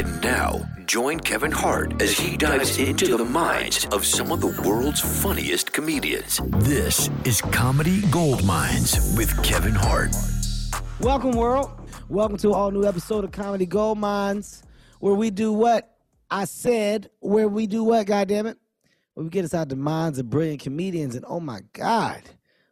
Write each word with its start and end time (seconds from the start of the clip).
And 0.00 0.22
now, 0.22 0.66
join 0.86 1.20
Kevin 1.20 1.50
Hart 1.50 2.00
as 2.00 2.16
he 2.16 2.34
dives 2.34 2.78
into 2.78 3.18
the 3.18 3.24
minds 3.26 3.84
of 3.92 4.06
some 4.06 4.32
of 4.32 4.40
the 4.40 4.62
world's 4.66 5.02
funniest 5.22 5.74
comedians. 5.74 6.40
This 6.60 7.10
is 7.26 7.42
Comedy 7.42 8.00
Gold 8.10 8.42
Minds 8.42 9.14
with 9.14 9.30
Kevin 9.44 9.74
Hart. 9.74 10.16
Welcome, 11.00 11.32
world. 11.32 11.70
Welcome 12.08 12.38
to 12.38 12.48
an 12.48 12.54
all 12.54 12.70
new 12.70 12.86
episode 12.86 13.24
of 13.24 13.32
Comedy 13.32 13.66
Gold 13.66 13.98
Minds, 13.98 14.62
where 15.00 15.12
we 15.12 15.28
do 15.28 15.52
what 15.52 15.98
I 16.30 16.46
said, 16.46 17.10
where 17.18 17.48
we 17.48 17.66
do 17.66 17.84
what, 17.84 18.06
goddammit? 18.06 18.56
Where 19.12 19.24
we 19.24 19.28
get 19.28 19.44
us 19.44 19.52
out 19.52 19.68
the 19.68 19.76
minds 19.76 20.18
of 20.18 20.30
brilliant 20.30 20.62
comedians, 20.62 21.14
and 21.14 21.26
oh 21.28 21.40
my 21.40 21.60
God, 21.74 22.22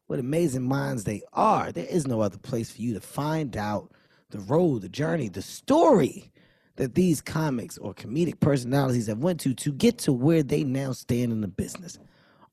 what 0.06 0.18
amazing 0.18 0.66
minds 0.66 1.04
they 1.04 1.20
are. 1.34 1.72
There 1.72 1.84
is 1.84 2.06
no 2.06 2.22
other 2.22 2.38
place 2.38 2.70
for 2.70 2.80
you 2.80 2.94
to 2.94 3.02
find 3.02 3.54
out 3.54 3.92
the 4.30 4.38
road, 4.38 4.80
the 4.80 4.88
journey, 4.88 5.28
the 5.28 5.42
story 5.42 6.32
that 6.78 6.94
these 6.94 7.20
comics 7.20 7.76
or 7.76 7.92
comedic 7.92 8.38
personalities 8.38 9.08
have 9.08 9.18
went 9.18 9.40
to 9.40 9.52
to 9.52 9.72
get 9.72 9.98
to 9.98 10.12
where 10.12 10.44
they 10.44 10.62
now 10.62 10.92
stand 10.92 11.32
in 11.32 11.40
the 11.40 11.48
business. 11.48 11.98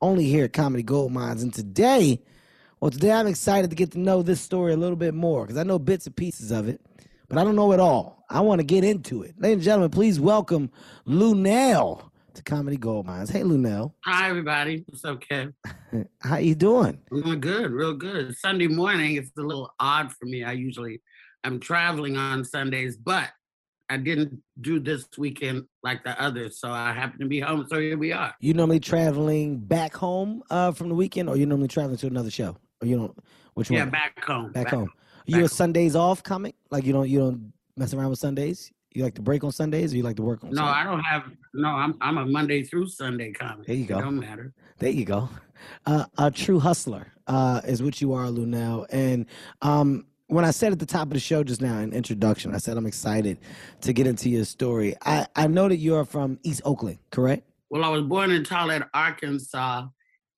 Only 0.01 0.25
here 0.25 0.45
at 0.45 0.53
Comedy 0.53 0.81
Gold 0.81 1.11
Minds. 1.11 1.43
And 1.43 1.53
today, 1.53 2.19
well, 2.79 2.89
today 2.89 3.11
I'm 3.11 3.27
excited 3.27 3.69
to 3.69 3.75
get 3.75 3.91
to 3.91 3.99
know 3.99 4.23
this 4.23 4.41
story 4.41 4.73
a 4.73 4.77
little 4.77 4.95
bit 4.95 5.13
more 5.13 5.43
because 5.43 5.57
I 5.57 5.63
know 5.63 5.77
bits 5.77 6.07
and 6.07 6.15
pieces 6.15 6.51
of 6.51 6.67
it, 6.67 6.81
but 7.29 7.37
I 7.37 7.43
don't 7.43 7.55
know 7.55 7.71
it 7.71 7.79
all. 7.79 8.25
I 8.27 8.41
want 8.41 8.59
to 8.59 8.65
get 8.65 8.83
into 8.83 9.21
it. 9.21 9.35
Ladies 9.37 9.57
and 9.57 9.63
gentlemen, 9.63 9.91
please 9.91 10.19
welcome 10.19 10.71
Luenell 11.07 12.09
to 12.33 12.41
Comedy 12.41 12.77
Gold 12.77 13.05
Minds. 13.05 13.29
Hey, 13.29 13.41
Luenell. 13.41 13.93
Hi, 14.05 14.27
everybody. 14.27 14.83
What's 14.87 15.05
up, 15.05 15.21
Kev? 15.21 15.53
How 16.23 16.37
you 16.37 16.55
doing? 16.55 16.99
I'm 17.11 17.21
doing 17.21 17.39
good, 17.39 17.71
real 17.71 17.93
good. 17.93 18.35
Sunday 18.35 18.67
morning, 18.67 19.17
it's 19.17 19.29
a 19.37 19.41
little 19.41 19.71
odd 19.79 20.11
for 20.13 20.25
me. 20.25 20.43
I 20.43 20.53
usually 20.53 20.99
I'm 21.45 21.59
traveling 21.59 22.17
on 22.17 22.43
Sundays, 22.43 22.97
but 22.97 23.29
I 23.89 23.97
didn't 23.97 24.41
do 24.61 24.79
this 24.79 25.07
weekend 25.17 25.65
like 25.83 26.03
the 26.03 26.19
others, 26.21 26.59
so 26.59 26.71
I 26.71 26.91
happen 26.91 27.19
to 27.19 27.27
be 27.27 27.39
home. 27.39 27.67
So 27.69 27.79
here 27.79 27.97
we 27.97 28.11
are. 28.11 28.33
You 28.39 28.53
normally 28.53 28.79
traveling 28.79 29.57
back 29.59 29.93
home 29.93 30.43
uh, 30.49 30.71
from 30.71 30.89
the 30.89 30.95
weekend, 30.95 31.29
or 31.29 31.37
you 31.37 31.45
normally 31.45 31.67
traveling 31.67 31.97
to 31.97 32.07
another 32.07 32.31
show, 32.31 32.57
or 32.81 32.87
you 32.87 32.97
don't? 32.97 33.17
Which 33.53 33.69
Yeah, 33.69 33.79
one? 33.79 33.87
Yeah, 33.87 33.91
back 33.91 34.23
home. 34.23 34.51
Back, 34.51 34.69
home. 34.69 34.91
You 35.25 35.37
a 35.37 35.41
back 35.41 35.41
home. 35.41 35.47
Sundays 35.49 35.95
off 35.95 36.23
comic? 36.23 36.55
Like 36.71 36.83
you 36.85 36.93
don't 36.93 37.09
you 37.09 37.19
don't 37.19 37.53
mess 37.77 37.93
around 37.93 38.09
with 38.09 38.19
Sundays? 38.19 38.71
You 38.93 39.03
like 39.03 39.15
to 39.15 39.21
break 39.21 39.43
on 39.43 39.51
Sundays, 39.51 39.93
or 39.93 39.97
you 39.97 40.03
like 40.03 40.15
to 40.15 40.23
work 40.23 40.43
on? 40.43 40.49
No, 40.49 40.57
Sundays? 40.57 40.75
I 40.75 40.83
don't 40.83 40.99
have. 41.01 41.23
No, 41.53 41.69
I'm 41.69 41.95
I'm 42.01 42.17
a 42.17 42.25
Monday 42.25 42.63
through 42.63 42.87
Sunday 42.87 43.31
comic. 43.33 43.67
There 43.67 43.75
you 43.75 43.85
go. 43.85 43.99
It 43.99 44.01
don't 44.01 44.19
matter. 44.19 44.53
There 44.79 44.89
you 44.89 45.05
go. 45.05 45.29
Uh, 45.85 46.05
a 46.17 46.31
true 46.31 46.59
hustler 46.59 47.07
uh, 47.27 47.61
is 47.65 47.83
what 47.83 48.01
you 48.01 48.13
are, 48.13 48.25
Luenell. 48.25 48.85
And 48.89 49.25
um, 49.61 50.05
when 50.27 50.45
I 50.45 50.51
said 50.51 50.71
at 50.71 50.79
the 50.79 50.85
top 50.85 51.07
of 51.07 51.13
the 51.13 51.19
show 51.19 51.43
just 51.43 51.61
now 51.61 51.79
in 51.79 51.93
introduction, 51.93 52.53
I 52.55 52.57
said 52.57 52.77
I'm 52.77 52.85
excited 52.85 53.37
to 53.81 53.93
get 53.93 54.07
into 54.07 54.29
your 54.29 54.45
story. 54.45 54.95
I, 55.05 55.27
I 55.35 55.47
know 55.47 55.69
that 55.69 55.77
you're 55.77 56.05
from 56.05 56.39
East 56.43 56.61
Oakland, 56.65 56.97
correct? 57.11 57.43
Well, 57.69 57.83
I 57.83 57.89
was 57.89 58.03
born 58.03 58.31
in 58.31 58.43
Tollette, 58.43 58.87
Arkansas, 58.93 59.87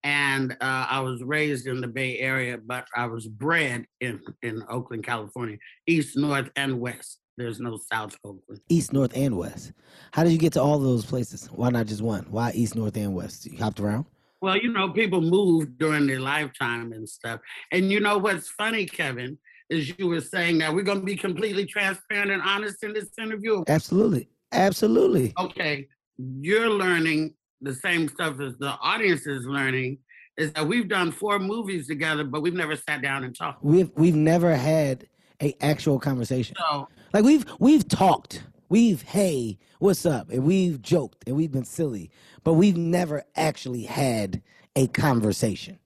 and 0.04 0.52
uh, 0.54 0.88
I 0.90 1.00
was 1.00 1.24
raised 1.24 1.68
in 1.68 1.82
the 1.82 1.88
Bay 1.88 2.20
Area, 2.20 2.58
but 2.58 2.88
I 2.96 3.06
was 3.08 3.28
bred 3.28 3.86
in 4.00 4.22
in 4.42 4.64
Oakland, 4.70 5.04
California, 5.06 5.58
East, 5.86 6.18
North, 6.18 6.50
and 6.56 6.80
West. 6.80 7.20
There's 7.38 7.60
no 7.60 7.78
South 7.92 8.18
Oakland. 8.24 8.62
East, 8.70 8.94
North, 8.94 9.16
and 9.16 9.38
West. 9.38 9.74
How 10.12 10.24
did 10.24 10.32
you 10.32 10.40
get 10.40 10.54
to 10.54 10.62
all 10.62 10.80
those 10.80 11.06
places? 11.06 11.48
Why 11.48 11.70
not 11.70 11.86
just 11.86 12.02
one? 12.02 12.26
Why 12.30 12.52
East, 12.54 12.76
North, 12.76 12.98
and 12.98 13.14
West? 13.14 13.46
You 13.46 13.58
hopped 13.58 13.80
around? 13.80 14.06
Well, 14.42 14.58
you 14.58 14.72
know, 14.72 14.90
people 14.90 15.22
move 15.22 15.78
during 15.78 16.08
their 16.08 16.20
lifetime 16.20 16.94
and 16.94 17.08
stuff. 17.08 17.40
And 17.72 17.92
you 17.92 18.00
know 18.00 18.18
what's 18.18 18.50
funny, 18.50 18.86
Kevin, 18.86 19.38
is 19.70 19.94
you 19.98 20.08
were 20.08 20.22
saying 20.22 20.60
that 20.60 20.74
we're 20.74 20.84
going 20.84 21.00
to 21.00 21.06
be 21.06 21.16
completely 21.16 21.66
transparent 21.66 22.32
and 22.32 22.42
honest 22.42 22.84
in 22.84 22.94
this 22.94 23.10
interview. 23.20 23.64
Absolutely. 23.68 24.30
Absolutely. 24.52 25.34
Okay, 25.38 25.88
you're 26.18 26.70
learning 26.70 27.34
the 27.62 27.74
same 27.74 28.08
stuff 28.08 28.40
as 28.40 28.58
the 28.58 28.70
audience 28.82 29.28
is 29.28 29.46
learning. 29.46 30.00
Is 30.38 30.54
that 30.54 30.68
we've 30.68 30.88
done 30.88 31.12
four 31.12 31.40
movies 31.40 31.88
together, 31.88 32.24
but 32.24 32.42
we've 32.42 32.54
never 32.54 32.76
sat 32.76 33.02
down 33.02 33.24
and 33.24 33.36
talked. 33.36 33.64
We've 33.64 33.92
we've 33.96 34.16
never 34.16 34.56
had 34.56 35.08
a 35.42 35.56
actual 35.62 36.00
conversation. 36.00 36.56
So 36.70 36.88
Like 37.14 37.24
we've 37.24 37.46
we've 37.60 37.88
talked. 37.88 38.44
We've 38.70 39.02
hey, 39.02 39.58
what's 39.80 40.06
up? 40.06 40.30
And 40.30 40.44
we've 40.44 40.82
joked 40.82 41.24
and 41.26 41.36
we've 41.36 41.52
been 41.52 41.66
silly, 41.66 42.12
but 42.44 42.54
we've 42.54 42.78
never 42.78 43.24
actually 43.36 43.84
had 43.84 44.42
a 44.76 44.88
conversation. 44.88 45.80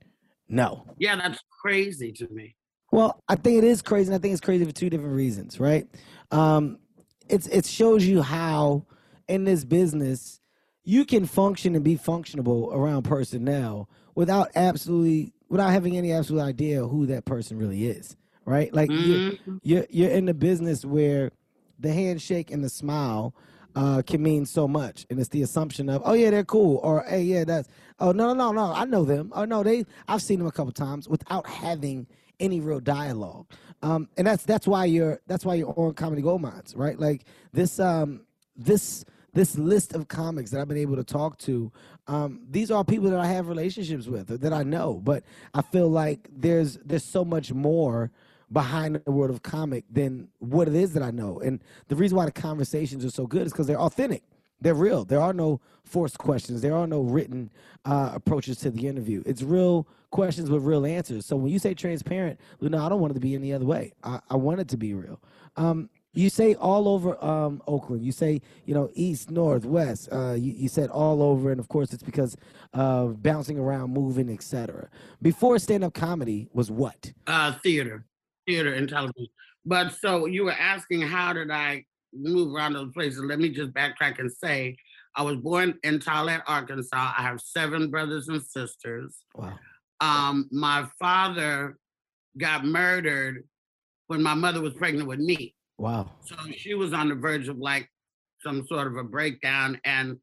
No. 0.49 0.85
yeah, 0.97 1.15
that's 1.15 1.39
crazy 1.61 2.11
to 2.11 2.27
me. 2.27 2.55
Well, 2.91 3.21
I 3.29 3.35
think 3.35 3.57
it 3.57 3.63
is 3.63 3.81
crazy, 3.81 4.07
and 4.07 4.15
I 4.15 4.19
think 4.19 4.33
it's 4.33 4.41
crazy 4.41 4.65
for 4.65 4.71
two 4.71 4.89
different 4.89 5.15
reasons, 5.15 5.59
right? 5.59 5.87
Um, 6.29 6.77
it's 7.29 7.47
it 7.47 7.65
shows 7.65 8.05
you 8.05 8.21
how 8.21 8.85
in 9.27 9.45
this 9.45 9.63
business 9.63 10.41
you 10.83 11.05
can 11.05 11.25
function 11.25 11.75
and 11.75 11.83
be 11.83 11.95
functionable 11.97 12.73
around 12.73 13.03
personnel 13.03 13.89
without 14.15 14.49
absolutely 14.55 15.31
without 15.47 15.69
having 15.69 15.97
any 15.97 16.11
absolute 16.11 16.41
idea 16.41 16.85
who 16.85 17.05
that 17.05 17.23
person 17.25 17.57
really 17.57 17.85
is, 17.87 18.15
right? 18.45 18.73
Like 18.73 18.91
you're, 18.93 19.19
Mhm. 19.19 19.59
you're 19.63 19.85
you're 19.89 20.11
in 20.11 20.25
the 20.25 20.33
business 20.33 20.83
where 20.83 21.31
the 21.79 21.93
handshake 21.93 22.51
and 22.51 22.63
the 22.63 22.69
smile 22.69 23.33
uh, 23.73 24.01
can 24.05 24.21
mean 24.21 24.45
so 24.45 24.67
much, 24.67 25.05
and 25.09 25.17
it's 25.17 25.29
the 25.29 25.41
assumption 25.43 25.87
of, 25.87 26.01
oh 26.03 26.11
yeah, 26.11 26.29
they're 26.29 26.43
cool, 26.43 26.77
or 26.83 27.05
hey, 27.07 27.21
yeah, 27.21 27.45
that's, 27.45 27.69
oh 28.01 28.11
no, 28.11 28.33
no, 28.33 28.51
no, 28.51 28.73
I 28.73 28.83
know 28.83 29.05
them, 29.05 29.31
oh 29.33 29.45
no, 29.45 29.63
they, 29.63 29.85
I've 30.09 30.21
seen 30.21 30.39
them 30.39 30.47
a 30.47 30.51
couple 30.51 30.73
times 30.73 31.07
without 31.07 31.47
having 31.47 32.05
any 32.41 32.59
real 32.59 32.81
dialogue, 32.81 33.47
um, 33.81 34.09
and 34.17 34.27
that's 34.27 34.43
that's 34.43 34.67
why 34.67 34.85
you're 34.85 35.21
that's 35.27 35.45
why 35.45 35.55
you're 35.55 35.73
on 35.77 35.93
Comedy 35.93 36.21
Gold 36.21 36.41
Minds, 36.41 36.75
right? 36.75 36.99
Like 36.99 37.25
this, 37.53 37.79
um, 37.79 38.21
this 38.55 39.05
this 39.33 39.57
list 39.57 39.93
of 39.93 40.07
comics 40.07 40.51
that 40.51 40.59
I've 40.59 40.67
been 40.67 40.77
able 40.77 40.97
to 40.97 41.05
talk 41.05 41.37
to, 41.39 41.71
um, 42.07 42.41
these 42.49 42.69
are 42.69 42.83
people 42.83 43.09
that 43.09 43.19
I 43.19 43.27
have 43.27 43.47
relationships 43.47 44.07
with 44.07 44.27
that 44.41 44.51
I 44.53 44.63
know, 44.63 44.99
but 45.03 45.23
I 45.53 45.61
feel 45.61 45.89
like 45.89 46.27
there's 46.35 46.77
there's 46.83 47.05
so 47.05 47.23
much 47.23 47.53
more 47.53 48.11
behind 48.51 49.01
the 49.05 49.11
world 49.11 49.31
of 49.31 49.41
comic 49.43 49.85
than 49.89 50.27
what 50.39 50.67
it 50.67 50.75
is 50.75 50.93
that 50.93 51.03
I 51.03 51.11
know. 51.11 51.39
And 51.39 51.63
the 51.87 51.95
reason 51.95 52.17
why 52.17 52.25
the 52.25 52.33
conversations 52.33 53.05
are 53.05 53.09
so 53.09 53.25
good 53.25 53.45
is 53.47 53.53
because 53.53 53.67
they're 53.67 53.79
authentic. 53.79 54.23
They're 54.61 54.75
real. 54.75 55.03
There 55.05 55.19
are 55.19 55.33
no 55.33 55.59
forced 55.83 56.17
questions. 56.17 56.61
There 56.61 56.75
are 56.75 56.87
no 56.87 57.01
written 57.01 57.51
uh, 57.83 58.11
approaches 58.13 58.57
to 58.59 58.71
the 58.71 58.87
interview. 58.87 59.23
It's 59.25 59.41
real 59.41 59.87
questions 60.11 60.49
with 60.49 60.63
real 60.63 60.85
answers. 60.85 61.25
So 61.25 61.35
when 61.35 61.51
you 61.51 61.59
say 61.59 61.73
transparent, 61.73 62.39
Luna, 62.59 62.85
I 62.85 62.89
don't 62.89 63.01
want 63.01 63.11
it 63.11 63.15
to 63.15 63.19
be 63.19 63.35
any 63.35 63.53
other 63.53 63.65
way. 63.65 63.93
I, 64.03 64.19
I 64.29 64.35
want 64.35 64.59
it 64.59 64.67
to 64.69 64.77
be 64.77 64.93
real. 64.93 65.19
Um, 65.57 65.89
you 66.13 66.29
say 66.29 66.55
all 66.55 66.89
over 66.89 67.23
um, 67.23 67.63
Oakland. 67.67 68.03
You 68.03 68.11
say 68.11 68.41
you 68.65 68.73
know 68.73 68.89
east, 68.93 69.31
north, 69.31 69.65
west. 69.65 70.09
Uh, 70.11 70.33
you, 70.33 70.51
you 70.51 70.67
said 70.67 70.89
all 70.89 71.23
over, 71.23 71.51
and 71.51 71.59
of 71.59 71.69
course 71.69 71.93
it's 71.93 72.03
because 72.03 72.35
of 72.73 73.23
bouncing 73.23 73.57
around, 73.57 73.93
moving, 73.93 74.29
etc. 74.29 74.89
Before 75.21 75.57
stand-up 75.57 75.93
comedy 75.93 76.49
was 76.53 76.69
what? 76.69 77.13
uh, 77.27 77.53
theater, 77.63 78.05
theater 78.45 78.73
and 78.73 78.89
television. 78.89 79.27
But 79.65 79.93
so 79.93 80.25
you 80.25 80.43
were 80.43 80.51
asking, 80.51 81.03
how 81.03 81.33
did 81.33 81.49
I 81.51 81.85
move 82.13 82.53
around 82.53 82.73
those 82.73 82.91
places? 82.93 83.21
Let 83.23 83.39
me 83.39 83.49
just 83.49 83.71
backtrack 83.71 84.19
and 84.19 84.31
say, 84.31 84.75
I 85.15 85.23
was 85.23 85.37
born 85.37 85.77
in 85.83 85.99
Tollette, 85.99 86.43
Arkansas. 86.47 87.13
I 87.17 87.21
have 87.21 87.41
seven 87.41 87.89
brothers 87.89 88.27
and 88.29 88.41
sisters. 88.41 89.17
Wow. 89.35 89.53
Um, 89.99 90.49
my 90.51 90.87
father 90.99 91.77
got 92.37 92.65
murdered 92.65 93.43
when 94.07 94.23
my 94.23 94.33
mother 94.33 94.61
was 94.61 94.73
pregnant 94.73 95.07
with 95.07 95.19
me. 95.19 95.55
Wow. 95.77 96.11
So 96.21 96.35
she 96.55 96.73
was 96.73 96.93
on 96.93 97.09
the 97.09 97.15
verge 97.15 97.47
of 97.47 97.57
like 97.57 97.89
some 98.41 98.65
sort 98.67 98.87
of 98.87 98.95
a 98.97 99.03
breakdown. 99.03 99.79
And 99.83 100.17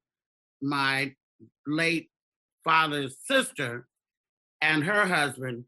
my 0.63 1.15
late 1.67 2.09
father's 2.65 3.17
sister 3.25 3.87
and 4.61 4.83
her 4.85 5.07
husband 5.07 5.65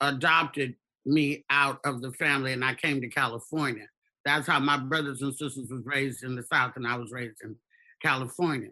adopted 0.00 0.74
me 1.06 1.44
out 1.50 1.80
of 1.84 2.00
the 2.00 2.12
family 2.12 2.52
and 2.52 2.64
I 2.64 2.74
came 2.74 3.00
to 3.00 3.08
California. 3.08 3.86
That's 4.24 4.46
how 4.46 4.58
my 4.58 4.78
brothers 4.78 5.22
and 5.22 5.34
sisters 5.34 5.70
was 5.70 5.84
raised 5.84 6.24
in 6.24 6.34
the 6.34 6.42
South 6.42 6.72
and 6.76 6.86
I 6.86 6.96
was 6.96 7.12
raised 7.12 7.42
in 7.42 7.56
California. 8.02 8.70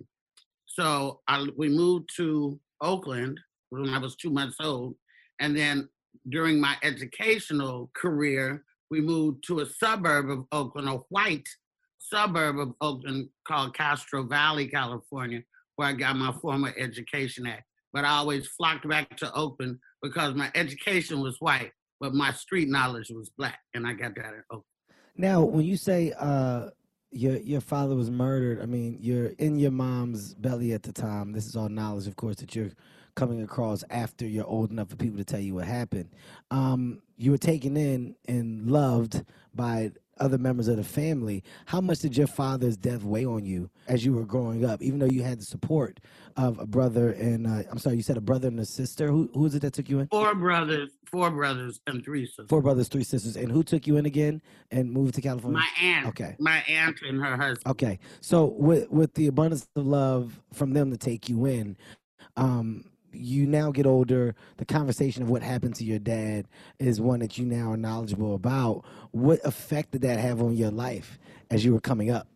So 0.67 1.21
I, 1.29 1.47
we 1.57 1.69
moved 1.69 2.11
to 2.17 2.59
Oakland 2.81 3.39
when 3.71 3.89
I 3.91 3.99
was 3.99 4.17
two 4.17 4.31
months 4.31 4.57
old. 4.61 4.95
And 5.41 5.57
then 5.57 5.89
during 6.31 6.61
my 6.61 6.77
educational 6.83 7.91
career, 7.95 8.65
we 8.91 9.01
moved 9.01 9.45
to 9.47 9.61
a 9.61 9.67
suburb 9.67 10.31
of 10.31 10.45
Oakland, 10.53 10.89
a 10.89 10.97
white 11.09 11.49
suburb 11.99 12.59
of 12.59 12.75
Oakland 12.81 13.29
called 13.47 13.75
Castro 13.75 14.23
Valley, 14.25 14.69
California, 14.69 15.43
where 15.77 15.89
I 15.89 15.93
got 15.93 16.17
my 16.17 16.33
formal 16.41 16.73
education 16.79 17.47
at. 17.47 17.63
But 17.93 18.05
I 18.05 18.11
always 18.11 18.49
flocked 18.49 18.89
back 18.89 19.17
to 19.19 19.33
Oakland 19.33 19.79
because 20.03 20.35
my 20.35 20.51
education 20.55 21.21
was 21.21 21.37
white, 21.41 21.73
but 22.01 22.15
my 22.15 22.33
street 22.33 22.69
knowledge 22.69 23.11
was 23.11 23.31
black, 23.37 23.59
and 23.75 23.87
I 23.87 23.93
got 23.93 24.15
that 24.17 24.27
at 24.27 24.45
Oakland. 24.51 24.72
Now, 25.17 25.43
when 25.43 25.65
you 25.65 25.77
say 25.77 26.13
uh, 26.19 26.71
your 27.11 27.37
your 27.37 27.61
father 27.61 27.95
was 27.95 28.11
murdered, 28.11 28.63
I 28.63 28.67
mean 28.67 28.99
you're 29.01 29.27
in 29.39 29.59
your 29.59 29.71
mom's 29.71 30.35
belly 30.35 30.73
at 30.73 30.83
the 30.83 30.93
time. 30.93 31.33
This 31.33 31.47
is 31.47 31.57
all 31.57 31.69
knowledge, 31.69 32.07
of 32.07 32.17
course, 32.17 32.37
that 32.37 32.55
you're 32.55 32.71
coming 33.15 33.43
across 33.43 33.85
after 33.91 34.27
you're 34.27 34.47
old 34.47 34.71
enough 34.71 34.89
for 34.89 34.97
people 34.97 35.19
to 35.19 35.25
tell 35.25 35.41
you 35.41 35.55
what 35.55 35.67
happened. 35.67 36.09
Um, 36.51 37.03
you 37.19 37.31
were 37.31 37.39
taken 37.39 37.77
in 37.77 38.17
and 38.27 38.71
loved 38.71 39.23
by 39.55 39.93
other 40.23 40.39
members 40.39 40.69
of 40.69 40.77
the 40.77 40.85
family. 40.85 41.43
How 41.67 41.81
much 41.81 41.99
did 41.99 42.17
your 42.17 42.27
father's 42.27 42.77
death 42.77 43.03
weigh 43.03 43.27
on 43.27 43.45
you 43.45 43.71
as 43.89 44.05
you 44.05 44.13
were 44.15 44.25
growing 44.25 44.65
up, 44.65 44.81
even 44.81 44.99
though 44.99 45.07
you 45.07 45.23
had 45.23 45.41
the 45.41 45.45
support 45.45 46.01
of 46.37 46.59
a 46.59 46.67
brother 46.67 47.11
and 47.11 47.47
uh, 47.47 47.63
I'm 47.71 47.79
sorry, 47.79 47.97
you 47.97 48.03
said 48.03 48.17
a 48.17 48.23
brother 48.23 48.49
and 48.49 48.59
a 48.61 48.65
sister. 48.65 49.09
Who 49.09 49.29
who 49.35 49.41
was 49.41 49.55
it 49.55 49.63
that 49.63 49.75
took 49.75 49.89
you 49.89 49.99
in? 49.99 50.07
Four 50.09 50.35
brothers, 50.35 50.91
four 51.11 51.31
brothers 51.31 51.81
and 51.87 52.05
three 52.05 52.27
sisters. 52.27 52.47
Four 52.49 52.63
brothers, 52.63 52.89
three 52.89 53.05
sisters, 53.05 53.37
and 53.37 53.51
who 53.51 53.63
took 53.63 53.87
you 53.87 53.97
in 53.97 54.07
again 54.07 54.41
and 54.71 54.91
moved 54.91 55.15
to 55.15 55.21
California? 55.21 55.59
My 55.59 55.69
aunt. 55.87 56.07
Okay. 56.09 56.37
My 56.39 56.63
aunt 56.69 57.01
and 57.03 57.21
her 57.21 57.37
husband. 57.37 57.67
Okay, 57.67 57.99
so 58.21 58.47
with 58.47 58.91
with 58.91 59.13
the 59.15 59.27
abundance 59.27 59.69
of 59.77 59.87
love 59.87 60.41
from 60.53 60.73
them 60.73 60.91
to 60.91 60.97
take 60.97 61.29
you 61.29 61.47
in, 61.47 61.77
um, 62.37 62.85
you 63.13 63.47
now 63.47 63.71
get 63.71 63.87
older, 63.87 64.35
the 64.57 64.65
conversation 64.65 65.23
of 65.23 65.31
what 65.31 65.43
happened 65.43 65.75
to 65.77 65.85
your 65.85 65.99
dad 65.99 66.47
is 66.79 67.01
one 67.01 67.21
that 67.21 67.39
you 67.39 67.47
now 67.47 67.73
are 67.73 67.77
knowledgeable 67.77 68.35
about. 68.35 68.85
What 69.11 69.41
effect 69.45 69.93
did 69.93 70.03
that 70.03 70.19
have 70.19 70.43
on 70.43 70.57
your 70.57 70.71
life 70.71 71.19
as 71.51 71.65
you 71.65 71.73
were 71.73 71.81
coming 71.81 72.11
up 72.11 72.29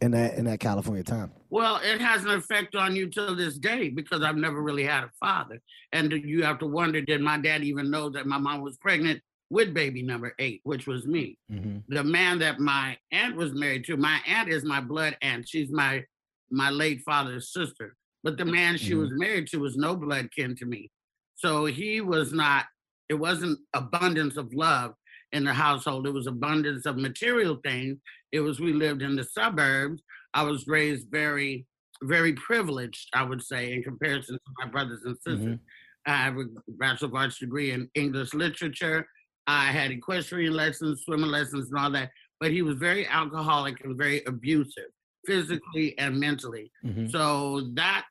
in 0.00 0.12
that 0.12 0.34
in 0.34 0.44
that 0.46 0.60
California 0.60 1.02
time? 1.02 1.32
Well, 1.50 1.80
it 1.82 2.00
has 2.00 2.24
an 2.24 2.30
effect 2.30 2.76
on 2.76 2.94
you 2.94 3.08
till 3.08 3.34
this 3.34 3.58
day 3.58 3.88
because 3.88 4.22
I've 4.22 4.36
never 4.36 4.62
really 4.62 4.84
had 4.84 5.04
a 5.04 5.10
father. 5.18 5.60
And 5.92 6.12
you 6.12 6.44
have 6.44 6.58
to 6.60 6.66
wonder, 6.66 7.00
did 7.00 7.20
my 7.20 7.38
dad 7.38 7.64
even 7.64 7.90
know 7.90 8.08
that 8.10 8.26
my 8.26 8.38
mom 8.38 8.60
was 8.60 8.76
pregnant 8.76 9.20
with 9.50 9.74
baby 9.74 10.02
number 10.02 10.32
eight, 10.38 10.60
which 10.62 10.86
was 10.86 11.06
me? 11.06 11.36
Mm-hmm. 11.50 11.92
The 11.92 12.04
man 12.04 12.38
that 12.38 12.60
my 12.60 12.96
aunt 13.10 13.34
was 13.34 13.52
married 13.52 13.84
to, 13.86 13.96
my 13.96 14.20
aunt 14.26 14.48
is 14.48 14.64
my 14.64 14.80
blood 14.80 15.16
aunt. 15.22 15.48
She's 15.48 15.70
my 15.70 16.04
my 16.50 16.70
late 16.70 17.02
father's 17.02 17.52
sister. 17.52 17.96
But 18.22 18.36
the 18.36 18.44
man 18.44 18.76
she 18.76 18.92
Mhm. 18.92 18.98
was 19.00 19.10
married 19.12 19.46
to 19.48 19.58
was 19.58 19.76
no 19.76 19.96
blood 19.96 20.30
kin 20.32 20.54
to 20.56 20.66
me. 20.66 20.90
So 21.36 21.64
he 21.64 22.00
was 22.00 22.32
not, 22.32 22.66
it 23.08 23.14
wasn't 23.14 23.58
abundance 23.72 24.36
of 24.36 24.52
love 24.52 24.94
in 25.32 25.44
the 25.44 25.54
household. 25.54 26.06
It 26.06 26.10
was 26.12 26.26
abundance 26.26 26.84
of 26.86 26.96
material 26.98 27.56
things. 27.64 27.98
It 28.32 28.40
was, 28.40 28.60
we 28.60 28.72
lived 28.72 29.00
in 29.02 29.16
the 29.16 29.24
suburbs. 29.24 30.02
I 30.34 30.42
was 30.42 30.66
raised 30.66 31.08
very, 31.10 31.66
very 32.02 32.34
privileged, 32.34 33.08
I 33.14 33.22
would 33.22 33.42
say, 33.42 33.72
in 33.72 33.82
comparison 33.82 34.36
to 34.36 34.52
my 34.58 34.66
brothers 34.66 35.02
and 35.04 35.16
sisters. 35.16 35.58
I 36.06 36.16
have 36.16 36.36
a 36.38 36.44
Bachelor 36.68 37.08
of 37.08 37.14
Arts 37.14 37.38
degree 37.38 37.70
in 37.72 37.90
English 37.94 38.32
literature. 38.34 39.06
I 39.46 39.66
had 39.66 39.90
equestrian 39.90 40.52
lessons, 40.52 41.02
swimming 41.04 41.30
lessons, 41.30 41.70
and 41.70 41.78
all 41.78 41.90
that. 41.92 42.10
But 42.38 42.52
he 42.52 42.62
was 42.62 42.76
very 42.76 43.06
alcoholic 43.06 43.82
and 43.84 43.96
very 43.98 44.22
abusive, 44.24 44.90
physically 45.26 45.98
and 45.98 46.18
mentally. 46.18 46.70
Mm-hmm. 46.84 47.08
So 47.08 47.68
that 47.74 48.04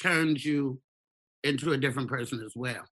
turns 0.00 0.44
you 0.44 0.80
into 1.44 1.72
a 1.72 1.76
different 1.76 2.08
person 2.08 2.42
as 2.44 2.52
well. 2.54 2.84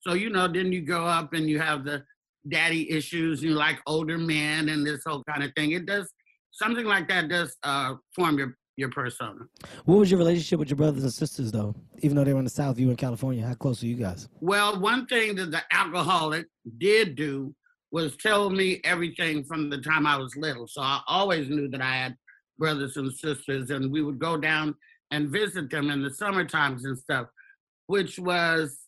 So, 0.00 0.14
you 0.14 0.30
know, 0.30 0.48
then 0.48 0.72
you 0.72 0.82
grow 0.82 1.06
up 1.06 1.32
and 1.32 1.48
you 1.48 1.60
have 1.60 1.84
the 1.84 2.02
daddy 2.48 2.90
issues, 2.90 3.40
and 3.40 3.50
you 3.50 3.54
like 3.54 3.78
older 3.86 4.18
men 4.18 4.68
and 4.68 4.84
this 4.84 5.02
whole 5.06 5.22
kind 5.28 5.44
of 5.44 5.52
thing. 5.56 5.72
It 5.72 5.86
does 5.86 6.12
something 6.50 6.84
like 6.84 7.08
that 7.08 7.28
does 7.28 7.56
uh, 7.62 7.94
form 8.16 8.36
your, 8.36 8.56
your 8.76 8.90
persona. 8.90 9.40
What 9.84 9.98
was 9.98 10.10
your 10.10 10.18
relationship 10.18 10.58
with 10.58 10.68
your 10.68 10.76
brothers 10.76 11.04
and 11.04 11.12
sisters, 11.12 11.52
though? 11.52 11.74
Even 12.00 12.16
though 12.16 12.24
they 12.24 12.32
were 12.32 12.40
in 12.40 12.44
the 12.44 12.50
South, 12.50 12.80
you 12.80 12.86
were 12.86 12.92
in 12.92 12.96
California. 12.96 13.46
How 13.46 13.54
close 13.54 13.80
are 13.84 13.86
you 13.86 13.94
guys? 13.94 14.28
Well, 14.40 14.80
one 14.80 15.06
thing 15.06 15.36
that 15.36 15.52
the 15.52 15.62
alcoholic 15.70 16.46
did 16.78 17.14
do 17.14 17.54
was 17.92 18.16
tell 18.16 18.50
me 18.50 18.80
everything 18.82 19.44
from 19.44 19.70
the 19.70 19.78
time 19.78 20.06
I 20.06 20.16
was 20.16 20.34
little. 20.34 20.66
So 20.66 20.80
I 20.80 21.00
always 21.06 21.48
knew 21.48 21.68
that 21.68 21.80
I 21.80 21.94
had 21.94 22.16
brothers 22.62 22.96
and 22.96 23.12
sisters, 23.12 23.70
and 23.70 23.90
we 23.90 24.02
would 24.02 24.20
go 24.20 24.36
down 24.36 24.72
and 25.10 25.30
visit 25.30 25.68
them 25.68 25.90
in 25.90 26.00
the 26.00 26.14
summer 26.14 26.44
times 26.44 26.84
and 26.84 26.96
stuff, 26.96 27.26
which 27.88 28.20
was 28.20 28.78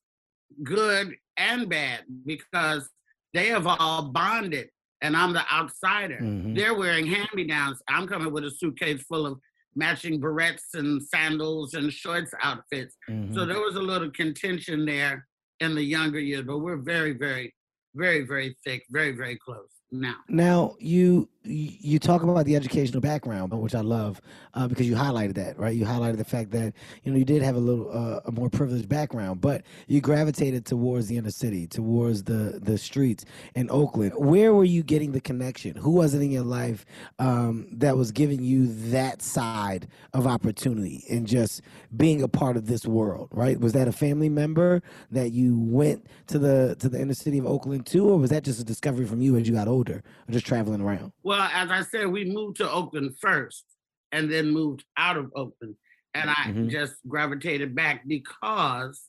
good 0.62 1.12
and 1.36 1.68
bad 1.68 2.04
because 2.24 2.88
they 3.32 3.46
have 3.46 3.66
all 3.66 4.02
bonded 4.12 4.68
and 5.02 5.16
I'm 5.16 5.32
the 5.32 5.44
outsider. 5.52 6.20
Mhm. 6.22 6.54
They're 6.56 6.78
wearing 6.82 7.04
hand-me-downs. 7.06 7.82
I'm 7.88 8.06
coming 8.06 8.32
with 8.32 8.44
a 8.44 8.50
suitcase 8.52 9.02
full 9.02 9.26
of 9.26 9.40
matching 9.74 10.20
barrettes 10.20 10.74
and 10.74 11.02
sandals 11.02 11.74
and 11.74 11.92
shorts 11.92 12.32
outfits. 12.40 12.96
So 13.08 13.12
Mhm. 13.12 13.48
there 13.48 13.60
was 13.60 13.74
a 13.74 13.82
little 13.82 14.10
contention 14.12 14.86
there 14.86 15.26
in 15.58 15.74
the 15.74 15.82
younger 15.82 16.20
years, 16.20 16.44
but 16.46 16.58
we're 16.58 16.76
very, 16.94 17.12
very, 17.12 17.52
very, 17.96 18.22
very 18.22 18.56
thick, 18.64 18.86
very, 18.88 19.10
very 19.22 19.36
close 19.36 19.73
now. 20.00 20.16
Now 20.28 20.76
you 20.78 21.28
you 21.46 21.98
talk 21.98 22.22
about 22.22 22.46
the 22.46 22.56
educational 22.56 23.00
background, 23.02 23.50
but 23.50 23.58
which 23.58 23.74
I 23.74 23.80
love 23.80 24.20
uh, 24.54 24.66
because 24.66 24.88
you 24.88 24.94
highlighted 24.94 25.34
that, 25.34 25.58
right? 25.58 25.76
You 25.76 25.84
highlighted 25.84 26.16
the 26.16 26.24
fact 26.24 26.50
that 26.52 26.72
you 27.02 27.12
know 27.12 27.18
you 27.18 27.24
did 27.24 27.42
have 27.42 27.54
a 27.54 27.58
little 27.58 27.90
uh, 27.90 28.20
a 28.24 28.32
more 28.32 28.48
privileged 28.48 28.88
background, 28.88 29.40
but 29.42 29.62
you 29.86 30.00
gravitated 30.00 30.64
towards 30.64 31.08
the 31.08 31.18
inner 31.18 31.30
city, 31.30 31.66
towards 31.66 32.24
the 32.24 32.60
the 32.62 32.78
streets 32.78 33.26
in 33.54 33.70
Oakland. 33.70 34.12
Where 34.16 34.54
were 34.54 34.64
you 34.64 34.82
getting 34.82 35.12
the 35.12 35.20
connection? 35.20 35.76
Who 35.76 35.90
was 35.90 36.14
it 36.14 36.22
in 36.22 36.30
your 36.30 36.44
life 36.44 36.86
um, 37.18 37.68
that 37.72 37.96
was 37.96 38.10
giving 38.10 38.42
you 38.42 38.66
that 38.90 39.20
side 39.20 39.86
of 40.14 40.26
opportunity 40.26 41.04
and 41.10 41.26
just 41.26 41.60
being 41.94 42.22
a 42.22 42.28
part 42.28 42.56
of 42.56 42.66
this 42.66 42.86
world? 42.86 43.28
Right? 43.32 43.60
Was 43.60 43.74
that 43.74 43.86
a 43.86 43.92
family 43.92 44.30
member 44.30 44.82
that 45.10 45.32
you 45.32 45.58
went 45.58 46.06
to 46.28 46.38
the 46.38 46.74
to 46.78 46.88
the 46.88 46.98
inner 46.98 47.14
city 47.14 47.36
of 47.38 47.46
Oakland 47.46 47.84
to, 47.86 48.08
or 48.08 48.18
was 48.18 48.30
that 48.30 48.44
just 48.44 48.60
a 48.60 48.64
discovery 48.64 49.04
from 49.04 49.20
you 49.20 49.36
as 49.36 49.46
you 49.46 49.54
got 49.54 49.68
older, 49.68 49.83
or 49.90 50.02
just 50.30 50.46
traveling 50.46 50.80
around? 50.80 51.12
Well, 51.22 51.48
as 51.52 51.70
I 51.70 51.82
said, 51.82 52.08
we 52.08 52.24
moved 52.24 52.56
to 52.58 52.70
Oakland 52.70 53.16
first 53.20 53.64
and 54.12 54.30
then 54.30 54.50
moved 54.50 54.84
out 54.96 55.16
of 55.16 55.30
Oakland. 55.34 55.76
And 56.14 56.30
I 56.30 56.52
Mhm. 56.52 56.70
just 56.70 56.94
gravitated 57.08 57.74
back 57.74 58.06
because 58.06 59.08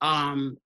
um, 0.00 0.58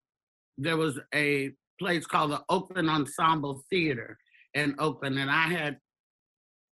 there 0.57 0.77
was 0.77 0.99
a 1.15 1.53
place 1.79 2.07
called 2.07 2.33
the 2.33 2.43
Oakland 2.49 2.89
Ensemble 2.91 3.63
Theater 3.71 4.19
in 4.55 4.75
Oakland. 4.79 5.19
And 5.19 5.31
I 5.31 5.49
had 5.49 5.79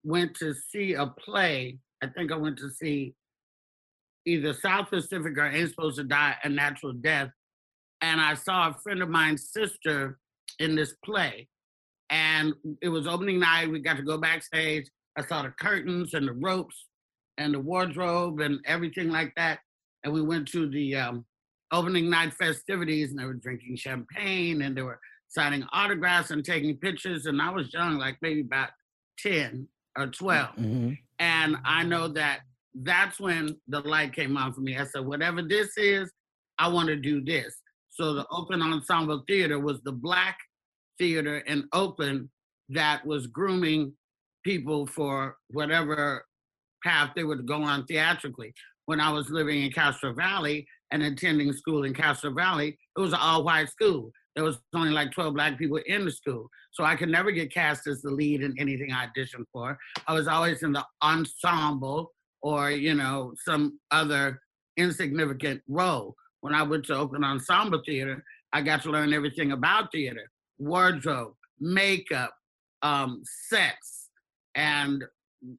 went 0.03 0.35
to 0.37 0.55
see 0.55 0.95
a 0.95 1.07
play. 1.07 1.79
I 2.03 2.09
think 2.09 2.33
I 2.33 2.37
went 2.37 2.59
to 2.59 2.71
see 2.71 3.15
either 4.25 4.53
South 4.55 4.89
Pacific 4.91 5.37
or 5.39 5.47
Ain't 5.47 5.71
Supposed 5.71 5.97
to 5.99 6.05
Die 6.05 6.37
a 6.43 6.49
Natural 6.49 6.93
Death. 6.93 7.31
And 8.01 8.21
I 8.21 8.35
saw 8.35 8.71
a 8.71 8.75
friend 8.83 9.03
of 9.03 9.09
mine's 9.09 9.51
sister 9.53 10.19
in 10.59 10.75
this 10.75 10.95
play 11.05 11.49
and 12.11 12.55
it 12.83 12.89
was 12.89 13.07
opening 13.07 13.39
night. 13.41 13.71
We 13.71 13.81
got 13.81 13.97
to 13.97 14.03
go 14.03 14.19
backstage. 14.19 14.89
I 15.17 15.23
saw 15.23 15.43
the 15.43 15.51
curtains 15.51 16.15
and 16.15 16.29
the 16.29 16.33
ropes 16.33 16.87
and 17.39 17.55
the 17.55 17.61
wardrobe 17.61 18.41
and 18.41 18.61
everything 18.67 19.11
like 19.11 19.33
that. 19.37 19.61
And 20.05 20.13
we 20.13 20.23
went 20.23 20.49
to 20.49 20.69
the 20.69 20.97
um, 20.97 21.25
opening 21.73 22.09
night 22.09 22.33
festivities, 22.35 23.11
and 23.11 23.19
they 23.19 23.25
were 23.25 23.35
drinking 23.35 23.77
champagne 23.77 24.63
and 24.63 24.77
they 24.77 24.83
were 24.83 25.01
signing 25.29 25.65
autographs 25.73 26.31
and 26.31 26.45
taking 26.45 26.77
pictures. 26.77 27.27
And 27.27 27.43
I 27.43 27.51
was 27.51 27.73
young, 27.73 27.99
like 27.99 28.17
maybe 28.23 28.43
about 28.43 28.71
ten 29.19 29.69
or 29.99 30.07
twelve. 30.07 30.55
Mm-hmm. 30.57 30.93
And 31.19 31.57
I 31.65 31.83
know 31.83 32.09
that 32.09 32.41
that's 32.83 33.19
when 33.19 33.57
the 33.69 33.81
light 33.81 34.15
came 34.15 34.37
on 34.37 34.53
for 34.53 34.61
me. 34.61 34.77
I 34.77 34.85
said, 34.85 35.07
whatever 35.07 35.43
this 35.43 35.77
is, 35.79 36.13
I 36.59 36.69
want 36.69 36.89
to 36.89 36.97
do 36.97 37.25
this. 37.25 37.57
So 37.89 38.13
the 38.13 38.27
Oakland 38.31 38.63
Ensemble 38.63 39.25
Theater 39.27 39.59
was 39.59 39.81
the 39.83 39.93
black 39.93 40.37
theater 40.99 41.39
in 41.39 41.69
Oakland 41.73 42.29
that 42.69 43.05
was 43.07 43.27
grooming 43.27 43.93
people 44.45 44.87
for 44.87 45.37
whatever 45.51 46.25
path 46.85 47.11
they 47.17 47.25
would 47.25 47.47
go 47.47 47.63
on 47.63 47.85
theatrically. 47.87 48.53
When 48.87 49.01
I 49.01 49.11
was 49.11 49.31
living 49.31 49.63
in 49.63 49.73
Castro 49.73 50.13
Valley 50.13 50.67
and 50.93 51.03
attending 51.03 51.53
school 51.53 51.85
in 51.85 51.95
Castro 51.95 52.33
Valley, 52.33 52.79
it 52.97 53.01
was 53.01 53.13
an 53.13 53.19
all 53.21 53.45
white 53.45 53.69
school. 53.69 54.11
There 54.35 54.45
was 54.45 54.59
only 54.75 54.91
like 54.91 55.13
12 55.13 55.35
black 55.35 55.59
people 55.59 55.81
in 55.87 56.05
the 56.05 56.13
school. 56.13 56.49
So 56.73 56.85
I 56.85 56.95
could 56.95 57.09
never 57.09 57.33
get 57.33 57.53
cast 57.53 57.87
as 57.87 58.03
the 58.03 58.11
lead 58.11 58.43
in 58.43 58.55
anything 58.59 58.93
I 58.93 59.07
auditioned 59.07 59.47
for. 59.53 59.79
I 60.07 60.13
was 60.13 60.29
always 60.29 60.63
in 60.63 60.73
the 60.73 60.85
ensemble 61.03 62.13
or, 62.43 62.71
you 62.71 62.95
know, 62.95 63.33
some 63.45 63.81
other 63.91 64.41
insignificant 64.77 65.63
role. 65.69 66.15
When 66.43 66.55
I 66.55 66.63
went 66.63 66.85
to 66.87 66.95
Oakland 66.97 67.25
Ensemble 67.25 67.83
Theater, 67.85 68.23
I 68.53 68.63
got 68.63 68.83
to 68.83 68.91
learn 68.91 69.13
everything 69.13 69.53
about 69.53 69.91
theater, 69.91 70.31
wardrobe, 70.59 71.35
makeup, 71.61 72.33
um, 72.83 73.23
sets, 73.49 74.09
and 74.55 75.05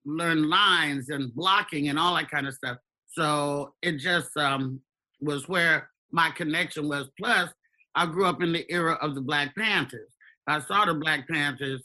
learn 0.06 0.50
lines 0.50 1.10
and 1.10 1.34
blocking 1.36 1.89
and 1.89 2.00
all 2.00 2.16
that 2.16 2.30
kind 2.30 2.48
of 2.48 2.54
stuff. 2.54 2.77
So 3.08 3.74
it 3.82 3.98
just 3.98 4.36
um, 4.38 4.80
was 5.22 5.48
where 5.48 5.89
my 6.12 6.30
connection 6.32 6.88
was. 6.88 7.10
Plus, 7.20 7.50
I 7.96 8.06
grew 8.06 8.25
up 8.25 8.42
in 8.42 8.54
the 8.54 8.66
era 8.72 8.94
of 9.01 9.16
the 9.16 9.22
Black 9.22 9.56
Panthers. 9.56 10.13
I 10.48 10.62
saw 10.62 10.86
the 10.86 10.94
Black 10.94 11.27
Panthers 11.27 11.84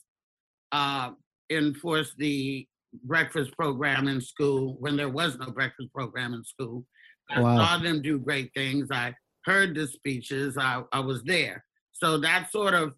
uh, 0.73 1.11
enforce 1.51 2.15
the 2.19 2.67
breakfast 3.05 3.53
program 3.57 4.09
in 4.09 4.21
school 4.21 4.77
when 4.79 4.97
there 4.97 5.09
was 5.09 5.39
no 5.39 5.51
breakfast 5.51 5.93
program 5.95 6.35
in 6.35 6.45
school. 6.45 6.85
I 7.31 7.41
wow. 7.41 7.57
saw 7.57 7.79
them 7.79 8.03
do 8.03 8.19
great 8.19 8.51
things. 8.55 8.89
I 8.91 9.15
heard 9.45 9.75
the 9.75 9.87
speeches. 9.87 10.57
I, 10.59 10.83
I 10.93 11.01
was 11.01 11.23
there. 11.25 11.65
So 11.93 12.19
that 12.19 12.51
sort 12.51 12.75
of 12.75 12.95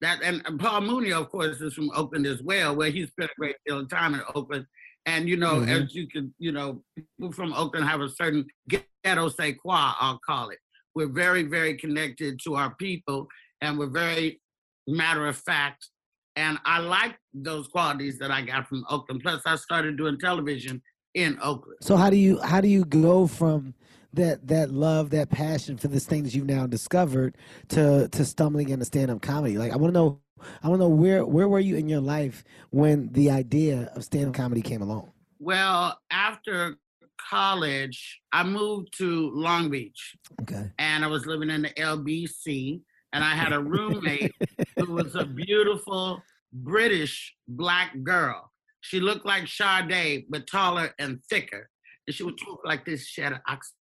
that 0.00 0.22
and 0.22 0.42
Paul 0.60 0.82
Mooney, 0.82 1.12
of 1.12 1.28
course, 1.30 1.60
is 1.60 1.74
from 1.74 1.90
Oakland 1.94 2.26
as 2.26 2.42
well, 2.42 2.76
where 2.76 2.90
he 2.90 3.06
spent 3.06 3.30
a 3.30 3.34
great 3.38 3.56
deal 3.66 3.80
of 3.80 3.88
time 3.88 4.14
in 4.14 4.20
Oakland. 4.34 4.66
And 5.06 5.28
you 5.28 5.36
know, 5.36 5.56
mm-hmm. 5.56 5.68
as 5.68 5.94
you 5.94 6.06
can, 6.06 6.34
you 6.38 6.52
know, 6.52 6.82
people 6.96 7.32
from 7.32 7.52
Oakland 7.52 7.86
have 7.86 8.00
a 8.00 8.08
certain 8.08 8.46
ghetto 8.68 9.28
say 9.28 9.52
qua, 9.52 9.94
I'll 9.98 10.20
call 10.24 10.50
it. 10.50 10.58
We're 10.94 11.08
very, 11.08 11.44
very 11.44 11.76
connected 11.76 12.40
to 12.44 12.56
our 12.56 12.74
people, 12.76 13.28
and 13.60 13.78
we're 13.78 13.86
very 13.90 14.40
matter 14.86 15.26
of 15.26 15.36
fact. 15.36 15.88
And 16.36 16.58
I 16.64 16.78
like 16.78 17.16
those 17.34 17.66
qualities 17.68 18.18
that 18.18 18.30
I 18.30 18.42
got 18.42 18.68
from 18.68 18.84
Oakland. 18.88 19.22
Plus, 19.22 19.42
I 19.44 19.56
started 19.56 19.96
doing 19.96 20.18
television 20.18 20.80
in 21.14 21.38
Oakland. 21.42 21.78
So 21.82 21.96
how 21.96 22.10
do 22.10 22.16
you 22.16 22.40
how 22.40 22.60
do 22.60 22.68
you 22.68 22.84
go 22.84 23.26
from 23.26 23.74
that 24.14 24.48
that 24.48 24.70
love, 24.70 25.10
that 25.10 25.30
passion 25.30 25.76
for 25.76 25.88
this 25.88 26.06
thing 26.06 26.24
that 26.24 26.34
you've 26.34 26.46
now 26.46 26.66
discovered 26.66 27.36
to 27.68 28.08
to 28.08 28.24
stumbling 28.24 28.68
into 28.68 28.84
stand 28.84 29.10
up 29.10 29.22
comedy? 29.22 29.58
Like 29.58 29.72
I 29.72 29.76
want 29.76 29.92
to 29.94 29.98
know 29.98 30.20
I 30.62 30.68
want 30.68 30.80
to 30.80 30.84
know 30.84 30.94
where 30.94 31.24
where 31.24 31.48
were 31.48 31.60
you 31.60 31.76
in 31.76 31.88
your 31.88 32.00
life 32.00 32.44
when 32.70 33.10
the 33.12 33.30
idea 33.30 33.90
of 33.94 34.04
stand 34.04 34.28
up 34.28 34.34
comedy 34.34 34.62
came 34.62 34.82
along? 34.82 35.12
Well, 35.38 35.98
after 36.10 36.76
college, 37.18 38.20
I 38.32 38.42
moved 38.42 38.96
to 38.98 39.30
Long 39.34 39.70
Beach. 39.70 40.16
Okay. 40.42 40.70
And 40.78 41.04
I 41.04 41.08
was 41.08 41.26
living 41.26 41.50
in 41.50 41.62
the 41.62 41.70
LBC 41.70 42.80
and 43.12 43.24
I 43.24 43.34
had 43.34 43.52
a 43.52 43.60
roommate 43.60 44.34
who 44.76 44.92
was 44.92 45.14
a 45.14 45.24
beautiful 45.24 46.22
British 46.52 47.34
black 47.46 48.02
girl. 48.02 48.50
She 48.80 49.00
looked 49.00 49.26
like 49.26 49.48
Sade, 49.48 50.26
but 50.28 50.46
taller 50.46 50.94
and 50.98 51.22
thicker. 51.28 51.68
And 52.06 52.14
she 52.14 52.22
would 52.22 52.38
talk 52.38 52.60
like 52.64 52.84
this. 52.84 53.06
She 53.06 53.20
had 53.20 53.32
an 53.32 53.40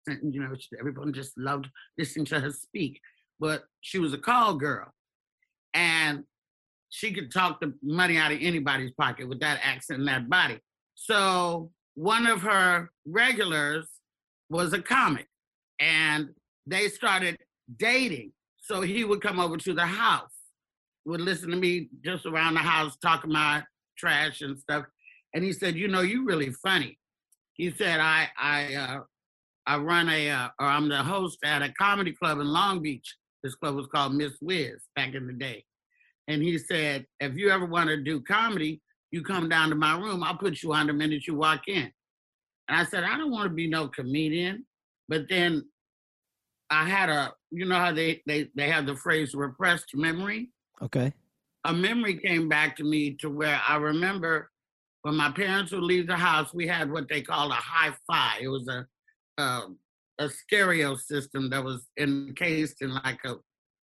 accent 0.08 0.34
you 0.34 0.42
know, 0.42 0.56
everyone 0.80 1.14
just 1.14 1.38
loved 1.38 1.68
listening 1.98 2.26
to 2.28 2.40
her 2.40 2.52
speak. 2.52 3.00
But 3.40 3.64
she 3.82 4.00
was 4.00 4.14
a 4.14 4.18
call 4.18 4.56
girl, 4.56 4.88
and 5.74 6.24
she 6.90 7.14
could 7.14 7.32
talk 7.32 7.60
the 7.60 7.74
money 7.84 8.18
out 8.18 8.32
of 8.32 8.40
anybody's 8.42 8.92
pocket 8.92 9.28
with 9.28 9.40
that 9.42 9.60
accent 9.64 10.00
and 10.00 10.08
that 10.08 10.30
body. 10.30 10.60
So 10.96 11.72
one 11.96 12.26
of 12.26 12.42
her 12.42 12.90
regulars 13.06 13.88
was 14.50 14.74
a 14.74 14.82
comic, 14.82 15.28
and 15.80 16.30
they 16.66 16.88
started 16.88 17.38
dating. 17.78 18.32
So 18.58 18.82
he 18.82 19.04
would 19.04 19.22
come 19.22 19.40
over 19.40 19.58
to 19.58 19.74
the 19.74 19.86
house, 19.86 20.34
would 21.06 21.22
listen 21.22 21.52
to 21.52 21.58
me 21.58 21.90
just 22.04 22.26
around 22.26 22.56
the 22.56 22.62
house 22.62 22.98
talking 22.98 23.32
my 23.32 23.64
trash 23.98 24.42
and 24.42 24.58
stuff. 24.58 24.86
And 25.34 25.44
he 25.44 25.54
said, 25.54 25.76
"You 25.76 25.88
know, 25.88 26.02
you're 26.02 26.26
really 26.26 26.52
funny." 26.52 26.98
He 27.54 27.70
said, 27.70 28.00
"I 28.00 28.30
I 28.38 28.76
uh, 28.76 29.00
I 29.68 29.78
run 29.78 30.10
a, 30.10 30.30
uh, 30.30 30.48
or 30.60 30.66
I'm 30.66 30.88
the 30.88 31.04
host 31.04 31.40
at 31.44 31.62
a 31.62 31.74
comedy 31.74 32.14
club 32.14 32.40
in 32.40 32.48
Long 32.48 32.82
Beach. 32.82 33.16
This 33.44 33.54
club 33.56 33.76
was 33.76 33.88
called 33.88 34.16
Miss 34.16 34.34
Wiz 34.42 34.82
back 34.96 35.14
in 35.14 35.28
the 35.28 35.34
day. 35.34 35.66
And 36.30 36.42
he 36.42 36.58
said, 36.58 37.06
if 37.20 37.36
you 37.36 37.50
ever 37.50 37.66
want 37.66 37.90
to 37.90 38.02
do 38.02 38.22
comedy, 38.22 38.82
you 39.12 39.24
come 39.24 39.50
down 39.50 39.70
to 39.70 39.76
my 39.76 39.98
room. 39.98 40.24
I'll 40.24 40.38
put 40.38 40.64
you 40.64 40.74
on 40.74 40.88
the 40.88 40.94
minute 40.94 41.28
you 41.28 41.36
walk 41.36 41.68
in. 41.68 41.92
And 42.70 42.78
I 42.78 42.86
said, 42.86 43.04
I 43.04 43.18
don't 43.18 43.32
want 43.32 43.50
to 43.50 43.54
be 43.54 43.70
no 43.70 43.88
comedian. 43.90 44.66
But 45.10 45.30
then 45.30 45.64
I 46.70 46.86
had 46.86 47.10
a, 47.10 47.34
you 47.52 47.66
know 47.66 47.78
how 47.78 47.94
they 47.94 48.22
they 48.26 48.50
they 48.56 48.70
have 48.70 48.86
the 48.86 48.96
phrase 48.96 49.34
repressed 49.34 49.92
memory. 49.94 50.50
Okay. 50.82 51.14
A 51.64 51.74
memory 51.74 52.18
came 52.18 52.50
back 52.50 52.76
to 52.78 52.84
me 52.84 53.16
to 53.22 53.30
where 53.30 53.62
I 53.68 53.78
remember 53.78 54.50
when 55.04 55.16
my 55.16 55.32
parents 55.32 55.72
would 55.72 55.84
leave 55.84 56.08
the 56.08 56.18
house, 56.18 56.54
we 56.54 56.68
had 56.68 56.92
what 56.92 57.08
they 57.08 57.22
called 57.22 57.52
a 57.52 57.56
high 57.56 57.94
five. 58.06 58.42
It 58.42 58.50
was 58.50 58.68
a 58.68 58.86
uh, 59.38 59.62
a 60.20 60.30
stereo 60.30 60.96
system 60.96 61.50
that 61.50 61.64
was 61.64 61.88
encased 62.00 62.82
in 62.82 62.94
like 62.94 63.20
a 63.26 63.36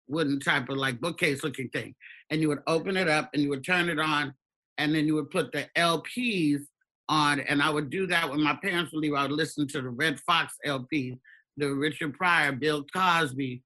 wooden 0.08 0.40
type 0.40 0.70
of 0.70 0.78
like 0.78 1.00
bookcase 1.00 1.44
looking 1.44 1.70
thing. 1.70 1.96
And 2.30 2.42
you 2.42 2.48
would 2.50 2.62
open 2.68 2.98
it 2.98 3.08
up 3.08 3.30
and 3.34 3.42
you 3.42 3.50
would 3.50 3.66
turn 3.66 3.90
it 3.90 4.00
on 4.00 4.34
and 4.78 4.94
then 4.94 5.06
you 5.06 5.16
would 5.16 5.30
put 5.30 5.52
the 5.52 5.68
LPs 5.78 6.62
on. 7.10 7.40
And 7.42 7.62
I 7.62 7.70
would 7.70 7.90
do 7.90 8.08
that 8.08 8.30
when 8.30 8.42
my 8.42 8.58
parents 8.62 8.92
would 8.94 9.02
leave. 9.02 9.14
I 9.14 9.24
would 9.24 9.32
listen 9.32 9.68
to 9.70 9.82
the 9.82 9.90
Redd 9.90 10.20
Foxx 10.22 10.56
LP, 10.66 11.18
the 11.58 11.74
Richard 11.74 12.14
Pryor, 12.14 12.52
Bill 12.54 12.86
Cosby, 12.94 13.62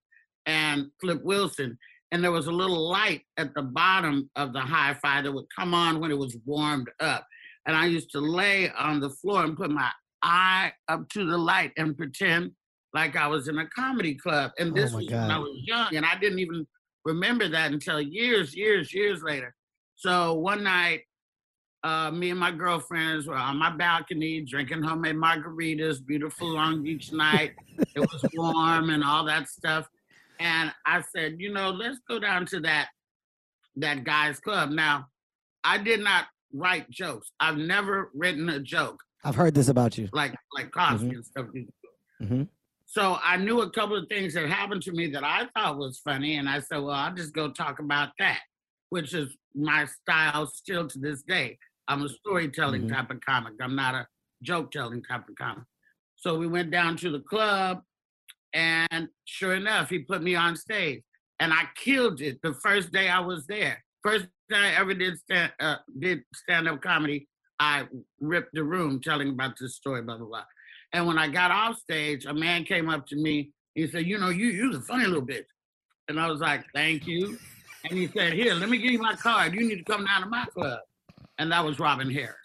and 0.46 0.90
Flip 1.00 1.22
Wilson. 1.24 1.78
And 2.10 2.24
there 2.24 2.32
was 2.32 2.46
a 2.46 2.52
little 2.52 2.88
light 2.88 3.22
at 3.36 3.54
the 3.54 3.62
bottom 3.62 4.30
of 4.36 4.52
the 4.52 4.60
hi 4.60 4.94
fi 5.02 5.20
that 5.22 5.32
would 5.32 5.46
come 5.56 5.74
on 5.74 6.00
when 6.00 6.10
it 6.10 6.18
was 6.18 6.36
warmed 6.46 6.90
up. 7.00 7.26
And 7.66 7.76
I 7.76 7.86
used 7.86 8.10
to 8.12 8.20
lay 8.20 8.70
on 8.70 9.00
the 9.00 9.10
floor 9.10 9.44
and 9.44 9.56
put 9.56 9.70
my 9.70 9.90
eye 10.22 10.72
up 10.88 11.08
to 11.10 11.24
the 11.24 11.38
light 11.38 11.72
and 11.76 11.96
pretend 11.96 12.52
like 12.94 13.16
I 13.16 13.26
was 13.26 13.48
in 13.48 13.58
a 13.58 13.66
comedy 13.68 14.14
club. 14.14 14.52
And 14.58 14.74
this 14.74 14.92
oh 14.92 14.98
was 14.98 15.08
God. 15.08 15.22
when 15.22 15.30
I 15.30 15.38
was 15.38 15.60
young, 15.64 15.96
and 15.96 16.06
I 16.06 16.18
didn't 16.18 16.38
even 16.38 16.66
remember 17.04 17.48
that 17.48 17.72
until 17.72 18.00
years, 18.00 18.54
years, 18.54 18.92
years 18.92 19.22
later. 19.22 19.54
So 19.96 20.34
one 20.34 20.62
night, 20.62 21.02
uh, 21.84 22.10
me 22.10 22.30
and 22.30 22.40
my 22.40 22.50
girlfriends 22.50 23.26
were 23.26 23.34
on 23.34 23.56
my 23.56 23.70
balcony 23.70 24.42
drinking 24.42 24.82
homemade 24.82 25.16
margaritas, 25.16 26.04
beautiful 26.04 26.48
Long 26.48 26.82
Beach 26.82 27.12
night. 27.12 27.52
it 27.78 28.00
was 28.00 28.24
warm 28.34 28.90
and 28.90 29.04
all 29.04 29.24
that 29.24 29.48
stuff. 29.48 29.86
And 30.40 30.72
I 30.86 31.02
said, 31.14 31.36
you 31.38 31.52
know, 31.52 31.70
let's 31.70 31.98
go 32.08 32.18
down 32.18 32.46
to 32.46 32.60
that 32.60 32.88
that 33.76 34.02
guy's 34.04 34.40
club. 34.40 34.70
Now, 34.70 35.06
I 35.62 35.78
did 35.78 36.00
not 36.00 36.26
write 36.52 36.90
jokes. 36.90 37.30
I've 37.38 37.58
never 37.58 38.10
written 38.14 38.48
a 38.48 38.58
joke. 38.58 39.00
I've 39.24 39.34
heard 39.34 39.54
this 39.54 39.68
about 39.68 39.98
you. 39.98 40.08
Like 40.12 40.34
like 40.54 40.70
Cosby 40.70 41.06
mm-hmm. 41.06 41.14
and 41.14 41.24
stuff. 41.24 41.46
Mm-hmm. 42.22 42.42
So 42.86 43.18
I 43.22 43.36
knew 43.36 43.60
a 43.60 43.70
couple 43.70 43.96
of 43.96 44.08
things 44.08 44.34
that 44.34 44.48
happened 44.48 44.82
to 44.82 44.92
me 44.92 45.08
that 45.08 45.24
I 45.24 45.46
thought 45.54 45.76
was 45.76 45.98
funny, 45.98 46.36
and 46.36 46.48
I 46.48 46.60
said, 46.60 46.78
"Well, 46.78 46.94
I'll 46.94 47.14
just 47.14 47.34
go 47.34 47.50
talk 47.50 47.78
about 47.78 48.10
that," 48.18 48.40
which 48.90 49.14
is 49.14 49.36
my 49.54 49.86
style 49.86 50.46
still 50.46 50.86
to 50.88 50.98
this 50.98 51.22
day. 51.22 51.58
I'm 51.86 52.02
a 52.02 52.08
storytelling 52.08 52.82
mm-hmm. 52.82 52.94
type 52.94 53.10
of 53.10 53.20
comic. 53.20 53.54
I'm 53.60 53.76
not 53.76 53.94
a 53.94 54.06
joke 54.42 54.70
telling 54.70 55.02
type 55.02 55.28
of 55.28 55.36
comic. 55.36 55.64
So 56.16 56.38
we 56.38 56.46
went 56.46 56.70
down 56.70 56.96
to 56.98 57.10
the 57.10 57.20
club, 57.20 57.82
and 58.52 59.08
sure 59.24 59.54
enough, 59.54 59.90
he 59.90 60.00
put 60.00 60.22
me 60.22 60.34
on 60.34 60.56
stage, 60.56 61.02
and 61.40 61.52
I 61.52 61.64
killed 61.76 62.20
it 62.20 62.40
the 62.42 62.54
first 62.54 62.92
day 62.92 63.08
I 63.08 63.20
was 63.20 63.46
there. 63.46 63.84
First 64.02 64.26
day 64.48 64.56
I 64.56 64.80
ever 64.80 64.94
did 64.94 65.18
stand 65.18 65.52
uh, 65.60 65.76
did 65.98 66.22
stand 66.34 66.68
up 66.68 66.80
comedy 66.80 67.27
I 67.60 67.86
ripped 68.20 68.54
the 68.54 68.64
room 68.64 69.00
telling 69.00 69.30
about 69.30 69.58
this 69.58 69.74
story, 69.76 70.02
blah, 70.02 70.16
blah, 70.16 70.26
blah. 70.26 70.44
And 70.92 71.06
when 71.06 71.18
I 71.18 71.28
got 71.28 71.50
off 71.50 71.78
stage, 71.78 72.24
a 72.24 72.34
man 72.34 72.64
came 72.64 72.88
up 72.88 73.06
to 73.08 73.16
me. 73.16 73.50
He 73.74 73.86
said, 73.86 74.06
You 74.06 74.18
know, 74.18 74.30
you, 74.30 74.46
you're 74.46 74.76
a 74.76 74.80
funny 74.80 75.06
little 75.06 75.26
bitch. 75.26 75.46
And 76.08 76.18
I 76.18 76.30
was 76.30 76.40
like, 76.40 76.64
Thank 76.74 77.06
you. 77.06 77.38
And 77.88 77.98
he 77.98 78.08
said, 78.08 78.32
Here, 78.32 78.54
let 78.54 78.68
me 78.68 78.78
give 78.78 78.92
you 78.92 79.00
my 79.00 79.14
card. 79.14 79.54
You 79.54 79.68
need 79.68 79.78
to 79.78 79.84
come 79.84 80.06
down 80.06 80.22
to 80.22 80.28
my 80.28 80.44
club. 80.46 80.80
And 81.38 81.52
that 81.52 81.64
was 81.64 81.78
Robin 81.78 82.10
Harris. 82.10 82.36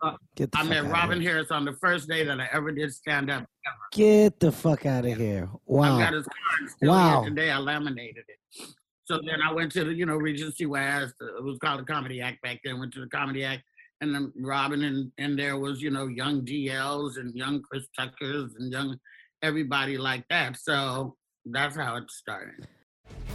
Uh, 0.00 0.16
I 0.54 0.64
met 0.64 0.84
Robin 0.90 1.20
Harris 1.22 1.52
on 1.52 1.64
the 1.64 1.74
first 1.74 2.08
day 2.08 2.24
that 2.24 2.40
I 2.40 2.48
ever 2.52 2.72
did 2.72 2.92
stand 2.92 3.30
up. 3.30 3.44
Ever. 3.66 3.76
Get 3.92 4.40
the 4.40 4.50
fuck 4.50 4.84
out 4.84 5.04
of 5.04 5.16
here. 5.16 5.48
Wow. 5.66 5.96
I 5.96 6.04
got 6.04 6.12
his 6.14 6.26
card 6.26 6.70
still 6.70 6.90
wow. 6.90 7.24
today. 7.24 7.50
I 7.50 7.58
laminated 7.58 8.24
it. 8.26 8.68
So 9.04 9.20
then 9.24 9.40
I 9.40 9.52
went 9.52 9.70
to 9.72 9.84
the, 9.84 9.94
you 9.94 10.06
know, 10.06 10.16
Regency 10.16 10.66
West. 10.66 11.14
It 11.20 11.44
was 11.44 11.58
called 11.58 11.80
the 11.80 11.84
Comedy 11.84 12.20
Act 12.20 12.42
back 12.42 12.60
then. 12.64 12.80
Went 12.80 12.92
to 12.94 13.00
the 13.00 13.08
Comedy 13.08 13.44
Act 13.44 13.62
and 14.02 14.14
then 14.14 14.32
Robin 14.36 14.82
and 14.82 15.10
and 15.16 15.38
there 15.38 15.56
was 15.56 15.80
you 15.80 15.90
know 15.90 16.08
young 16.08 16.44
DLs 16.44 17.16
and 17.16 17.34
young 17.34 17.62
Chris 17.62 17.86
Tuckers 17.96 18.52
and 18.58 18.70
young 18.70 18.98
everybody 19.42 19.96
like 19.96 20.24
that. 20.28 20.58
So 20.58 21.16
that's 21.46 21.76
how 21.76 21.96
it 21.96 22.10
started. 22.10 22.66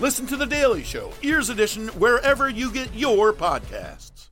Listen 0.00 0.26
to 0.28 0.36
The 0.36 0.46
Daily 0.46 0.84
Show, 0.84 1.12
Ears 1.22 1.50
Edition, 1.50 1.88
wherever 1.88 2.48
you 2.48 2.70
get 2.70 2.94
your 2.94 3.32
podcasts. 3.32 4.28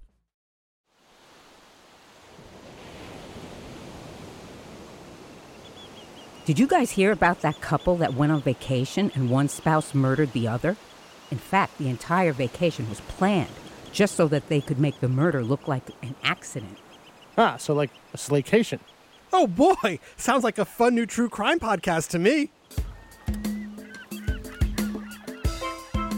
Did 6.44 6.60
you 6.60 6.68
guys 6.68 6.92
hear 6.92 7.10
about 7.10 7.40
that 7.40 7.60
couple 7.60 7.96
that 7.96 8.14
went 8.14 8.30
on 8.30 8.42
vacation 8.42 9.10
and 9.16 9.28
one 9.28 9.48
spouse 9.48 9.92
murdered 9.92 10.32
the 10.32 10.46
other? 10.46 10.76
In 11.32 11.38
fact, 11.38 11.78
the 11.78 11.88
entire 11.88 12.32
vacation 12.32 12.88
was 12.88 13.00
planned 13.00 13.50
just 13.90 14.14
so 14.14 14.28
that 14.28 14.48
they 14.48 14.60
could 14.60 14.78
make 14.78 15.00
the 15.00 15.08
murder 15.08 15.42
look 15.42 15.66
like 15.66 15.90
an 16.00 16.14
accident. 16.22 16.78
Ah, 17.36 17.56
so 17.56 17.74
like 17.74 17.90
a 18.14 18.16
slaycation. 18.16 18.78
Oh 19.32 19.48
boy, 19.48 19.98
sounds 20.16 20.44
like 20.44 20.58
a 20.58 20.64
fun 20.64 20.94
new 20.94 21.06
true 21.06 21.28
crime 21.28 21.58
podcast 21.58 22.10
to 22.10 22.20
me. 22.20 22.50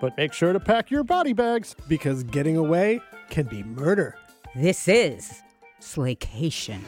But 0.00 0.16
make 0.16 0.32
sure 0.32 0.52
to 0.52 0.60
pack 0.60 0.90
your 0.90 1.04
body 1.04 1.32
bags. 1.32 1.76
Because 1.88 2.22
getting 2.24 2.56
away 2.56 3.00
can 3.28 3.46
be 3.46 3.62
murder. 3.62 4.16
This 4.56 4.88
is 4.88 5.42
Slaycation. 5.80 6.80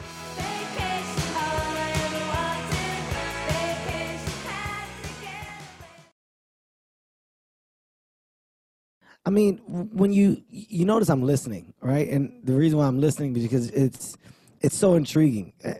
I 9.25 9.29
mean, 9.29 9.57
when 9.93 10.11
you 10.11 10.43
you 10.49 10.85
notice 10.85 11.09
I'm 11.09 11.23
listening, 11.23 11.73
right? 11.81 12.09
And 12.09 12.41
the 12.43 12.53
reason 12.53 12.77
why 12.77 12.87
I'm 12.87 12.99
listening 12.99 13.35
is 13.37 13.43
because 13.43 13.69
it's 13.69 14.17
it's 14.61 14.75
so 14.75 14.95
intriguing. 14.95 15.53
Uh, 15.63 15.73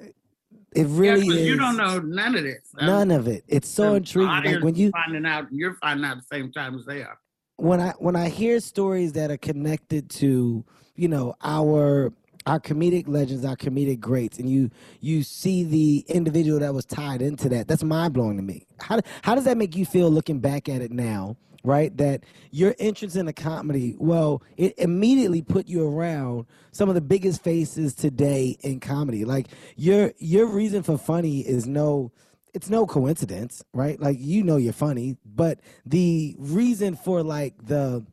It 0.75 0.87
Yeah, 0.87 1.15
is. 1.15 1.25
you 1.25 1.55
don't 1.57 1.77
know 1.77 1.99
none 1.99 2.35
of 2.35 2.43
this. 2.43 2.63
None 2.81 3.11
of 3.11 3.27
it. 3.27 3.43
It's 3.47 3.67
so 3.67 3.95
intriguing. 3.95 4.29
Like 4.29 4.39
audience 4.45 4.63
when 4.63 4.75
you 4.75 4.91
finding 4.91 5.25
out, 5.25 5.45
you're 5.51 5.75
finding 5.75 6.05
out 6.05 6.17
the 6.17 6.35
same 6.35 6.51
time 6.51 6.75
as 6.75 6.85
they 6.85 7.03
are. 7.03 7.17
When 7.57 7.79
I 7.79 7.91
when 7.99 8.15
I 8.15 8.29
hear 8.29 8.59
stories 8.59 9.13
that 9.13 9.31
are 9.31 9.37
connected 9.37 10.09
to 10.11 10.63
you 10.95 11.07
know 11.07 11.35
our 11.41 12.13
our 12.45 12.59
comedic 12.59 13.07
legends, 13.07 13.45
our 13.45 13.55
comedic 13.55 13.99
greats, 13.99 14.39
and 14.39 14.49
you 14.49 14.69
you 14.99 15.23
see 15.23 15.63
the 15.63 16.05
individual 16.07 16.59
that 16.59 16.73
was 16.73 16.85
tied 16.85 17.21
into 17.21 17.49
that. 17.49 17.67
That's 17.67 17.83
mind 17.83 18.13
blowing 18.13 18.37
to 18.37 18.43
me. 18.43 18.67
How 18.79 18.99
how 19.21 19.35
does 19.35 19.45
that 19.45 19.57
make 19.57 19.75
you 19.75 19.85
feel 19.85 20.09
looking 20.09 20.39
back 20.39 20.69
at 20.69 20.81
it 20.81 20.91
now? 20.91 21.37
Right, 21.65 21.95
that 21.95 22.25
your 22.51 22.75
entrance 22.77 23.15
into 23.15 23.31
comedy, 23.31 23.95
well, 23.97 24.43
it 24.57 24.73
immediately 24.77 25.41
put 25.41 25.69
you 25.69 25.87
around 25.87 26.45
some 26.73 26.89
of 26.89 26.95
the 26.95 26.99
biggest 26.99 27.41
faces 27.41 27.93
today 27.93 28.57
in 28.63 28.81
comedy. 28.81 29.23
Like 29.23 29.47
your 29.77 30.11
your 30.17 30.45
reason 30.47 30.83
for 30.83 30.97
funny 30.97 31.39
is 31.39 31.65
no 31.65 32.11
it's 32.53 32.69
no 32.69 32.85
coincidence, 32.85 33.63
right? 33.73 33.99
Like 33.99 34.17
you 34.19 34.43
know 34.43 34.57
you're 34.57 34.73
funny, 34.73 35.17
but 35.25 35.59
the 35.85 36.35
reason 36.37 36.95
for 36.95 37.23
like 37.23 37.55
the 37.65 38.05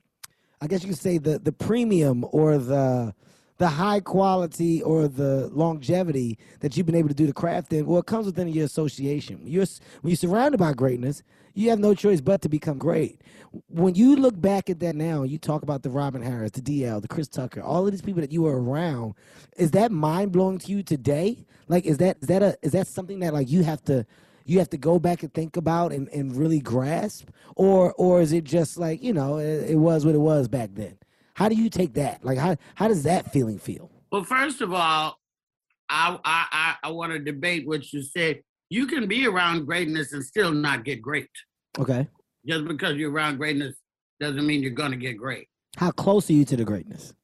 I 0.61 0.67
guess 0.67 0.83
you 0.83 0.89
could 0.91 0.99
say 0.99 1.19
the 1.19 1.39
the 1.39 1.53
premium 1.53 2.25
or 2.33 2.59
the 2.59 3.15
the 3.59 3.69
high 3.69 4.01
quality 4.01 4.83
or 4.83 5.07
the 5.07 5.49
longevity 5.53 6.39
that 6.61 6.77
you've 6.77 6.87
been 6.87 6.95
able 6.95 7.09
to 7.11 7.15
do 7.15 7.27
the 7.27 7.33
craft 7.33 7.75
in, 7.75 7.85
well, 7.85 8.01
it 8.01 8.07
comes 8.07 8.25
within 8.25 8.49
your 8.49 8.65
association. 8.65 9.41
You're 9.45 9.67
when 10.01 10.11
you're 10.11 10.17
surrounded 10.17 10.57
by 10.59 10.73
greatness, 10.73 11.23
you 11.55 11.69
have 11.69 11.79
no 11.79 11.95
choice 11.95 12.23
but 12.23 12.41
to 12.43 12.49
become 12.49 12.79
great. 12.79 13.21
When 13.69 13.95
you 13.95 14.17
look 14.17 14.41
back 14.41 14.71
at 14.71 14.81
that 14.81 14.97
now, 14.97 15.25
you 15.25 15.37
talk 15.37 15.63
about 15.63 15.83
the 15.83 15.91
Robin 15.91 16.23
Harris, 16.23 16.53
the 16.53 16.63
DL, 16.63 17.03
the 17.03 17.09
Chris 17.09 17.29
Tucker, 17.29 17.61
all 17.61 17.85
of 17.85 17.93
these 17.93 18.01
people 18.01 18.23
that 18.23 18.33
you 18.33 18.43
were 18.43 18.63
around. 18.63 19.15
Is 19.57 19.73
that 19.73 19.93
mind 19.93 20.33
blowing 20.33 20.59
to 20.61 20.71
you 20.71 20.83
today? 20.83 21.45
Like, 21.69 21.85
is 21.85 21.99
that 21.99 22.17
is 22.23 22.29
that 22.29 22.43
a 22.43 22.57
is 22.63 22.73
that 22.73 22.87
something 22.87 23.21
that 23.21 23.35
like 23.35 23.51
you 23.51 23.63
have 23.63 23.83
to 23.85 24.07
you 24.51 24.59
have 24.59 24.71
to 24.71 24.77
go 24.79 24.99
back 24.99 25.23
and 25.23 25.33
think 25.33 25.57
about 25.57 25.93
and, 25.93 26.09
and 26.09 26.35
really 26.37 26.61
grasp 26.61 27.29
or 27.57 27.93
or 27.95 28.21
is 28.21 28.33
it 28.33 28.45
just 28.45 28.77
like 28.79 29.03
you 29.03 29.13
know 29.13 29.39
it, 29.39 29.71
it 29.71 29.77
was 29.77 30.05
what 30.05 30.15
it 30.15 30.19
was 30.19 30.49
back 30.49 30.71
then 30.75 30.97
how 31.35 31.49
do 31.49 31.55
you 31.55 31.71
take 31.71 31.95
that 31.95 32.25
like 32.25 32.39
how 32.39 32.57
how 32.75 32.89
does 32.89 33.03
that 33.05 33.33
feeling 33.33 33.59
feel 33.59 33.91
Well, 34.13 34.25
first 34.25 34.61
of 34.61 34.73
all, 34.73 35.19
I 35.89 36.19
I 36.25 36.47
I, 36.53 36.75
I 36.85 36.91
want 36.91 37.13
to 37.13 37.19
debate 37.19 37.67
what 37.67 37.93
you 37.93 38.03
said. 38.03 38.43
You 38.69 38.87
can 38.87 39.09
be 39.09 39.27
around 39.27 39.67
greatness 39.67 40.13
and 40.13 40.23
still 40.25 40.53
not 40.53 40.85
get 40.85 41.01
great. 41.03 41.29
okay 41.79 42.09
Just 42.47 42.65
because 42.67 42.97
you're 42.97 43.11
around 43.11 43.37
greatness 43.39 43.75
doesn't 44.21 44.47
mean 44.47 44.63
you're 44.63 44.73
gonna 44.83 44.97
get 44.97 45.17
great. 45.17 45.47
how 45.77 45.91
close 45.91 46.29
are 46.31 46.35
you 46.35 46.45
to 46.45 46.57
the 46.57 46.65
greatness 46.65 47.15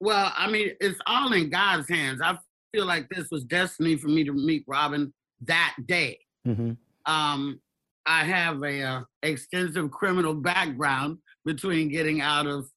Well, 0.00 0.32
I 0.36 0.50
mean, 0.50 0.68
it's 0.80 0.98
all 1.06 1.32
in 1.32 1.50
God's 1.50 1.88
hands. 1.88 2.20
I 2.20 2.38
feel 2.72 2.86
like 2.86 3.08
this 3.10 3.28
was 3.30 3.44
destiny 3.44 3.96
for 3.96 4.08
me 4.08 4.24
to 4.24 4.32
meet 4.32 4.64
Robin 4.66 5.12
that 5.42 5.74
day. 5.86 6.18
Mm-hmm. 6.46 6.72
Um, 7.12 7.60
I 8.06 8.24
have 8.24 8.62
a 8.62 8.82
uh, 8.82 9.02
extensive 9.22 9.90
criminal 9.90 10.34
background 10.34 11.18
between 11.44 11.88
getting 11.88 12.20
out 12.20 12.46
of 12.46 12.68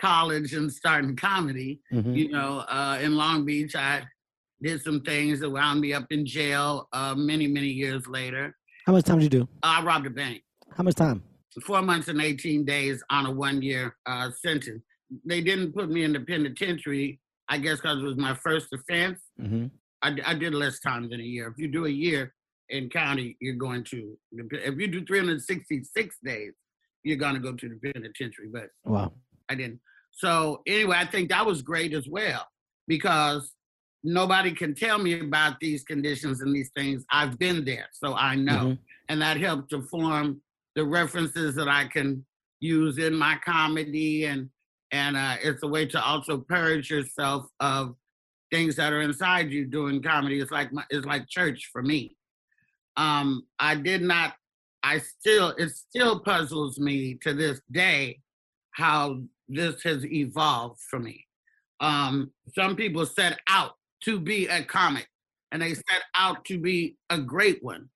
college 0.00 0.52
and 0.54 0.72
starting 0.72 1.16
comedy. 1.16 1.80
Mm-hmm. 1.92 2.14
You 2.14 2.28
know, 2.30 2.64
uh, 2.68 2.98
in 3.00 3.16
Long 3.16 3.44
Beach, 3.44 3.74
I 3.74 4.02
did 4.62 4.82
some 4.82 5.00
things 5.02 5.40
that 5.40 5.50
wound 5.50 5.80
me 5.80 5.92
up 5.92 6.06
in 6.10 6.26
jail 6.26 6.88
uh, 6.92 7.14
many, 7.14 7.46
many 7.46 7.68
years 7.68 8.06
later. 8.06 8.54
how 8.86 8.92
much 8.92 9.04
time 9.04 9.18
did 9.18 9.32
you 9.32 9.40
do 9.40 9.48
I 9.62 9.82
robbed 9.82 10.06
a 10.06 10.10
bank. 10.10 10.42
how 10.76 10.82
much 10.82 10.96
time 10.96 11.22
Four 11.64 11.82
months 11.82 12.06
and 12.06 12.20
18 12.20 12.64
days 12.64 13.02
on 13.10 13.26
a 13.26 13.32
one 13.32 13.62
year 13.62 13.96
uh, 14.06 14.30
sentence. 14.30 14.82
They 15.24 15.40
didn't 15.40 15.72
put 15.72 15.90
me 15.90 16.04
in 16.04 16.12
the 16.12 16.20
penitentiary, 16.20 17.20
I 17.48 17.58
guess, 17.58 17.80
because 17.80 17.98
it 17.98 18.04
was 18.04 18.16
my 18.16 18.34
first 18.34 18.68
offense. 18.72 19.20
mm-hmm. 19.40 19.66
I, 20.00 20.16
I 20.24 20.34
did 20.34 20.54
less 20.54 20.78
time 20.78 21.10
than 21.10 21.18
a 21.20 21.24
year. 21.24 21.48
If 21.48 21.58
you 21.58 21.66
do 21.66 21.86
a 21.86 21.90
year 21.90 22.32
in 22.70 22.88
county, 22.90 23.36
you're 23.40 23.54
going 23.54 23.84
to, 23.84 24.16
if 24.32 24.76
you 24.78 24.86
do 24.88 25.04
366 25.04 26.16
days, 26.24 26.52
you're 27.04 27.16
going 27.16 27.34
to 27.34 27.40
go 27.40 27.52
to 27.52 27.68
the 27.68 27.92
penitentiary. 27.92 28.48
But 28.52 28.70
wow 28.84 29.12
I 29.48 29.54
didn't. 29.54 29.80
So 30.12 30.62
anyway, 30.66 30.96
I 30.98 31.06
think 31.06 31.30
that 31.30 31.46
was 31.46 31.62
great 31.62 31.94
as 31.94 32.06
well 32.08 32.46
because 32.86 33.52
nobody 34.04 34.52
can 34.52 34.74
tell 34.74 34.98
me 34.98 35.20
about 35.20 35.58
these 35.60 35.84
conditions 35.84 36.40
and 36.42 36.54
these 36.54 36.70
things. 36.76 37.04
I've 37.10 37.38
been 37.38 37.64
there, 37.64 37.88
so 37.92 38.14
I 38.14 38.34
know, 38.34 38.52
Mhm. 38.72 38.78
and 39.08 39.22
that 39.22 39.38
helped 39.38 39.70
to 39.70 39.82
form 39.82 40.42
the 40.74 40.84
references 40.84 41.54
that 41.54 41.68
I 41.68 41.86
can 41.86 42.26
use 42.60 42.98
in 42.98 43.14
my 43.14 43.36
comedy, 43.44 44.24
and 44.26 44.50
and 44.90 45.16
uh, 45.16 45.36
it's 45.42 45.62
a 45.62 45.66
way 45.68 45.84
to 45.86 46.02
also 46.02 46.38
purge 46.38 46.90
yourself 46.90 47.46
of 47.60 47.94
things 48.50 48.74
that 48.76 48.92
are 48.92 49.02
inside 49.02 49.50
you 49.52 49.66
doing 49.66 50.02
comedy. 50.02 50.40
It's 50.40 50.50
like 50.50 50.72
my, 50.72 50.84
it's 50.90 51.04
like 51.06 51.28
church 51.28 51.68
for 51.72 51.82
me. 51.82 52.16
Um, 52.98 53.44
I 53.58 53.76
did 53.76 54.02
not. 54.02 54.34
I 54.82 54.98
still 54.98 55.50
it 55.56 55.70
still 55.70 56.20
puzzles 56.20 56.78
me 56.78 57.14
to 57.22 57.32
this 57.32 57.60
day 57.70 58.20
how 58.72 59.20
this 59.48 59.82
has 59.82 60.04
evolved 60.04 60.80
for 60.90 60.98
me. 60.98 61.26
Um, 61.80 62.32
some 62.54 62.76
people 62.76 63.06
set 63.06 63.38
out 63.48 63.72
to 64.02 64.18
be 64.20 64.46
a 64.46 64.62
comic 64.62 65.08
and 65.52 65.62
they 65.62 65.74
set 65.74 66.02
out 66.16 66.44
to 66.46 66.58
be 66.58 66.96
a 67.10 67.18
great 67.18 67.62
one. 67.62 67.88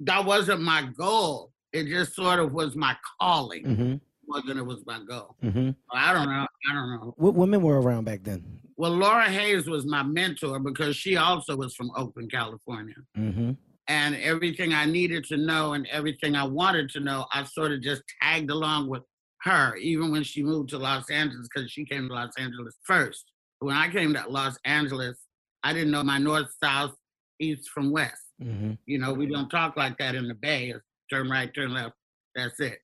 That 0.00 0.24
wasn't 0.24 0.62
my 0.62 0.88
goal. 0.96 1.52
It 1.72 1.86
just 1.86 2.14
sort 2.14 2.40
of 2.40 2.52
was 2.52 2.76
my 2.76 2.96
calling 3.20 3.64
mm-hmm. 3.64 3.94
more 4.26 4.42
than 4.46 4.58
it 4.58 4.66
was 4.66 4.84
my 4.86 5.00
goal. 5.08 5.36
Mm-hmm. 5.42 5.70
I 5.92 6.12
don't 6.12 6.28
know. 6.28 6.46
I 6.70 6.74
don't 6.74 6.90
know. 6.90 7.14
what 7.16 7.34
women 7.34 7.62
were 7.62 7.80
around 7.80 8.04
back 8.04 8.22
then 8.22 8.44
Well, 8.76 8.92
Laura 8.92 9.28
Hayes 9.28 9.68
was 9.68 9.86
my 9.86 10.02
mentor 10.02 10.58
because 10.58 10.96
she 10.96 11.16
also 11.16 11.56
was 11.56 11.74
from 11.74 11.90
Oakland, 11.96 12.30
California. 12.32 12.96
mm-hmm. 13.16 13.52
And 13.88 14.16
everything 14.16 14.74
I 14.74 14.84
needed 14.84 15.24
to 15.24 15.36
know 15.36 15.72
and 15.72 15.86
everything 15.90 16.36
I 16.36 16.44
wanted 16.44 16.90
to 16.90 17.00
know, 17.00 17.26
I 17.32 17.44
sort 17.44 17.72
of 17.72 17.80
just 17.80 18.02
tagged 18.22 18.50
along 18.50 18.88
with 18.88 19.02
her, 19.42 19.76
even 19.76 20.12
when 20.12 20.22
she 20.22 20.42
moved 20.42 20.70
to 20.70 20.78
Los 20.78 21.10
Angeles, 21.10 21.48
because 21.52 21.70
she 21.70 21.84
came 21.84 22.08
to 22.08 22.14
Los 22.14 22.32
Angeles 22.38 22.74
first. 22.84 23.24
When 23.60 23.74
I 23.74 23.88
came 23.88 24.12
to 24.14 24.24
Los 24.28 24.58
Angeles, 24.64 25.18
I 25.62 25.72
didn't 25.72 25.90
know 25.90 26.04
my 26.04 26.18
north, 26.18 26.48
south, 26.62 26.94
east 27.40 27.70
from 27.70 27.90
west. 27.90 28.22
Mm-hmm. 28.42 28.72
You 28.86 28.98
know, 28.98 29.12
we 29.12 29.26
don't 29.26 29.48
talk 29.48 29.76
like 29.76 29.96
that 29.98 30.14
in 30.14 30.28
the 30.28 30.34
Bay. 30.34 30.70
It's 30.70 30.84
turn 31.10 31.30
right, 31.30 31.52
turn 31.54 31.72
left. 31.72 31.94
That's 32.34 32.60
it. 32.60 32.78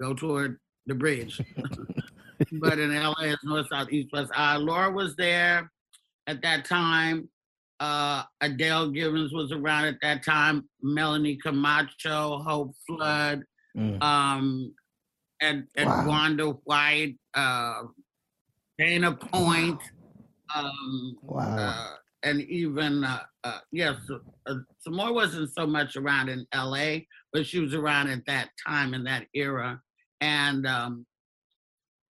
Go 0.00 0.14
toward 0.14 0.58
the 0.86 0.94
bridge. 0.94 1.40
but 2.52 2.78
in 2.78 2.94
LA, 2.94 3.14
it's 3.20 3.44
north, 3.44 3.68
south, 3.70 3.90
east, 3.90 4.08
west. 4.12 4.32
Uh, 4.36 4.58
Laura 4.58 4.90
was 4.90 5.14
there 5.16 5.70
at 6.26 6.42
that 6.42 6.64
time. 6.64 7.28
Uh, 7.80 8.22
Adele 8.42 8.90
Givens 8.90 9.32
was 9.32 9.50
around 9.52 9.86
at 9.86 9.96
that 10.02 10.22
time. 10.22 10.68
Melanie 10.82 11.36
Camacho, 11.36 12.38
Hope 12.40 12.74
Flood, 12.86 13.42
Mm. 13.76 14.02
um, 14.02 14.74
and, 15.40 15.66
and 15.76 15.88
Wow. 15.88 16.06
Wanda 16.06 16.46
White, 16.64 17.16
uh, 17.34 17.84
Dana 18.78 19.12
Point, 19.14 19.80
um, 20.54 21.16
Wow. 21.22 21.56
uh, 21.56 21.94
and 22.24 22.42
even 22.42 23.04
uh, 23.04 23.22
uh, 23.44 23.60
yes, 23.72 23.96
uh, 24.46 24.54
Samora 24.86 25.14
wasn't 25.14 25.54
so 25.54 25.66
much 25.66 25.96
around 25.96 26.28
in 26.28 26.44
L.A., 26.52 27.06
but 27.32 27.46
she 27.46 27.60
was 27.60 27.72
around 27.74 28.08
at 28.08 28.26
that 28.26 28.50
time 28.66 28.92
in 28.92 29.04
that 29.04 29.26
era, 29.34 29.80
and 30.20 30.66
um, 30.66 31.06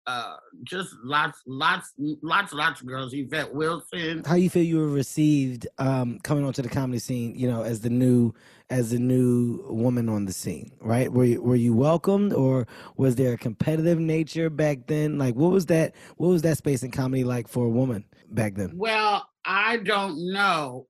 uh, 0.05 0.35
just 0.63 0.93
lots, 1.03 1.41
lots, 1.45 1.93
lots, 1.97 2.53
lots 2.53 2.81
of 2.81 2.87
girls. 2.87 3.13
Yvette 3.13 3.53
Wilson. 3.53 4.23
How 4.25 4.35
you 4.35 4.49
feel 4.49 4.63
you 4.63 4.79
were 4.79 4.87
received 4.87 5.67
um, 5.77 6.19
coming 6.23 6.45
onto 6.45 6.61
the 6.61 6.69
comedy 6.69 6.99
scene? 6.99 7.35
You 7.35 7.49
know, 7.49 7.63
as 7.63 7.81
the 7.81 7.89
new 7.89 8.33
as 8.69 8.91
the 8.91 8.99
new 8.99 9.63
woman 9.69 10.09
on 10.09 10.25
the 10.25 10.33
scene, 10.33 10.71
right? 10.79 11.11
Were 11.11 11.25
you, 11.25 11.41
were 11.41 11.55
you 11.55 11.73
welcomed, 11.73 12.33
or 12.33 12.65
was 12.97 13.15
there 13.15 13.33
a 13.33 13.37
competitive 13.37 13.99
nature 13.99 14.49
back 14.49 14.87
then? 14.87 15.17
Like, 15.17 15.35
what 15.35 15.51
was 15.51 15.67
that? 15.67 15.93
What 16.17 16.29
was 16.29 16.41
that 16.41 16.57
space 16.57 16.83
in 16.83 16.91
comedy 16.91 17.23
like 17.23 17.47
for 17.47 17.65
a 17.65 17.69
woman 17.69 18.05
back 18.29 18.55
then? 18.55 18.71
Well, 18.75 19.27
I 19.45 19.77
don't 19.77 20.31
know 20.31 20.87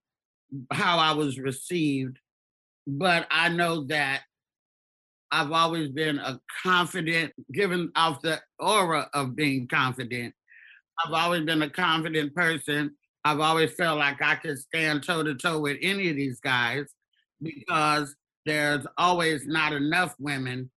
how 0.72 0.98
I 0.98 1.12
was 1.14 1.40
received, 1.40 2.20
but 2.88 3.28
I 3.32 3.50
know 3.50 3.86
that 3.86 4.22
I've 5.34 5.52
always 5.52 5.90
been 5.90 6.20
a 6.20 6.40
confident, 6.62 7.34
given 7.52 7.92
off 7.96 8.22
the 8.22 8.40
aura 8.60 9.10
of 9.16 9.36
being 9.36 9.68
confident. 9.68 10.34
I've 11.04 11.14
always 11.14 11.44
been 11.44 11.64
a 11.64 11.70
confident 11.70 12.36
person. 12.36 12.92
I've 13.26 13.40
always 13.40 13.72
felt 13.74 13.98
like 13.98 14.22
I 14.22 14.36
could 14.36 14.60
stand 14.60 15.04
toe 15.04 15.24
to 15.24 15.34
toe 15.34 15.60
with 15.60 15.78
any 15.82 16.10
of 16.12 16.16
these 16.16 16.40
guys 16.40 16.86
because 17.42 18.16
there's 18.46 18.86
always 18.98 19.46
not 19.48 19.74
enough 19.74 20.14
women 20.20 20.70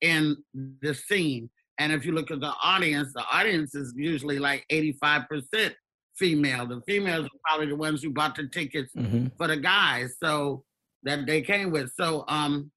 in 0.00 0.36
the 0.80 0.94
scene. 0.94 1.50
And 1.78 1.92
if 1.92 2.04
you 2.06 2.12
look 2.12 2.30
at 2.30 2.40
the 2.40 2.52
audience, 2.62 3.12
the 3.14 3.24
audience 3.32 3.74
is 3.74 3.94
usually 3.96 4.38
like 4.38 4.64
85% 4.70 5.72
female. 6.16 6.66
The 6.66 6.82
females 6.86 7.26
are 7.26 7.38
probably 7.48 7.66
the 7.68 7.76
ones 7.76 8.02
who 8.02 8.10
bought 8.10 8.36
the 8.36 8.46
tickets 8.48 8.92
Mm-hmm. 8.96 9.28
for 9.36 9.48
the 9.48 9.56
guys 9.56 10.14
so 10.22 10.64
that 11.04 11.26
they 11.26 11.42
came 11.42 11.70
with. 11.72 11.90
So 11.96 12.24
um 12.28 12.70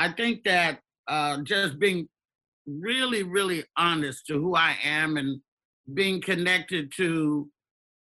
I 0.00 0.08
think 0.08 0.44
that 0.44 0.80
uh 1.08 1.42
just 1.42 1.78
being 1.78 2.08
really, 2.66 3.22
really 3.22 3.64
honest 3.76 4.26
to 4.28 4.34
who 4.34 4.54
I 4.56 4.74
am 4.82 5.18
and 5.18 5.40
being 5.92 6.22
connected 6.22 6.90
to 6.96 7.48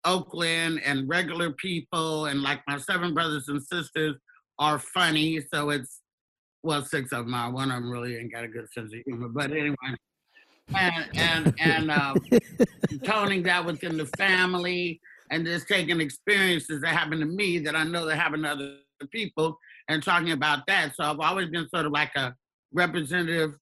Oakland 0.06 0.82
and 0.86 1.10
regular 1.10 1.52
people 1.54 2.28
and 2.28 2.44
like 2.44 2.62
my 2.68 2.78
seven 2.78 3.16
brothers 3.16 3.48
and 3.48 3.62
sisters 3.62 4.16
are 4.60 4.78
funny. 4.78 5.42
So 5.52 5.72
it's 5.72 6.02
well, 6.62 6.86
six 6.86 7.12
of 7.14 7.26
them 7.26 7.34
are. 7.34 7.52
One 7.52 7.72
of 7.72 7.82
them 7.82 7.90
really 7.90 8.18
ain't 8.18 8.32
got 8.32 8.44
a 8.44 8.48
good 8.48 8.70
sense 8.72 8.94
of 8.94 9.00
humor. 9.06 9.30
But 9.30 9.52
anyway. 9.52 9.76
And 10.76 11.06
and 11.16 11.54
and 11.60 11.92
um 11.92 12.18
toning 13.06 13.42
that 13.44 13.66
within 13.66 13.98
the 13.98 14.06
family 14.06 15.02
and 15.32 15.48
just 15.48 15.68
taking 15.68 16.00
experiences 16.00 16.82
that 16.82 16.94
happened 16.94 17.22
to 17.22 17.26
me 17.28 17.58
that 17.60 17.76
I 17.76 17.86
know 17.86 18.06
that 18.06 18.18
happen 18.18 18.44
to 18.44 18.50
other 18.50 18.78
people 19.12 19.58
and 19.88 20.04
talking 20.04 20.32
about 20.32 20.66
that. 20.68 20.96
So 20.96 21.04
I've 21.04 21.20
always 21.20 21.50
been 21.50 21.68
sort 21.70 21.86
of 21.86 21.92
like 21.92 22.12
a 22.16 22.36
representative 22.74 23.56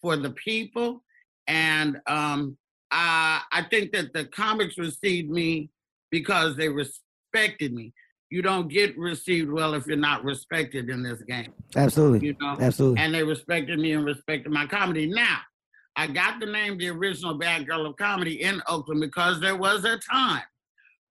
for 0.00 0.16
the 0.16 0.30
people. 0.30 1.02
And 1.48 2.00
um, 2.06 2.56
I, 2.90 3.40
I 3.52 3.62
think 3.62 3.92
that 3.92 4.12
the 4.12 4.26
comics 4.26 4.78
received 4.78 5.30
me 5.30 5.70
because 6.10 6.56
they 6.56 6.68
respected 6.68 7.72
me. 7.72 7.92
You 8.30 8.42
don't 8.42 8.68
get 8.68 8.96
received 8.96 9.50
well 9.50 9.74
if 9.74 9.86
you're 9.86 9.96
not 9.96 10.24
respected 10.24 10.88
in 10.88 11.02
this 11.02 11.20
game, 11.22 11.52
Absolutely, 11.76 12.28
you 12.28 12.36
know? 12.40 12.56
absolutely. 12.60 13.02
and 13.02 13.14
they 13.14 13.22
respected 13.22 13.78
me 13.78 13.92
and 13.92 14.06
respected 14.06 14.50
my 14.50 14.66
comedy. 14.66 15.06
Now, 15.06 15.38
I 15.96 16.06
got 16.06 16.40
the 16.40 16.46
name 16.46 16.78
the 16.78 16.88
original 16.88 17.36
bad 17.36 17.66
girl 17.66 17.84
of 17.84 17.96
comedy 17.96 18.42
in 18.42 18.62
Oakland 18.66 19.02
because 19.02 19.38
there 19.40 19.56
was 19.56 19.84
a 19.84 19.98
time 19.98 20.44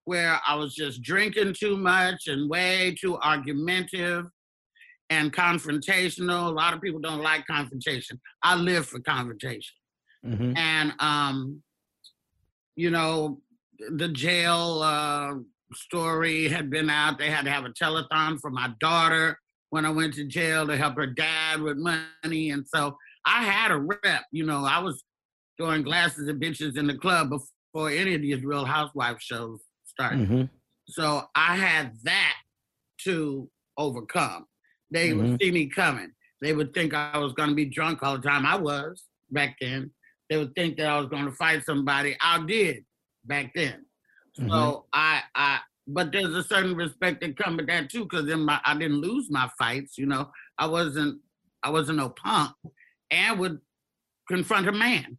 where 0.05 0.39
I 0.47 0.55
was 0.55 0.73
just 0.73 1.03
drinking 1.03 1.53
too 1.53 1.77
much 1.77 2.27
and 2.27 2.49
way 2.49 2.95
too 2.99 3.17
argumentative 3.19 4.25
and 5.11 5.31
confrontational. 5.33 6.47
A 6.47 6.53
lot 6.53 6.73
of 6.73 6.81
people 6.81 7.01
don't 7.01 7.21
like 7.21 7.45
confrontation. 7.45 8.19
I 8.41 8.55
live 8.55 8.87
for 8.87 8.99
confrontation. 9.01 9.75
Mhm. 10.25 10.57
And 10.57 10.93
um, 10.99 11.61
you 12.75 12.89
know, 12.89 13.41
the 13.89 14.07
jail 14.07 14.81
uh 14.83 15.33
story 15.73 16.47
had 16.47 16.69
been 16.69 16.89
out. 16.89 17.17
They 17.17 17.29
had 17.29 17.45
to 17.45 17.51
have 17.51 17.65
a 17.65 17.69
telethon 17.69 18.39
for 18.39 18.49
my 18.49 18.73
daughter 18.79 19.37
when 19.69 19.85
I 19.85 19.89
went 19.89 20.13
to 20.15 20.25
jail 20.25 20.65
to 20.67 20.75
help 20.77 20.95
her 20.95 21.07
dad 21.07 21.61
with 21.61 21.77
money. 21.77 22.49
And 22.51 22.65
so 22.67 22.97
I 23.25 23.43
had 23.43 23.71
a 23.71 23.77
rep, 23.77 24.25
you 24.31 24.45
know, 24.45 24.65
I 24.65 24.79
was 24.79 25.03
throwing 25.57 25.83
glasses 25.83 26.27
at 26.27 26.39
bitches 26.39 26.77
in 26.77 26.87
the 26.87 26.97
club 26.97 27.29
before 27.29 27.89
any 27.89 28.15
of 28.15 28.21
these 28.21 28.43
real 28.43 28.65
housewife 28.65 29.21
shows 29.21 29.61
started. 29.85 30.27
Mhm. 30.27 30.49
So 30.89 31.23
I 31.35 31.55
had 31.55 31.93
that 32.03 32.37
to 33.05 33.49
overcome. 33.77 34.45
They 34.91 35.13
would 35.13 35.27
Mhm. 35.27 35.41
see 35.41 35.51
me 35.51 35.67
coming. 35.67 36.11
They 36.41 36.53
would 36.53 36.73
think 36.73 36.93
I 36.93 37.17
was 37.17 37.33
going 37.33 37.49
to 37.49 37.55
be 37.55 37.65
drunk 37.65 38.03
all 38.03 38.17
the 38.17 38.27
time. 38.27 38.45
I 38.45 38.55
was 38.57 39.03
back 39.29 39.57
then. 39.61 39.91
They 40.29 40.37
would 40.37 40.53
think 40.55 40.77
that 40.77 40.87
I 40.87 40.99
was 40.99 41.07
going 41.09 41.25
to 41.25 41.31
fight 41.31 41.63
somebody. 41.65 42.15
I 42.21 42.43
did 42.45 42.85
back 43.25 43.53
then. 43.53 43.85
So 44.33 44.43
Mhm. 44.45 44.83
I, 44.93 45.23
I, 45.35 45.59
but 45.87 46.11
there's 46.11 46.33
a 46.33 46.43
certain 46.43 46.75
respect 46.75 47.21
that 47.21 47.37
come 47.37 47.57
with 47.57 47.67
that 47.67 47.89
too, 47.89 48.03
because 48.03 48.25
then 48.25 48.41
my, 48.45 48.59
I 48.63 48.73
didn't 48.77 49.01
lose 49.01 49.29
my 49.29 49.49
fights. 49.57 49.97
You 49.97 50.05
know, 50.07 50.31
I 50.57 50.67
wasn't, 50.67 51.21
I 51.63 51.69
wasn't 51.69 51.97
no 51.97 52.09
punk, 52.09 52.53
and 53.11 53.39
would 53.39 53.59
confront 54.27 54.67
a 54.67 54.71
man. 54.71 55.17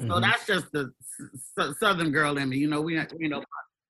So 0.00 0.06
Mhm. 0.06 0.20
that's 0.22 0.46
just 0.46 0.70
the 0.72 0.92
s- 1.58 1.78
southern 1.78 2.10
girl 2.12 2.36
in 2.38 2.48
me. 2.50 2.58
You 2.58 2.68
know, 2.68 2.80
we, 2.82 2.98
we 3.18 3.28
know 3.28 3.42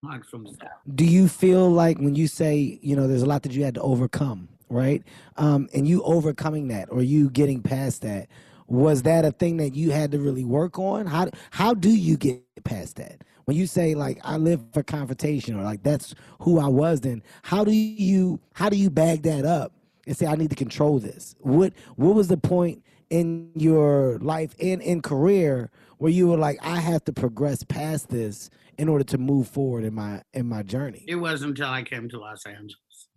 punks 0.03 0.29
from 0.29 0.43
the 0.43 0.53
south. 0.53 0.69
do 0.95 1.05
you 1.05 1.27
feel 1.29 1.69
like 1.69 1.97
when 1.97 2.13
you 2.15 2.27
say 2.27 2.77
you 2.81 2.93
know 2.95 3.07
there's 3.07 3.21
a 3.21 3.25
lot 3.25 3.41
that 3.43 3.53
you 3.53 3.63
had 3.63 3.73
to 3.75 3.81
overcome 3.81 4.49
right 4.73 5.03
um 5.37 5.69
and 5.73 5.87
you 5.87 6.01
overcoming 6.03 6.67
that 6.67 6.89
or 6.91 7.01
you 7.03 7.29
getting 7.29 7.61
past 7.61 8.01
that 8.01 8.27
was 8.67 9.03
that 9.03 9.23
a 9.23 9.31
thing 9.31 9.57
that 9.57 9.75
you 9.75 9.91
had 9.91 10.11
to 10.11 10.19
really 10.19 10.43
work 10.43 10.79
on 10.79 11.05
how 11.05 11.29
how 11.51 11.73
do 11.73 11.89
you 11.89 12.17
get 12.17 12.41
past 12.63 12.95
that 12.95 13.23
when 13.45 13.55
you 13.55 13.67
say 13.67 13.93
like 13.93 14.19
i 14.23 14.35
live 14.37 14.61
for 14.73 14.83
confrontation 14.83 15.57
or 15.57 15.63
like 15.63 15.83
that's 15.83 16.15
who 16.39 16.59
i 16.59 16.67
was 16.67 17.01
then 17.01 17.21
how 17.43 17.63
do 17.63 17.71
you 17.71 18.39
how 18.53 18.69
do 18.69 18.77
you 18.77 18.89
bag 18.89 19.21
that 19.23 19.45
up 19.45 19.73
and 20.07 20.17
say 20.17 20.25
i 20.25 20.35
need 20.35 20.49
to 20.49 20.55
control 20.55 20.97
this 20.99 21.35
what 21.39 21.71
what 21.95 22.15
was 22.15 22.27
the 22.27 22.37
point 22.37 22.83
in 23.09 23.51
your 23.53 24.17
life 24.19 24.55
and 24.59 24.81
in 24.81 25.01
career 25.01 25.69
where 25.99 26.11
you 26.11 26.27
were 26.29 26.37
like 26.37 26.57
i 26.63 26.79
have 26.79 27.03
to 27.03 27.13
progress 27.13 27.63
past 27.63 28.09
this 28.09 28.49
in 28.79 28.89
order 28.89 29.03
to 29.03 29.17
move 29.19 29.47
forward 29.47 29.83
in 29.83 29.93
my 29.93 30.21
in 30.33 30.47
my 30.47 30.63
journey 30.63 31.03
It 31.07 31.15
wasn't 31.17 31.49
until 31.51 31.69
I 31.69 31.83
came 31.83 32.09
to 32.09 32.17
Los 32.19 32.43
Angeles. 32.45 33.09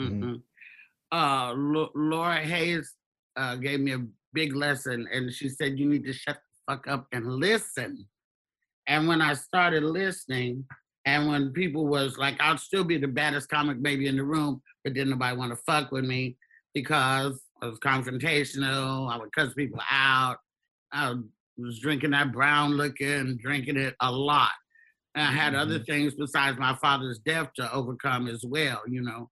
Mhm. 0.00 0.20
Mhm. 0.20 0.42
Uh, 1.14 1.54
Lo- 1.56 1.92
Laura 1.94 2.40
Hayes 2.40 2.92
uh, 3.36 3.54
gave 3.54 3.78
me 3.78 3.92
a 3.94 4.04
big 4.32 4.56
lesson, 4.56 5.06
and 5.12 5.32
she 5.32 5.48
said, 5.48 5.78
"You 5.78 5.88
need 5.88 6.04
to 6.06 6.12
shut 6.12 6.36
the 6.36 6.74
fuck 6.74 6.88
up 6.88 7.06
and 7.12 7.24
listen." 7.36 8.08
And 8.88 9.06
when 9.06 9.22
I 9.22 9.34
started 9.34 9.84
listening, 9.84 10.64
and 11.04 11.28
when 11.28 11.52
people 11.52 11.86
was 11.86 12.18
like, 12.18 12.36
"I'll 12.40 12.58
still 12.58 12.82
be 12.82 12.98
the 12.98 13.06
baddest 13.06 13.48
comic 13.48 13.80
baby 13.80 14.08
in 14.08 14.16
the 14.16 14.24
room," 14.24 14.60
but 14.82 14.94
didn't 14.94 15.10
nobody 15.10 15.36
want 15.36 15.52
to 15.52 15.64
fuck 15.64 15.92
with 15.92 16.04
me 16.04 16.36
because 16.74 17.40
I 17.62 17.66
was 17.68 17.78
confrontational. 17.78 19.08
I 19.08 19.16
would 19.16 19.32
cuss 19.32 19.54
people 19.54 19.80
out. 19.88 20.38
I 20.90 21.14
was 21.56 21.78
drinking 21.78 22.10
that 22.10 22.32
brown 22.32 22.76
liquor, 22.76 23.18
and 23.18 23.38
drinking 23.38 23.76
it 23.76 23.94
a 24.00 24.10
lot. 24.10 24.50
And 25.14 25.24
I 25.28 25.30
had 25.30 25.54
other 25.54 25.78
things 25.78 26.14
besides 26.16 26.58
my 26.58 26.74
father's 26.74 27.20
death 27.20 27.50
to 27.54 27.72
overcome 27.72 28.26
as 28.26 28.44
well, 28.44 28.82
you 28.88 29.00
know. 29.00 29.30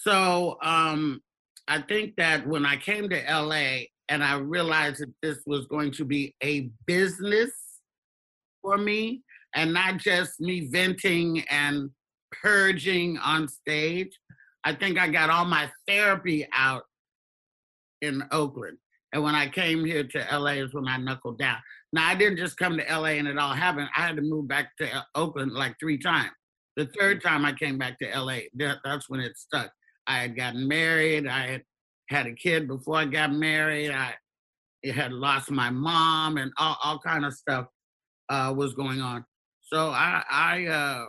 So 0.00 0.56
um, 0.62 1.20
I 1.68 1.82
think 1.82 2.16
that 2.16 2.46
when 2.46 2.64
I 2.64 2.76
came 2.76 3.10
to 3.10 3.22
LA 3.28 3.84
and 4.08 4.24
I 4.24 4.36
realized 4.38 5.00
that 5.02 5.12
this 5.22 5.38
was 5.46 5.66
going 5.66 5.92
to 5.92 6.06
be 6.06 6.34
a 6.42 6.70
business 6.86 7.50
for 8.62 8.78
me 8.78 9.22
and 9.54 9.74
not 9.74 9.98
just 9.98 10.40
me 10.40 10.68
venting 10.72 11.44
and 11.50 11.90
purging 12.42 13.18
on 13.18 13.46
stage, 13.46 14.18
I 14.64 14.74
think 14.74 14.98
I 14.98 15.08
got 15.08 15.28
all 15.28 15.44
my 15.44 15.70
therapy 15.86 16.48
out 16.54 16.84
in 18.00 18.24
Oakland. 18.32 18.78
And 19.12 19.22
when 19.22 19.34
I 19.34 19.48
came 19.48 19.84
here 19.84 20.04
to 20.04 20.26
LA 20.32 20.52
is 20.52 20.72
when 20.72 20.88
I 20.88 20.96
knuckled 20.96 21.38
down. 21.38 21.58
Now 21.92 22.08
I 22.08 22.14
didn't 22.14 22.38
just 22.38 22.56
come 22.56 22.78
to 22.78 22.84
LA 22.84 23.18
and 23.18 23.28
it 23.28 23.38
all 23.38 23.52
happened. 23.52 23.88
I 23.94 24.00
had 24.06 24.16
to 24.16 24.22
move 24.22 24.48
back 24.48 24.70
to 24.78 25.04
Oakland 25.14 25.52
like 25.52 25.76
three 25.78 25.98
times. 25.98 26.30
The 26.76 26.88
third 26.98 27.22
time 27.22 27.44
I 27.44 27.52
came 27.52 27.76
back 27.76 27.98
to 27.98 28.18
LA, 28.18 28.38
that, 28.54 28.78
that's 28.82 29.10
when 29.10 29.20
it 29.20 29.36
stuck. 29.36 29.70
I 30.10 30.18
had 30.18 30.36
gotten 30.36 30.66
married. 30.66 31.28
I 31.28 31.46
had 31.46 31.62
had 32.08 32.26
a 32.26 32.32
kid 32.32 32.66
before 32.66 32.96
I 32.96 33.04
got 33.04 33.32
married. 33.32 33.92
I 33.92 34.14
had 34.92 35.12
lost 35.12 35.52
my 35.52 35.70
mom 35.70 36.36
and 36.36 36.50
all, 36.56 36.76
all 36.82 36.98
kind 36.98 37.24
of 37.24 37.32
stuff 37.32 37.66
uh, 38.28 38.52
was 38.56 38.74
going 38.74 39.00
on. 39.00 39.24
So 39.60 39.90
I 39.90 40.24
I 40.28 40.66
uh, 40.66 41.04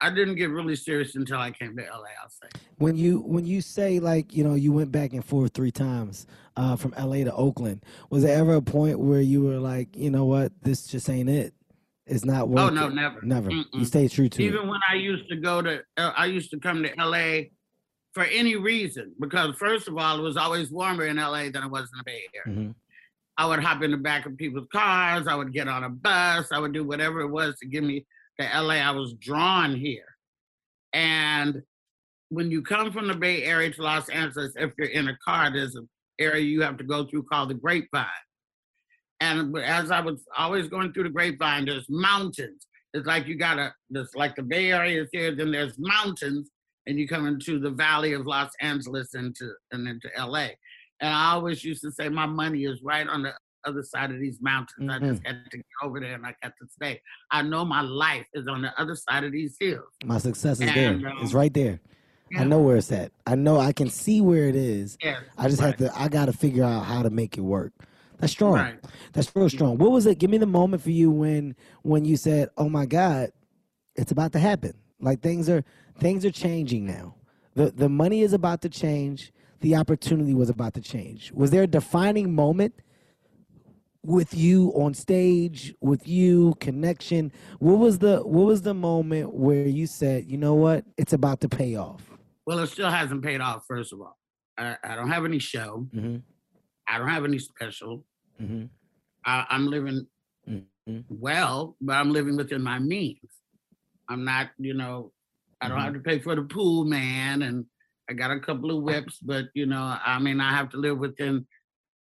I 0.00 0.10
didn't 0.10 0.36
get 0.36 0.50
really 0.50 0.76
serious 0.76 1.16
until 1.16 1.38
I 1.38 1.50
came 1.50 1.76
to 1.76 1.82
LA. 1.82 2.10
I'll 2.22 2.30
say. 2.30 2.48
When 2.78 2.96
you 2.96 3.22
when 3.22 3.44
you 3.44 3.60
say 3.60 3.98
like 3.98 4.32
you 4.36 4.44
know 4.44 4.54
you 4.54 4.72
went 4.72 4.92
back 4.92 5.14
and 5.14 5.24
forth 5.24 5.52
three 5.52 5.72
times 5.72 6.28
uh, 6.56 6.76
from 6.76 6.94
LA 6.96 7.24
to 7.24 7.34
Oakland, 7.34 7.84
was 8.08 8.22
there 8.22 8.38
ever 8.38 8.54
a 8.54 8.62
point 8.62 9.00
where 9.00 9.20
you 9.20 9.42
were 9.42 9.58
like, 9.58 9.96
you 9.96 10.10
know 10.10 10.26
what, 10.26 10.52
this 10.62 10.86
just 10.86 11.10
ain't 11.10 11.28
it? 11.28 11.54
It's 12.06 12.24
not 12.24 12.48
worth. 12.48 12.60
Oh 12.60 12.68
no, 12.68 12.86
it. 12.86 12.94
never, 12.94 13.20
never. 13.22 13.50
Mm-mm. 13.50 13.64
You 13.72 13.84
stay 13.84 14.06
true 14.06 14.28
to 14.28 14.42
Even 14.44 14.60
it. 14.60 14.66
when 14.68 14.80
I 14.88 14.94
used 14.94 15.28
to 15.28 15.36
go 15.36 15.60
to, 15.60 15.82
uh, 15.96 16.12
I 16.16 16.26
used 16.26 16.50
to 16.52 16.60
come 16.60 16.84
to 16.84 16.92
LA 16.96 17.48
for 18.12 18.24
any 18.24 18.56
reason 18.56 19.14
because 19.20 19.56
first 19.56 19.88
of 19.88 19.96
all, 19.96 20.18
it 20.18 20.22
was 20.22 20.36
always 20.36 20.70
warmer 20.70 21.06
in 21.06 21.16
LA 21.16 21.50
than 21.50 21.62
it 21.64 21.70
was 21.70 21.90
in 21.92 21.98
the 21.98 22.04
Bay 22.04 22.22
Area. 22.46 22.58
Mhm. 22.58 22.74
I 23.38 23.46
would 23.46 23.60
hop 23.60 23.82
in 23.82 23.90
the 23.90 23.96
back 23.96 24.26
of 24.26 24.36
people's 24.36 24.68
cars. 24.70 25.26
I 25.26 25.34
would 25.34 25.52
get 25.52 25.66
on 25.68 25.84
a 25.84 25.88
bus. 25.88 26.52
I 26.52 26.58
would 26.58 26.72
do 26.72 26.84
whatever 26.84 27.20
it 27.20 27.28
was 27.28 27.58
to 27.60 27.66
get 27.66 27.82
me 27.82 28.06
to 28.38 28.46
LA. 28.46 28.74
I 28.74 28.90
was 28.90 29.14
drawn 29.14 29.74
here. 29.74 30.16
And 30.92 31.62
when 32.28 32.50
you 32.50 32.62
come 32.62 32.92
from 32.92 33.08
the 33.08 33.14
Bay 33.14 33.44
Area 33.44 33.70
to 33.70 33.82
Los 33.82 34.08
Angeles, 34.10 34.52
if 34.56 34.72
you're 34.76 34.88
in 34.88 35.08
a 35.08 35.16
car, 35.24 35.50
there's 35.50 35.74
an 35.74 35.88
area 36.18 36.42
you 36.42 36.60
have 36.62 36.76
to 36.78 36.84
go 36.84 37.06
through 37.06 37.24
called 37.24 37.48
the 37.50 37.54
Grapevine. 37.54 38.06
And 39.20 39.56
as 39.58 39.90
I 39.90 40.00
was 40.00 40.24
always 40.36 40.68
going 40.68 40.92
through 40.92 41.04
the 41.04 41.10
Grapevine, 41.10 41.64
there's 41.64 41.88
mountains. 41.88 42.66
It's 42.92 43.06
like 43.06 43.26
you 43.26 43.36
gotta, 43.36 43.74
there's 43.88 44.14
like 44.14 44.36
the 44.36 44.42
Bay 44.42 44.72
Area 44.72 45.02
is 45.02 45.08
here, 45.12 45.34
then 45.34 45.50
there's 45.52 45.78
mountains, 45.78 46.50
and 46.86 46.98
you 46.98 47.06
come 47.08 47.26
into 47.26 47.58
the 47.58 47.70
Valley 47.70 48.12
of 48.12 48.26
Los 48.26 48.50
Angeles 48.60 49.14
into 49.14 49.52
and 49.70 49.86
into 49.88 50.08
LA. 50.18 50.48
And 51.00 51.12
I 51.12 51.32
always 51.32 51.64
used 51.64 51.82
to 51.82 51.90
say, 51.92 52.08
my 52.08 52.26
money 52.26 52.64
is 52.64 52.80
right 52.82 53.06
on 53.08 53.22
the 53.22 53.32
other 53.64 53.82
side 53.82 54.10
of 54.10 54.20
these 54.20 54.40
mountains. 54.40 54.90
I 54.90 54.98
just 54.98 55.24
had 55.24 55.44
to 55.50 55.56
get 55.56 55.66
over 55.82 56.00
there 56.00 56.14
and 56.14 56.26
I 56.26 56.34
got 56.42 56.52
to 56.60 56.68
stay. 56.68 57.00
I 57.30 57.42
know 57.42 57.64
my 57.64 57.80
life 57.80 58.26
is 58.34 58.46
on 58.48 58.62
the 58.62 58.72
other 58.80 58.96
side 58.96 59.24
of 59.24 59.32
these 59.32 59.56
hills. 59.58 59.86
My 60.04 60.18
success 60.18 60.60
is 60.60 60.68
And, 60.68 61.02
there. 61.02 61.10
um, 61.10 61.18
It's 61.22 61.34
right 61.34 61.52
there. 61.52 61.80
I 62.36 62.44
know 62.44 62.60
where 62.60 62.76
it's 62.76 62.90
at. 62.90 63.12
I 63.26 63.34
know 63.34 63.58
I 63.58 63.72
can 63.72 63.90
see 63.90 64.20
where 64.20 64.48
it 64.48 64.56
is. 64.56 64.96
Yes, 65.02 65.22
I 65.36 65.48
just 65.48 65.60
have 65.60 65.76
to. 65.76 65.92
I 65.94 66.08
got 66.08 66.26
to 66.26 66.32
figure 66.32 66.64
out 66.64 66.86
how 66.86 67.02
to 67.02 67.10
make 67.10 67.36
it 67.36 67.42
work. 67.42 67.72
That's 68.18 68.32
strong. 68.32 68.54
Right. 68.54 68.78
That's 69.12 69.30
real 69.36 69.50
strong. 69.50 69.76
What 69.78 69.90
was 69.90 70.06
it? 70.06 70.18
Give 70.18 70.30
me 70.30 70.38
the 70.38 70.46
moment 70.46 70.82
for 70.82 70.90
you 70.90 71.10
when 71.10 71.54
when 71.82 72.04
you 72.06 72.16
said, 72.16 72.48
"Oh 72.56 72.70
my 72.70 72.86
God, 72.86 73.32
it's 73.96 74.12
about 74.12 74.32
to 74.32 74.38
happen." 74.38 74.72
Like 74.98 75.20
things 75.20 75.50
are 75.50 75.62
things 75.98 76.24
are 76.24 76.30
changing 76.30 76.86
now. 76.86 77.14
The 77.54 77.70
the 77.70 77.88
money 77.88 78.22
is 78.22 78.32
about 78.32 78.62
to 78.62 78.68
change. 78.68 79.32
The 79.60 79.76
opportunity 79.76 80.34
was 80.34 80.50
about 80.50 80.74
to 80.74 80.80
change. 80.80 81.32
Was 81.32 81.50
there 81.50 81.62
a 81.62 81.66
defining 81.66 82.34
moment 82.34 82.74
with 84.04 84.34
you 84.34 84.72
on 84.74 84.94
stage, 84.94 85.74
with 85.80 86.08
you 86.08 86.54
connection? 86.58 87.32
What 87.58 87.78
was 87.78 87.98
the 87.98 88.20
what 88.20 88.46
was 88.46 88.62
the 88.62 88.74
moment 88.74 89.34
where 89.34 89.66
you 89.66 89.86
said, 89.86 90.26
"You 90.26 90.38
know 90.38 90.54
what? 90.54 90.84
It's 90.96 91.12
about 91.12 91.40
to 91.42 91.48
pay 91.48 91.76
off." 91.76 92.02
Well, 92.46 92.58
it 92.58 92.66
still 92.68 92.90
hasn't 92.90 93.22
paid 93.22 93.40
off, 93.40 93.64
first 93.68 93.92
of 93.92 94.00
all. 94.00 94.18
I, 94.58 94.76
I 94.82 94.96
don't 94.96 95.10
have 95.10 95.24
any 95.24 95.38
show. 95.38 95.86
Mm-hmm. 95.94 96.16
I 96.88 96.98
don't 96.98 97.08
have 97.08 97.24
any 97.24 97.38
special. 97.38 98.04
Mm-hmm. 98.40 98.64
I, 99.24 99.46
I'm 99.48 99.68
living 99.68 100.06
Mm-hmm. 100.88 101.00
well, 101.08 101.76
but 101.80 101.92
I'm 101.94 102.12
living 102.12 102.36
within 102.36 102.62
my 102.62 102.78
means. 102.78 103.18
I'm 104.08 104.24
not, 104.24 104.50
you 104.58 104.74
know, 104.74 105.12
I 105.62 105.68
don't 105.68 105.78
mm-hmm. 105.78 105.84
have 105.84 105.94
to 105.94 106.00
pay 106.00 106.18
for 106.18 106.34
the 106.34 106.42
pool 106.42 106.84
man 106.84 107.42
and 107.42 107.64
I 108.10 108.14
got 108.14 108.30
a 108.30 108.40
couple 108.40 108.76
of 108.76 108.82
whips, 108.82 109.18
but 109.22 109.46
you 109.54 109.66
know, 109.66 109.96
I 110.04 110.18
mean 110.18 110.40
I 110.40 110.50
have 110.50 110.70
to 110.70 110.76
live 110.76 110.98
within 110.98 111.46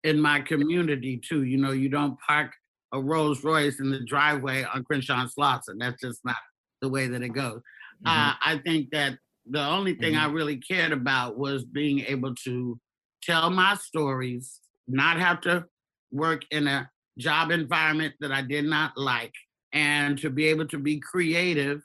in 0.02 0.20
my 0.20 0.40
community 0.40 1.20
too. 1.22 1.44
You 1.44 1.58
know, 1.58 1.72
you 1.72 1.88
don't 1.88 2.18
park 2.26 2.52
a 2.92 3.00
Rolls 3.00 3.44
Royce 3.44 3.80
in 3.80 3.90
the 3.90 4.00
driveway 4.00 4.64
on 4.64 4.84
Crenshaw 4.84 5.26
Slots, 5.26 5.68
and 5.68 5.80
Slauson. 5.80 5.84
That's 5.84 6.00
just 6.00 6.20
not 6.24 6.36
the 6.80 6.88
way 6.88 7.06
that 7.06 7.22
it 7.22 7.30
goes. 7.30 7.60
Mm-hmm. 8.04 8.08
Uh, 8.08 8.32
I 8.44 8.60
think 8.64 8.90
that 8.90 9.18
the 9.48 9.64
only 9.64 9.94
thing 9.94 10.14
mm-hmm. 10.14 10.30
I 10.30 10.32
really 10.32 10.56
cared 10.56 10.92
about 10.92 11.38
was 11.38 11.64
being 11.64 12.00
able 12.00 12.34
to 12.44 12.78
tell 13.22 13.50
my 13.50 13.74
stories, 13.76 14.60
not 14.88 15.18
have 15.18 15.40
to 15.42 15.66
work 16.10 16.42
in 16.50 16.66
a 16.66 16.90
job 17.18 17.50
environment 17.50 18.14
that 18.20 18.32
I 18.32 18.42
did 18.42 18.64
not 18.64 18.96
like, 18.96 19.34
and 19.72 20.18
to 20.18 20.30
be 20.30 20.46
able 20.46 20.66
to 20.68 20.78
be 20.78 21.00
creative 21.00 21.82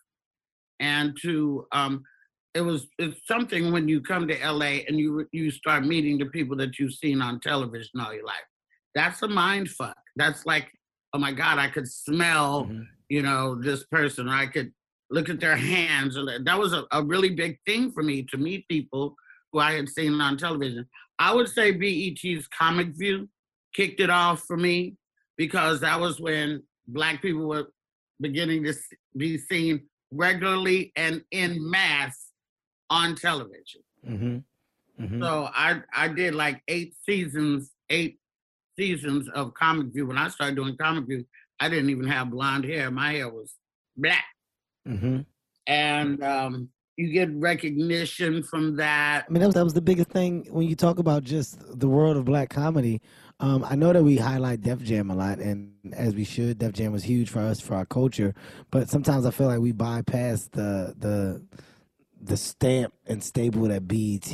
and 0.79 1.17
to 1.21 1.65
um 1.71 2.03
it 2.55 2.61
was 2.61 2.87
it's 2.97 3.19
something 3.27 3.71
when 3.71 3.87
you 3.87 4.01
come 4.01 4.27
to 4.27 4.37
LA 4.49 4.79
and 4.87 4.97
you 4.97 5.27
you 5.31 5.51
start 5.51 5.85
meeting 5.85 6.17
the 6.17 6.25
people 6.27 6.55
that 6.57 6.79
you've 6.79 6.93
seen 6.93 7.21
on 7.21 7.39
television 7.41 7.99
all 7.99 8.13
your 8.13 8.25
life. 8.25 8.35
That's 8.95 9.21
a 9.21 9.27
mind 9.27 9.69
fuck. 9.69 9.97
That's 10.15 10.45
like, 10.45 10.71
oh 11.13 11.19
my 11.19 11.33
God, 11.33 11.59
I 11.59 11.67
could 11.67 11.87
smell, 11.87 12.71
you 13.09 13.21
know, 13.21 13.55
this 13.61 13.83
person. 13.85 14.29
Or 14.29 14.33
I 14.33 14.47
could 14.47 14.71
look 15.09 15.27
at 15.27 15.41
their 15.41 15.57
hands. 15.57 16.15
That 16.15 16.57
was 16.57 16.71
a, 16.71 16.85
a 16.93 17.03
really 17.03 17.31
big 17.31 17.59
thing 17.65 17.91
for 17.91 18.01
me 18.01 18.23
to 18.23 18.37
meet 18.37 18.67
people 18.69 19.15
who 19.51 19.59
I 19.59 19.73
had 19.73 19.89
seen 19.89 20.19
on 20.21 20.37
television. 20.37 20.87
I 21.19 21.33
would 21.33 21.49
say 21.49 21.71
BET's 21.71 22.47
Comic 22.47 22.97
View 22.97 23.27
kicked 23.73 23.99
it 23.99 24.09
off 24.09 24.43
for 24.47 24.55
me 24.55 24.95
because 25.37 25.81
that 25.81 25.99
was 25.99 26.21
when 26.21 26.63
black 26.87 27.21
people 27.21 27.47
were 27.47 27.67
beginning 28.21 28.63
to 28.63 28.73
be 29.17 29.37
seen 29.37 29.83
regularly 30.11 30.91
and 30.95 31.23
in 31.31 31.69
mass 31.69 32.31
on 32.89 33.15
television. 33.15 33.81
Mm-hmm. 34.07 35.03
Mm-hmm. 35.03 35.21
So 35.21 35.49
I 35.53 35.81
I 35.93 36.07
did 36.07 36.35
like 36.35 36.61
eight 36.67 36.95
seasons, 37.05 37.71
eight 37.89 38.19
seasons 38.77 39.27
of 39.29 39.53
Comic 39.53 39.87
View. 39.93 40.07
When 40.07 40.17
I 40.17 40.29
started 40.29 40.55
doing 40.55 40.77
Comic 40.77 41.05
View, 41.05 41.25
I 41.59 41.69
didn't 41.69 41.89
even 41.89 42.07
have 42.07 42.31
blonde 42.31 42.65
hair. 42.65 42.91
My 42.91 43.13
hair 43.13 43.29
was 43.29 43.53
black. 43.97 44.25
Mm-hmm. 44.87 45.21
And 45.67 46.23
um, 46.23 46.69
you 46.97 47.11
get 47.11 47.29
recognition 47.33 48.43
from 48.43 48.77
that. 48.77 49.25
I 49.27 49.31
mean, 49.31 49.41
that 49.41 49.47
was, 49.47 49.55
that 49.55 49.63
was 49.63 49.73
the 49.73 49.81
biggest 49.81 50.09
thing 50.09 50.47
when 50.49 50.67
you 50.67 50.75
talk 50.75 50.99
about 50.99 51.23
just 51.23 51.59
the 51.79 51.89
world 51.89 52.17
of 52.17 52.25
black 52.25 52.49
comedy. 52.49 53.01
Um, 53.39 53.65
I 53.67 53.75
know 53.75 53.91
that 53.91 54.03
we 54.03 54.17
highlight 54.17 54.61
Def 54.61 54.79
Jam 54.79 55.09
a 55.09 55.15
lot, 55.15 55.39
and 55.39 55.73
as 55.93 56.15
we 56.15 56.23
should, 56.23 56.59
Def 56.59 56.71
Jam 56.71 56.93
was 56.93 57.03
huge 57.03 57.29
for 57.29 57.39
us 57.39 57.59
for 57.59 57.75
our 57.75 57.85
culture. 57.85 58.33
But 58.71 58.89
sometimes 58.89 59.25
I 59.25 59.31
feel 59.31 59.47
like 59.47 59.59
we 59.59 59.73
bypass 59.73 60.47
the 60.47 60.95
the 60.97 61.41
the 62.21 62.37
stamp 62.37 62.93
and 63.05 63.23
staple 63.23 63.63
that 63.63 63.87
BET 63.87 64.33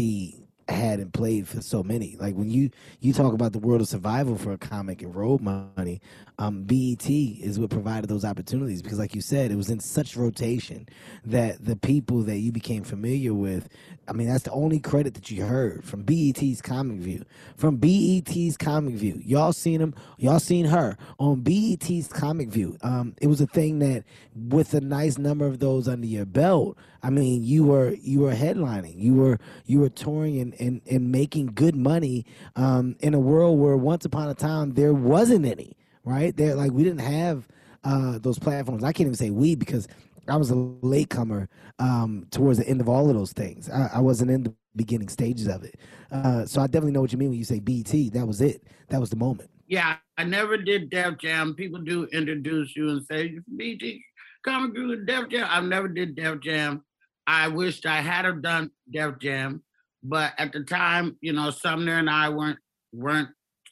had 0.69 0.99
and 0.99 1.13
played 1.13 1.47
for 1.47 1.61
so 1.61 1.83
many. 1.83 2.15
Like 2.19 2.35
when 2.35 2.49
you 2.49 2.69
you 2.99 3.13
talk 3.13 3.33
about 3.33 3.53
the 3.53 3.59
world 3.59 3.81
of 3.81 3.87
survival 3.87 4.37
for 4.37 4.51
a 4.51 4.57
comic 4.57 5.01
and 5.01 5.15
road 5.15 5.41
money, 5.41 6.01
um, 6.39 6.63
BET 6.63 7.09
is 7.09 7.59
what 7.59 7.69
provided 7.69 8.09
those 8.09 8.25
opportunities 8.25 8.81
because, 8.81 8.99
like 8.99 9.15
you 9.15 9.21
said, 9.21 9.51
it 9.51 9.55
was 9.55 9.69
in 9.69 9.79
such 9.79 10.15
rotation 10.15 10.87
that 11.25 11.63
the 11.63 11.75
people 11.75 12.21
that 12.23 12.37
you 12.37 12.51
became 12.51 12.83
familiar 12.83 13.33
with. 13.33 13.67
I 14.11 14.13
mean, 14.13 14.27
that's 14.27 14.43
the 14.43 14.51
only 14.51 14.77
credit 14.81 15.13
that 15.13 15.31
you 15.31 15.45
heard 15.45 15.85
from 15.85 16.01
BET's 16.01 16.61
Comic 16.61 16.97
View. 16.97 17.23
From 17.55 17.77
BET's 17.77 18.57
Comic 18.57 18.95
View, 18.95 19.21
y'all 19.23 19.53
seen 19.53 19.79
him, 19.79 19.95
y'all 20.17 20.37
seen 20.37 20.65
her 20.65 20.97
on 21.17 21.39
BET's 21.39 22.09
Comic 22.09 22.49
View. 22.49 22.77
Um, 22.81 23.15
it 23.21 23.27
was 23.27 23.39
a 23.39 23.47
thing 23.47 23.79
that, 23.79 24.03
with 24.35 24.73
a 24.73 24.81
nice 24.81 25.17
number 25.17 25.47
of 25.47 25.59
those 25.59 25.87
under 25.87 26.05
your 26.05 26.25
belt, 26.25 26.77
I 27.01 27.09
mean, 27.09 27.41
you 27.45 27.63
were 27.63 27.91
you 28.01 28.19
were 28.19 28.33
headlining, 28.33 28.99
you 29.01 29.13
were 29.13 29.39
you 29.65 29.79
were 29.79 29.89
touring 29.89 30.41
and 30.41 30.59
and, 30.59 30.81
and 30.91 31.09
making 31.09 31.53
good 31.53 31.77
money 31.77 32.25
um, 32.57 32.97
in 32.99 33.13
a 33.13 33.19
world 33.19 33.59
where 33.59 33.77
once 33.77 34.03
upon 34.03 34.27
a 34.27 34.33
time 34.35 34.73
there 34.73 34.93
wasn't 34.93 35.45
any. 35.45 35.77
Right 36.03 36.35
there, 36.35 36.55
like 36.55 36.71
we 36.71 36.83
didn't 36.83 36.99
have 36.99 37.47
uh, 37.85 38.17
those 38.19 38.39
platforms. 38.39 38.83
I 38.83 38.91
can't 38.91 39.07
even 39.07 39.15
say 39.15 39.29
we 39.29 39.55
because 39.55 39.87
I 40.27 40.35
was 40.37 40.51
a 40.51 40.55
latecomer 40.55 41.49
um, 41.79 42.27
towards 42.31 42.59
the 42.59 42.67
end 42.67 42.81
of 42.81 42.87
all 42.89 43.09
of 43.09 43.15
those 43.15 43.33
things. 43.33 43.69
I, 43.69 43.89
I 43.95 43.99
wasn't 44.01 44.31
in 44.31 44.43
the 44.43 44.53
beginning 44.75 45.09
stages 45.09 45.47
of 45.47 45.63
it. 45.63 45.75
Uh, 46.11 46.45
so 46.45 46.61
I 46.61 46.67
definitely 46.67 46.91
know 46.91 47.01
what 47.01 47.11
you 47.11 47.17
mean 47.17 47.29
when 47.29 47.37
you 47.39 47.43
say 47.45 47.59
BT. 47.59 48.09
That 48.11 48.25
was 48.27 48.41
it. 48.41 48.63
That 48.89 48.99
was 48.99 49.09
the 49.09 49.15
moment. 49.15 49.49
Yeah, 49.67 49.95
I 50.17 50.23
never 50.23 50.57
did 50.57 50.89
Def 50.89 51.17
Jam. 51.17 51.55
People 51.55 51.81
do 51.81 52.05
introduce 52.07 52.75
you 52.75 52.89
and 52.89 53.05
say, 53.05 53.39
BT 53.57 54.03
Comic 54.45 54.73
View 54.73 54.91
and 54.93 55.07
Def 55.07 55.29
Jam. 55.29 55.47
I 55.49 55.61
never 55.61 55.87
did 55.87 56.15
Def 56.15 56.39
Jam. 56.41 56.83
I 57.27 57.47
wished 57.47 57.85
I 57.85 58.01
had 58.01 58.25
have 58.25 58.41
done 58.41 58.71
Def 58.91 59.17
Jam, 59.19 59.63
but 60.03 60.33
at 60.37 60.51
the 60.51 60.63
time, 60.63 61.17
you 61.21 61.33
know, 61.33 61.49
Sumner 61.51 61.97
and 61.97 62.09
I 62.09 62.29
weren't 62.29 62.59
weren't 62.93 63.29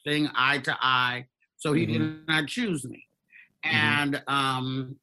seeing 0.08 0.30
eye 0.36 0.60
to 0.60 0.78
eye, 0.82 1.26
so 1.58 1.74
he 1.74 1.86
Mhm. 1.86 1.92
did 1.92 2.28
not 2.28 2.48
choose 2.48 2.86
me. 2.86 3.06
Mhm. 3.66 3.74
And 3.74 4.24
um, 4.28 4.96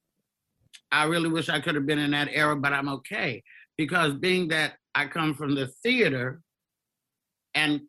I 0.93 1.05
really 1.05 1.29
wish 1.29 1.49
I 1.49 1.61
could 1.61 1.75
have 1.75 1.87
been 1.87 1.99
in 1.99 2.13
that 2.13 2.29
era, 2.31 2.57
but 2.57 2.73
I'm 2.73 2.89
okay 2.89 3.43
because 3.77 4.15
being 4.15 4.49
that 4.49 4.75
I 4.95 5.07
come 5.07 5.35
from 5.35 5.55
the 5.55 5.67
theater 5.83 6.41
and 7.55 7.81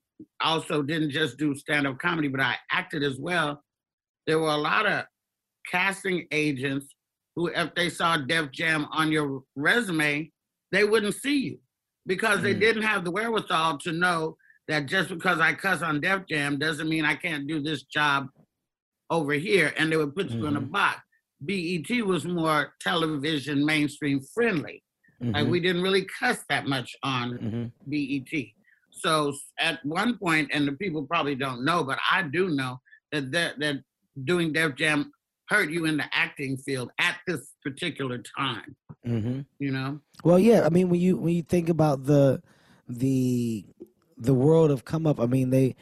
also 0.41 0.81
didn't 0.81 1.11
just 1.11 1.37
do 1.37 1.55
stand-up 1.55 1.99
comedy, 1.99 2.27
but 2.27 2.41
I 2.41 2.55
acted 2.71 3.03
as 3.03 3.17
well. 3.19 3.63
There 4.25 4.39
were 4.39 4.49
a 4.49 4.57
lot 4.57 4.85
of 4.85 5.05
casting 5.69 6.27
agents 6.31 6.87
who, 7.35 7.47
if 7.47 7.73
they 7.75 7.89
saw 7.89 8.17
Def 8.17 8.51
Jam 8.51 8.87
on 8.91 9.11
your 9.11 9.43
resume, 9.55 10.31
they 10.71 10.83
wouldn't 10.83 11.15
see 11.15 11.37
you 11.37 11.59
because 12.07 12.41
they 12.41 12.55
Mm. 12.55 12.59
didn't 12.59 12.81
have 12.83 13.05
the 13.05 13.11
wherewithal 13.11 13.77
to 13.79 13.91
know 13.91 14.37
that 14.67 14.87
just 14.87 15.09
because 15.09 15.39
I 15.39 15.53
cuss 15.53 15.81
on 15.81 16.01
Def 16.01 16.25
Jam 16.27 16.57
doesn't 16.57 16.89
mean 16.89 17.05
I 17.05 17.15
can't 17.15 17.47
do 17.47 17.61
this 17.61 17.83
job 17.83 18.27
over 19.09 19.33
here, 19.33 19.73
and 19.77 19.91
they 19.91 19.97
would 19.97 20.15
put 20.15 20.31
you 20.31 20.45
in 20.47 20.57
a 20.57 20.61
Mhm. 20.61 20.71
box. 20.71 21.01
BET 21.45 21.89
was 22.05 22.25
more 22.25 22.73
television 22.81 23.65
mainstream 23.65 24.21
friendly. 24.33 24.83
Like 25.19 25.45
Mhm. 25.45 25.49
we 25.49 25.59
didn't 25.59 25.81
really 25.81 26.05
cuss 26.19 26.43
that 26.49 26.67
much 26.67 26.95
on 27.03 27.37
Mhm. 27.39 27.71
BET. 27.89 28.53
So 28.91 29.33
at 29.59 29.83
one 29.85 30.17
point, 30.17 30.49
and 30.53 30.67
the 30.67 30.73
people 30.73 31.05
probably 31.05 31.35
don't 31.35 31.63
know, 31.63 31.83
but 31.83 31.99
I 32.11 32.23
do 32.23 32.49
know 32.49 32.79
that 33.11 33.31
that, 33.31 33.59
that 33.59 33.83
doing 34.23 34.51
Def 34.53 34.75
Jam 34.75 35.11
hurt 35.49 35.71
you 35.71 35.85
in 35.85 35.97
the 35.97 36.05
acting 36.11 36.57
field 36.57 36.91
at 36.99 37.17
this 37.25 37.53
particular 37.63 38.17
time. 38.37 38.75
Mhm. 39.05 39.45
You 39.59 39.71
know, 39.71 40.01
Well, 40.23 40.39
yeah. 40.39 40.65
I 40.65 40.69
mean, 40.69 40.89
when 40.89 40.99
you 40.99 41.17
when 41.17 41.35
you 41.35 41.43
think 41.43 41.69
about 41.69 42.05
the 42.05 42.41
the 42.89 43.65
the 44.17 44.33
world 44.33 44.71
of 44.71 44.83
come 44.85 45.05
up, 45.05 45.19
I 45.19 45.25
mean, 45.27 45.51
they 45.51 45.75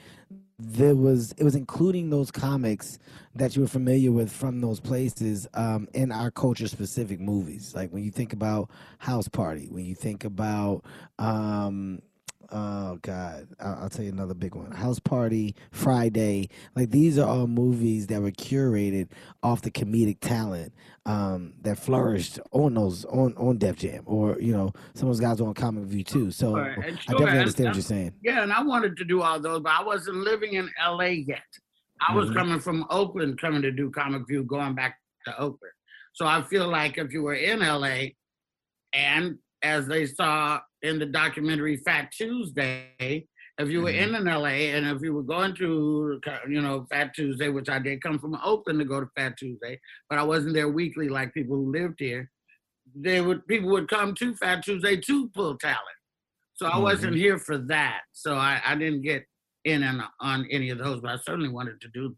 there 0.57 0.95
was 0.95 1.33
it 1.33 1.43
was 1.43 1.55
including 1.55 2.09
those 2.09 2.31
comics 2.31 2.97
that 3.35 3.55
you 3.55 3.61
were 3.61 3.67
familiar 3.67 4.11
with 4.11 4.31
from 4.31 4.61
those 4.61 4.79
places 4.79 5.47
um, 5.53 5.87
in 5.93 6.11
our 6.11 6.31
culture 6.31 6.67
specific 6.67 7.19
movies. 7.19 7.73
Like 7.75 7.91
when 7.91 8.03
you 8.03 8.11
think 8.11 8.31
about 8.31 8.69
House 8.99 9.27
Party, 9.27 9.67
when 9.69 9.85
you 9.85 9.95
think 9.95 10.23
about 10.23 10.83
um, 11.19 12.01
oh 12.55 12.97
god, 13.01 13.47
I'll, 13.59 13.79
I'll 13.83 13.89
tell 13.89 14.05
you 14.05 14.11
another 14.11 14.33
big 14.33 14.55
one: 14.55 14.71
House 14.71 14.99
Party, 14.99 15.55
Friday. 15.71 16.49
Like 16.75 16.89
these 16.91 17.19
are 17.19 17.27
all 17.27 17.47
movies 17.47 18.07
that 18.07 18.21
were 18.21 18.31
curated 18.31 19.09
off 19.43 19.61
the 19.61 19.69
comedic 19.71 20.17
talent 20.21 20.73
um, 21.05 21.53
that 21.61 21.77
flourished 21.77 22.39
on 22.51 22.73
those 22.75 23.03
on 23.05 23.35
on 23.37 23.57
Def 23.57 23.75
Jam, 23.77 24.03
or 24.05 24.39
you 24.39 24.53
know 24.53 24.71
some 24.93 25.09
of 25.09 25.15
those 25.15 25.19
guys 25.21 25.41
on 25.41 25.53
Comic 25.53 25.83
View 25.85 26.03
too. 26.03 26.31
So 26.31 26.55
I 26.55 26.69
definitely 26.75 27.25
and- 27.27 27.39
understand 27.39 27.67
what 27.69 27.75
you're 27.75 27.81
saying. 27.83 28.13
yeah. 28.23 28.41
And 28.43 28.53
I 28.53 28.63
wanted 28.63 28.95
to 28.97 29.05
do 29.05 29.21
all 29.21 29.39
those, 29.39 29.59
but 29.61 29.73
I 29.73 29.83
wasn't 29.83 30.17
living 30.17 30.53
in 30.53 30.69
LA 30.83 31.25
yet. 31.27 31.43
I 32.07 32.15
was 32.15 32.29
Mhm. 32.29 32.35
coming 32.35 32.59
from 32.59 32.85
Oakland, 32.89 33.39
coming 33.39 33.61
to 33.61 33.71
do 33.71 33.89
Comic 33.91 34.27
View, 34.27 34.43
going 34.43 34.75
back 34.75 34.97
to 35.25 35.37
Oakland. 35.37 35.73
So 36.13 36.25
I 36.25 36.41
feel 36.43 36.67
like 36.69 36.97
if 36.97 37.11
you 37.11 37.21
were 37.23 37.35
in 37.35 37.59
LA, 37.61 38.13
and 38.93 39.37
as 39.63 39.87
they 39.87 40.05
saw 40.05 40.59
in 40.85 40.99
the 40.99 41.05
documentary 41.05 41.77
Fat 41.77 42.11
Tuesday, 42.11 43.27
if 43.57 43.69
you 43.69 43.81
were 43.81 43.91
Mhm. 43.91 44.07
in 44.09 44.15
an 44.15 44.27
LA 44.27 44.71
and 44.71 44.85
if 44.85 45.01
you 45.01 45.13
were 45.13 45.23
going 45.23 45.55
to, 45.55 46.19
you 46.47 46.61
know, 46.61 46.85
Fat 46.89 47.13
Tuesday, 47.15 47.49
which 47.49 47.69
I 47.69 47.79
did 47.79 48.01
come 48.01 48.19
from 48.19 48.35
Oakland 48.43 48.79
to 48.79 48.85
go 48.85 48.99
to 49.01 49.07
Fat 49.15 49.37
Tuesday, 49.37 49.79
but 50.09 50.19
I 50.19 50.23
wasn't 50.23 50.53
there 50.53 50.69
weekly 50.69 51.09
like 51.09 51.33
people 51.33 51.55
who 51.55 51.71
lived 51.71 51.99
here. 51.99 52.29
They 52.95 53.19
would 53.21 53.47
people 53.47 53.69
would 53.71 53.87
come 53.87 54.13
to 54.15 54.35
Fat 54.35 54.63
Tuesday 54.63 54.95
to 54.97 55.29
pull 55.29 55.57
talent. 55.57 55.79
So 56.53 56.67
I 56.67 56.77
wasn't 56.77 57.15
here 57.17 57.37
for 57.39 57.57
that. 57.57 58.01
So 58.13 58.35
I, 58.35 58.61
I 58.63 58.75
didn't 58.75 59.01
get 59.01 59.25
in 59.65 59.83
and 59.83 60.01
on 60.21 60.45
any 60.51 60.69
of 60.69 60.77
those, 60.77 61.01
but 61.01 61.09
I 61.11 61.17
certainly 61.17 61.49
wanted 61.49 61.81
to 61.81 61.87
do. 61.89 62.15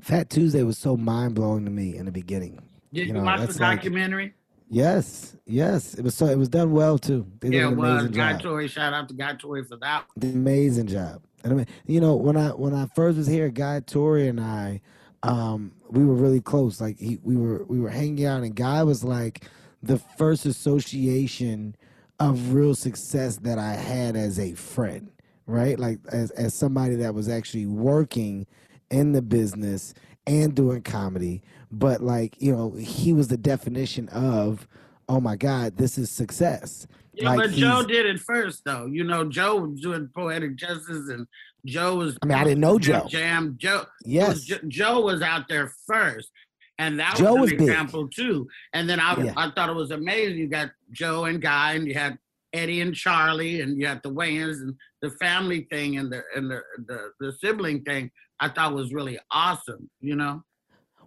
Fat 0.00 0.28
Tuesday 0.30 0.62
was 0.62 0.76
so 0.78 0.96
mind 0.96 1.34
blowing 1.34 1.64
to 1.64 1.70
me 1.70 1.96
in 1.96 2.04
the 2.04 2.12
beginning. 2.12 2.60
Did 2.92 3.08
you, 3.08 3.12
know, 3.14 3.22
watch 3.22 3.40
the 3.40 3.46
that's 3.46 3.58
like- 3.58 3.78
documentary? 3.78 4.34
Yes, 4.70 5.36
yes, 5.46 5.94
it 5.94 6.02
was 6.02 6.14
so 6.14 6.26
it 6.26 6.36
was 6.36 6.48
done 6.48 6.72
well 6.72 6.98
too. 6.98 7.26
They 7.40 7.48
yeah, 7.48 7.60
did 7.60 7.64
it 7.64 7.72
an 7.72 7.76
was. 7.76 7.88
amazing 7.90 8.12
Guy 8.12 8.32
job. 8.32 8.42
Torry, 8.42 8.68
shout 8.68 8.92
out 8.92 9.08
to 9.08 9.14
Guy 9.14 9.34
Torry 9.34 9.64
for 9.64 9.76
that. 9.76 10.04
Did 10.18 10.34
an 10.34 10.40
amazing 10.40 10.86
job. 10.88 11.22
And 11.42 11.52
I 11.52 11.56
mean, 11.56 11.66
you 11.86 12.00
know, 12.00 12.16
when 12.16 12.36
I 12.36 12.48
when 12.48 12.74
I 12.74 12.86
first 12.94 13.16
was 13.16 13.26
here, 13.26 13.48
Guy 13.48 13.80
Torry 13.80 14.28
and 14.28 14.40
I, 14.40 14.80
um, 15.22 15.72
we 15.90 16.04
were 16.04 16.14
really 16.14 16.40
close. 16.40 16.80
Like 16.80 16.98
he, 16.98 17.18
we 17.22 17.36
were 17.36 17.64
we 17.64 17.80
were 17.80 17.88
hanging 17.88 18.26
out, 18.26 18.42
and 18.42 18.54
Guy 18.54 18.82
was 18.82 19.02
like 19.02 19.44
the 19.82 19.98
first 20.18 20.44
association 20.44 21.74
of 22.20 22.52
real 22.52 22.74
success 22.74 23.36
that 23.38 23.58
I 23.58 23.74
had 23.74 24.16
as 24.16 24.38
a 24.38 24.54
friend, 24.54 25.10
right? 25.46 25.78
Like 25.78 26.00
as 26.12 26.30
as 26.32 26.52
somebody 26.52 26.96
that 26.96 27.14
was 27.14 27.28
actually 27.28 27.66
working 27.66 28.46
in 28.90 29.12
the 29.12 29.22
business 29.22 29.94
and 30.26 30.54
doing 30.54 30.82
comedy, 30.82 31.42
but 31.70 32.02
like 32.02 32.40
you 32.40 32.54
know, 32.54 32.72
he 32.72 33.12
was 33.12 33.28
the 33.28 33.36
definition 33.36 34.08
of, 34.10 34.66
oh 35.08 35.20
my 35.20 35.36
God, 35.36 35.76
this 35.76 35.98
is 35.98 36.10
success. 36.10 36.86
Yeah, 37.14 37.30
Like, 37.30 37.38
but 37.38 37.50
Joe 37.50 37.82
did 37.84 38.06
it 38.06 38.20
first, 38.20 38.62
though. 38.64 38.86
You 38.86 39.02
know, 39.04 39.28
Joe 39.28 39.56
was 39.56 39.80
doing 39.80 40.08
poetic 40.14 40.56
justice, 40.56 41.08
and 41.10 41.26
Joe 41.66 41.96
was. 41.96 42.16
I 42.22 42.26
mean, 42.26 42.38
I 42.38 42.44
didn't 42.44 42.60
know 42.60 42.78
Joe. 42.78 43.06
Jam. 43.08 43.56
Joe. 43.58 43.84
Yes. 44.04 44.42
Jo- 44.42 44.58
Joe 44.68 45.00
was 45.00 45.20
out 45.20 45.48
there 45.48 45.72
first, 45.86 46.30
and 46.78 46.98
that 47.00 47.16
Joe 47.16 47.32
was 47.34 47.42
was 47.42 47.52
an 47.52 47.56
big. 47.58 47.68
example 47.68 48.08
too. 48.08 48.46
And 48.72 48.88
then 48.88 49.00
I, 49.00 49.16
Yeah. 49.20 49.32
I 49.36 49.50
thought 49.50 49.68
it 49.68 49.74
was 49.74 49.90
amazing. 49.90 50.38
You 50.38 50.46
got 50.46 50.70
Joe 50.92 51.24
and 51.24 51.42
Guy, 51.42 51.72
and 51.74 51.88
you 51.88 51.94
had 51.94 52.18
Eddie 52.52 52.80
and 52.82 52.94
Charlie, 52.94 53.62
and 53.62 53.76
you 53.80 53.86
had 53.88 54.00
the 54.04 54.10
Wayans, 54.12 54.60
and 54.62 54.74
the 55.02 55.10
family 55.10 55.66
thing, 55.70 55.98
and 55.98 56.12
the 56.12 56.22
and 56.36 56.48
the 56.48 56.62
the, 56.86 57.10
the 57.18 57.32
sibling 57.40 57.82
thing. 57.82 58.10
I 58.40 58.48
thought 58.48 58.74
was 58.74 58.92
really 58.92 59.18
awesome. 59.32 59.90
You 60.00 60.14
know. 60.14 60.44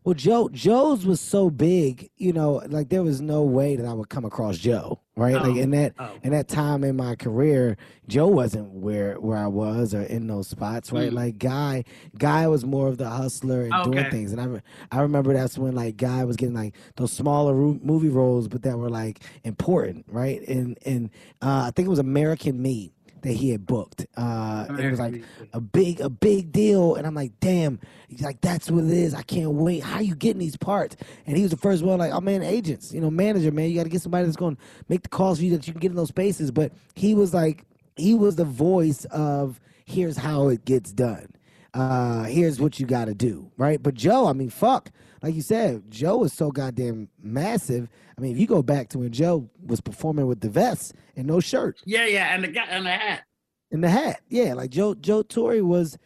Well, 0.03 0.15
Joe 0.15 0.49
Joe's 0.49 1.05
was 1.05 1.21
so 1.21 1.51
big, 1.51 2.09
you 2.17 2.33
know, 2.33 2.53
like 2.69 2.89
there 2.89 3.03
was 3.03 3.21
no 3.21 3.43
way 3.43 3.75
that 3.75 3.85
I 3.85 3.93
would 3.93 4.09
come 4.09 4.25
across 4.25 4.57
Joe, 4.57 4.99
right? 5.15 5.35
Like 5.35 5.55
Oh, 5.55 5.57
in 5.57 5.69
that 5.71 5.93
oh. 5.99 6.09
in 6.23 6.31
that 6.31 6.47
time 6.47 6.83
in 6.83 6.95
my 6.95 7.13
career, 7.15 7.77
Joe 8.07 8.25
wasn't 8.25 8.71
where 8.71 9.19
where 9.19 9.37
I 9.37 9.45
was 9.45 9.93
or 9.93 10.01
in 10.01 10.25
those 10.25 10.47
spots, 10.47 10.91
right? 10.91 11.11
Mm. 11.11 11.13
Like 11.13 11.37
Guy 11.37 11.83
Guy 12.17 12.47
was 12.47 12.65
more 12.65 12.87
of 12.87 12.97
the 12.97 13.09
hustler 13.09 13.61
and 13.65 13.73
doing 13.91 14.09
things, 14.09 14.31
and 14.31 14.41
I 14.41 14.45
re- 14.45 14.61
I 14.91 15.01
remember 15.01 15.33
that's 15.33 15.55
when 15.59 15.75
like 15.75 15.97
Guy 15.97 16.23
was 16.23 16.35
getting 16.35 16.55
like 16.55 16.73
those 16.95 17.11
smaller 17.11 17.53
ro- 17.53 17.79
movie 17.83 18.09
roles, 18.09 18.47
but 18.47 18.63
that 18.63 18.79
were 18.79 18.89
like 18.89 19.19
important, 19.43 20.05
right? 20.07 20.41
And 20.47 20.79
and 20.83 21.11
uh, 21.43 21.65
I 21.67 21.71
think 21.75 21.85
it 21.85 21.89
was 21.91 21.99
American 21.99 22.59
Me 22.59 22.91
that 23.21 23.33
he 23.33 23.49
had 23.51 23.65
booked, 23.65 24.05
uh, 24.17 24.65
it 24.69 24.91
was 24.91 24.99
like 24.99 25.23
a 25.53 25.61
big 25.61 26.01
a 26.01 26.09
big 26.09 26.51
deal. 26.51 26.95
And 26.95 27.05
i'm 27.07 27.15
like 27.15 27.39
damn 27.39 27.79
he's 28.07 28.21
like 28.21 28.41
that's 28.41 28.69
what 28.69 28.83
it 28.83 28.91
is. 28.91 29.13
I 29.13 29.23
can't 29.23 29.51
wait. 29.51 29.83
How 29.83 29.99
you 29.99 30.15
getting 30.15 30.39
these 30.39 30.57
parts? 30.57 30.95
And 31.25 31.37
he 31.37 31.43
was 31.43 31.51
the 31.51 31.57
first 31.57 31.83
one 31.83 31.99
like 31.99 32.11
oh 32.11 32.21
man 32.21 32.43
agents 32.43 32.93
you 32.93 33.01
know 33.01 33.09
manager 33.09 33.51
man. 33.51 33.69
You 33.69 33.75
got 33.75 33.83
to 33.83 33.89
get 33.89 34.01
somebody 34.01 34.25
that's 34.25 34.37
going 34.37 34.55
to 34.55 34.61
make 34.89 35.03
the 35.03 35.09
calls 35.09 35.39
for 35.39 35.45
you 35.45 35.51
that 35.57 35.67
you 35.67 35.73
can 35.73 35.79
get 35.79 35.91
in 35.91 35.97
those 35.97 36.09
spaces. 36.09 36.51
But 36.51 36.71
he 36.95 37.13
was 37.13 37.33
like 37.33 37.65
he 37.95 38.13
was 38.13 38.35
the 38.35 38.45
voice 38.45 39.05
of 39.05 39.59
here's 39.85 40.17
how 40.17 40.49
it 40.49 40.65
gets 40.65 40.91
done. 40.91 41.27
Uh 41.73 42.23
here's 42.23 42.59
what 42.59 42.79
you 42.79 42.85
got 42.85 43.05
to 43.05 43.13
do 43.13 43.49
right? 43.57 43.81
But 43.81 43.93
joe 43.95 44.27
i 44.27 44.33
mean 44.33 44.49
fuck. 44.49 44.91
Like 45.21 45.35
you 45.35 45.41
said 45.41 45.83
joe 45.89 46.23
is 46.23 46.33
so 46.33 46.51
goddamn 46.51 47.07
massive 47.21 47.89
i 48.21 48.23
mean 48.23 48.31
if 48.33 48.39
you 48.39 48.45
go 48.45 48.61
back 48.61 48.87
to 48.87 48.99
when 48.99 49.11
joe 49.11 49.49
was 49.65 49.81
performing 49.81 50.27
with 50.27 50.39
the 50.39 50.49
vest 50.49 50.93
and 51.15 51.25
no 51.25 51.39
shirt 51.39 51.81
Yeah, 51.85 52.05
yeah, 52.05 52.33
and 52.35 52.43
the 52.43 52.49
guy 52.49 52.65
and 52.69 52.85
the 52.85 52.91
hat. 52.91 53.23
and 53.71 53.83
the 53.83 53.89
hat 53.89 54.21
yeah 54.29 54.53
like 54.53 54.69
joe 54.69 54.93
joe 54.93 55.23
Torry 55.23 55.61
was 55.63 55.97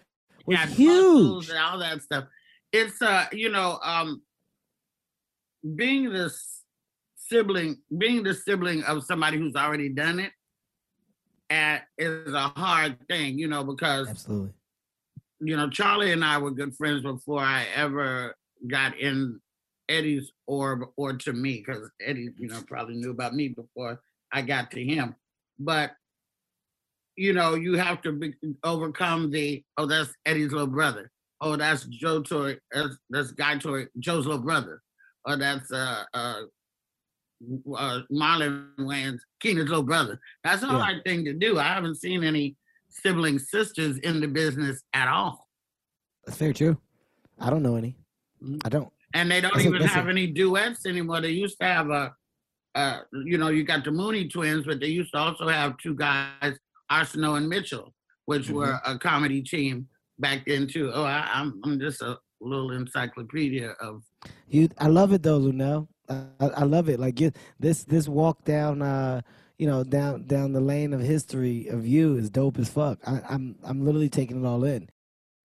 was 0.46 0.58
yeah, 0.60 0.68
huge 0.68 1.50
and 1.50 1.58
all 1.58 1.80
that 1.80 2.02
stuff. 2.02 2.26
It's 2.72 3.02
uh, 3.02 3.26
you 3.32 3.50
know, 3.50 3.80
um, 3.84 4.22
being 5.76 6.12
this 6.12 6.62
sibling, 7.16 7.78
being 7.98 8.22
the 8.24 8.34
sibling 8.34 8.84
of 8.84 9.04
somebody 9.04 9.38
who's 9.38 9.56
already 9.56 9.90
done 9.90 10.20
it, 10.20 10.32
uh, 11.50 11.80
is 11.98 12.34
a 12.34 12.50
hard 12.50 12.98
thing, 13.08 13.40
you 13.40 13.48
know, 13.48 13.64
because 13.64 14.08
absolutely 14.08 14.52
you 15.42 15.58
know 15.58 15.70
Charlie 15.70 16.12
and 16.12 16.24
I 16.24 16.38
were 16.38 16.52
good 16.52 16.76
friends 16.76 17.02
before 17.02 17.42
I 17.42 17.66
ever 17.76 18.36
got 18.68 18.98
in 19.00 19.40
Eddie's 19.90 20.32
orb 20.48 20.82
or 20.98 21.14
to 21.14 21.34
me, 21.34 21.64
because 21.66 21.90
Eddie, 22.02 22.30
you 22.38 22.48
know, 22.48 22.62
probably 22.68 22.96
knew 22.96 23.12
about 23.12 23.34
me 23.36 23.50
before 23.50 24.02
I 24.32 24.42
got 24.42 24.72
to 24.72 24.84
him, 24.84 25.16
but 25.60 25.92
you 27.18 27.32
know, 27.32 27.56
you 27.56 27.76
have 27.78 28.02
to 28.02 28.12
be, 28.12 28.34
overcome 28.64 29.32
the 29.32 29.64
oh, 29.78 29.86
that's 29.86 30.14
Eddie's 30.26 30.52
little 30.52 30.68
brother. 30.68 31.10
Oh, 31.40 31.56
that's 31.56 31.84
Joe 31.86 32.22
Torry. 32.22 32.60
That's, 32.74 32.98
that's 33.10 33.32
Guy 33.32 33.58
Torry, 33.58 33.88
Joe's 34.00 34.26
little 34.26 34.42
brother. 34.42 34.82
Or 35.26 35.38
that's 35.38 35.72
uh 35.72 36.04
uh, 36.14 36.42
uh 37.74 38.00
Marlon 38.12 38.76
Wayans, 38.80 39.20
Keenen's 39.42 39.70
little 39.70 39.84
brother. 39.84 40.20
That's 40.44 40.64
a 40.64 40.68
Yeah. 40.68 40.80
hard 40.80 41.04
thing 41.06 41.24
to 41.26 41.34
do. 41.34 41.58
I 41.58 41.64
haven't 41.64 41.96
seen 41.96 42.24
any 42.24 42.58
sibling 42.90 43.40
sisters 43.40 43.98
in 44.00 44.20
the 44.22 44.28
business 44.28 44.82
at 44.94 45.08
all, 45.08 45.48
That's 46.26 46.38
very 46.38 46.54
true. 46.54 46.78
I 47.40 47.50
don't 47.50 47.64
know 47.64 47.76
any. 47.76 47.96
Mhm. 48.42 48.62
I 48.66 48.70
don't. 48.70 48.92
And 49.16 49.32
they 49.32 49.42
don't 49.42 49.60
even 49.60 49.82
have 49.82 50.08
any 50.10 50.28
duets 50.28 50.86
anymore. 50.86 51.22
They 51.22 51.30
used 51.32 51.58
to 51.62 51.66
have 51.66 51.90
a. 51.90 52.14
Uh, 52.76 53.00
you 53.24 53.38
know, 53.38 53.48
you 53.48 53.64
got 53.64 53.86
the 53.86 53.92
Mooney 53.92 54.28
twins, 54.28 54.66
but 54.66 54.82
they 54.82 54.88
used 55.00 55.12
to 55.14 55.18
also 55.18 55.48
have 55.48 55.78
two 55.78 55.96
guys, 55.96 56.54
Arsenault 56.92 57.38
and 57.38 57.48
Mitchell, 57.48 57.94
which 58.26 58.50
were 58.50 58.74
Mm-hmm. 58.74 58.92
a 58.92 59.00
comedy 59.00 59.42
team 59.42 59.88
back 60.20 60.46
then 60.46 60.68
too. 60.68 60.92
Oh, 60.94 61.04
I, 61.06 61.20
I'm 61.34 61.62
I'm 61.64 61.80
just 61.80 62.02
a 62.02 62.20
little 62.42 62.72
encyclopedia 62.72 63.70
of 63.80 64.04
You, 64.50 64.68
I 64.78 64.88
love 64.88 65.14
it 65.14 65.24
though, 65.24 65.40
Luenell. 65.40 65.88
I, 66.10 66.16
I 66.42 66.48
I 66.48 66.64
love 66.64 66.90
it. 66.90 67.00
Like 67.00 67.22
you, 67.22 67.32
this 67.60 67.86
this 67.86 68.10
walk 68.10 68.44
down, 68.44 68.82
uh, 68.82 69.22
you 69.58 69.68
know, 69.68 69.86
down 69.86 70.26
down 70.28 70.52
the 70.52 70.60
lane 70.60 70.92
of 70.94 71.00
history 71.00 71.68
of 71.70 71.88
you 71.88 72.18
is 72.18 72.30
dope 72.30 72.60
as 72.60 72.68
fuck. 72.70 73.00
I, 73.08 73.22
I'm 73.30 73.56
I'm 73.64 73.86
literally 73.86 74.10
taking 74.10 74.44
it 74.44 74.46
all 74.46 74.66
in. 74.66 74.90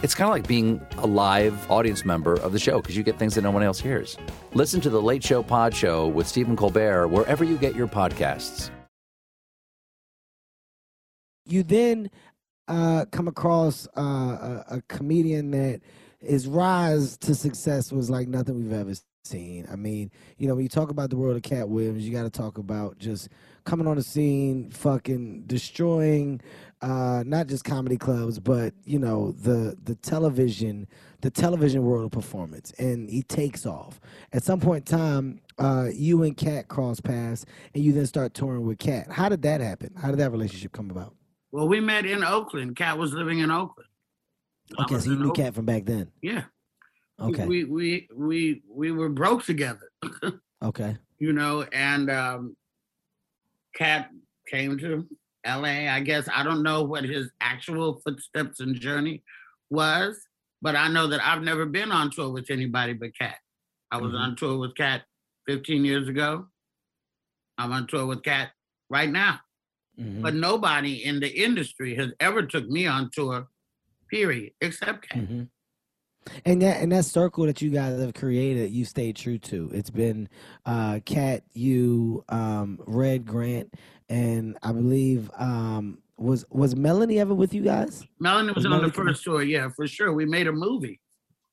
It's 0.00 0.14
kind 0.14 0.28
of 0.28 0.32
like 0.32 0.46
being 0.46 0.80
a 0.98 1.06
live 1.08 1.68
audience 1.68 2.04
member 2.04 2.34
of 2.34 2.52
the 2.52 2.58
show 2.60 2.80
because 2.80 2.96
you 2.96 3.02
get 3.02 3.18
things 3.18 3.34
that 3.34 3.42
no 3.42 3.50
one 3.50 3.64
else 3.64 3.80
hears. 3.80 4.16
Listen 4.54 4.80
to 4.82 4.90
The 4.90 5.02
Late 5.02 5.24
Show 5.24 5.42
Pod 5.42 5.74
Show 5.74 6.06
with 6.06 6.28
Stephen 6.28 6.54
Colbert 6.54 7.08
wherever 7.08 7.42
you 7.42 7.56
get 7.56 7.74
your 7.74 7.88
podcasts. 7.88 8.70
You 11.46 11.64
then 11.64 12.10
uh, 12.68 13.06
come 13.10 13.26
across 13.26 13.88
uh, 13.96 14.00
a, 14.00 14.64
a 14.76 14.82
comedian 14.88 15.50
that 15.50 15.80
his 16.20 16.46
rise 16.46 17.16
to 17.18 17.34
success 17.34 17.90
was 17.90 18.08
like 18.08 18.28
nothing 18.28 18.56
we've 18.56 18.72
ever 18.72 18.94
seen. 19.24 19.66
I 19.70 19.74
mean, 19.76 20.12
you 20.36 20.46
know, 20.46 20.54
when 20.54 20.62
you 20.62 20.68
talk 20.68 20.90
about 20.90 21.10
the 21.10 21.16
world 21.16 21.36
of 21.36 21.42
Katt 21.42 21.68
Williams, 21.68 22.06
you 22.06 22.12
got 22.12 22.22
to 22.22 22.30
talk 22.30 22.58
about 22.58 22.98
just 22.98 23.30
coming 23.64 23.86
on 23.86 23.96
the 23.96 24.02
scene, 24.02 24.70
fucking 24.70 25.44
destroying 25.46 26.40
uh, 26.82 27.22
not 27.26 27.46
just 27.46 27.64
comedy 27.64 27.96
clubs, 27.96 28.38
but 28.38 28.72
you 28.84 28.98
know 28.98 29.32
the 29.32 29.76
the 29.84 29.94
television, 29.96 30.86
the 31.20 31.30
television 31.30 31.82
world 31.82 32.04
of 32.06 32.10
performance, 32.10 32.72
and 32.78 33.10
he 33.10 33.22
takes 33.22 33.66
off. 33.66 34.00
At 34.32 34.42
some 34.44 34.60
point 34.60 34.90
in 34.90 34.98
time, 34.98 35.40
uh, 35.58 35.88
you 35.92 36.22
and 36.22 36.36
Katt 36.36 36.68
cross 36.68 37.00
paths, 37.00 37.44
and 37.74 37.82
you 37.82 37.92
then 37.92 38.06
start 38.06 38.34
touring 38.34 38.66
with 38.66 38.78
Katt. 38.78 39.10
How 39.10 39.28
did 39.28 39.42
that 39.42 39.60
happen? 39.60 39.92
How 40.00 40.08
did 40.08 40.18
that 40.18 40.30
relationship 40.30 40.72
come 40.72 40.90
about? 40.90 41.14
Well, 41.50 41.66
we 41.68 41.80
met 41.80 42.06
in 42.06 42.22
Oakland. 42.22 42.76
Katt 42.76 42.98
was 42.98 43.12
living 43.12 43.40
in 43.40 43.50
Oakland. 43.50 43.88
Okay, 44.80 44.98
so 44.98 45.10
you 45.10 45.16
knew 45.16 45.32
Katt 45.32 45.54
from 45.54 45.64
back 45.64 45.84
then. 45.86 46.10
Yeah. 46.22 46.44
Okay, 47.20 47.46
We 47.46 47.64
we 47.64 48.08
we 48.14 48.62
we 48.70 48.92
were 48.92 49.08
broke 49.08 49.44
together, 49.44 49.90
okay, 50.62 50.96
you 51.18 51.32
know, 51.32 51.62
and 51.72 52.08
um 52.10 52.56
Katt 53.74 54.10
came 54.46 54.78
to 54.78 55.04
LA. 55.48 55.88
I 55.88 56.00
guess 56.00 56.28
I 56.32 56.42
don't 56.42 56.62
know 56.62 56.82
what 56.82 57.04
his 57.04 57.30
actual 57.40 58.00
footsteps 58.04 58.60
and 58.60 58.78
journey 58.78 59.22
was, 59.70 60.20
but 60.62 60.76
I 60.76 60.88
know 60.88 61.06
that 61.08 61.24
I've 61.24 61.42
never 61.42 61.66
been 61.66 61.90
on 61.90 62.10
tour 62.10 62.30
with 62.30 62.50
anybody 62.50 62.92
but 62.92 63.16
Katt. 63.18 63.38
I 63.90 63.96
was 63.98 64.12
Mhm. 64.12 64.18
on 64.20 64.36
tour 64.36 64.58
with 64.58 64.74
Katt 64.76 65.04
15 65.46 65.84
years 65.84 66.08
ago. 66.08 66.48
I'm 67.56 67.72
on 67.72 67.86
tour 67.86 68.06
with 68.06 68.22
Katt 68.22 68.52
right 68.90 69.10
now. 69.10 69.40
Mhm. 69.98 70.22
But 70.22 70.34
nobody 70.34 71.02
in 71.04 71.20
the 71.20 71.28
industry 71.28 71.94
has 71.96 72.12
ever 72.20 72.42
took 72.46 72.68
me 72.68 72.86
on 72.86 73.10
tour, 73.10 73.48
period, 74.08 74.52
except 74.60 75.08
Katt. 75.08 75.18
Mhm. 75.18 75.50
And 76.44 76.62
that 76.62 76.80
and 76.82 76.92
that 76.92 77.04
circle 77.04 77.46
that 77.46 77.60
you 77.62 77.70
guys 77.70 77.98
have 78.00 78.14
created, 78.14 78.70
you 78.70 78.84
stayed 78.84 79.16
true 79.16 79.38
to. 79.38 79.70
It's 79.72 79.90
been 79.90 80.28
uh 80.66 81.00
Katt, 81.04 81.42
you, 81.52 82.24
um, 82.28 82.78
Red 82.86 83.24
Grant, 83.26 83.72
and 84.08 84.56
I 84.62 84.72
believe 84.72 85.30
um 85.38 85.98
was 86.16 86.44
was 86.50 86.74
Melanie 86.74 87.18
ever 87.20 87.34
with 87.34 87.54
you 87.54 87.62
guys? 87.62 88.04
Melanie 88.18 88.48
was 88.48 88.56
Was 88.56 88.64
on 88.66 88.70
the 88.70 88.76
Melanie 88.78 88.92
come- 88.92 89.06
first 89.06 89.24
tour, 89.24 89.42
yeah, 89.42 89.68
for 89.68 89.86
sure. 89.86 90.12
We 90.12 90.24
made 90.26 90.46
a 90.48 90.52
movie. 90.52 91.00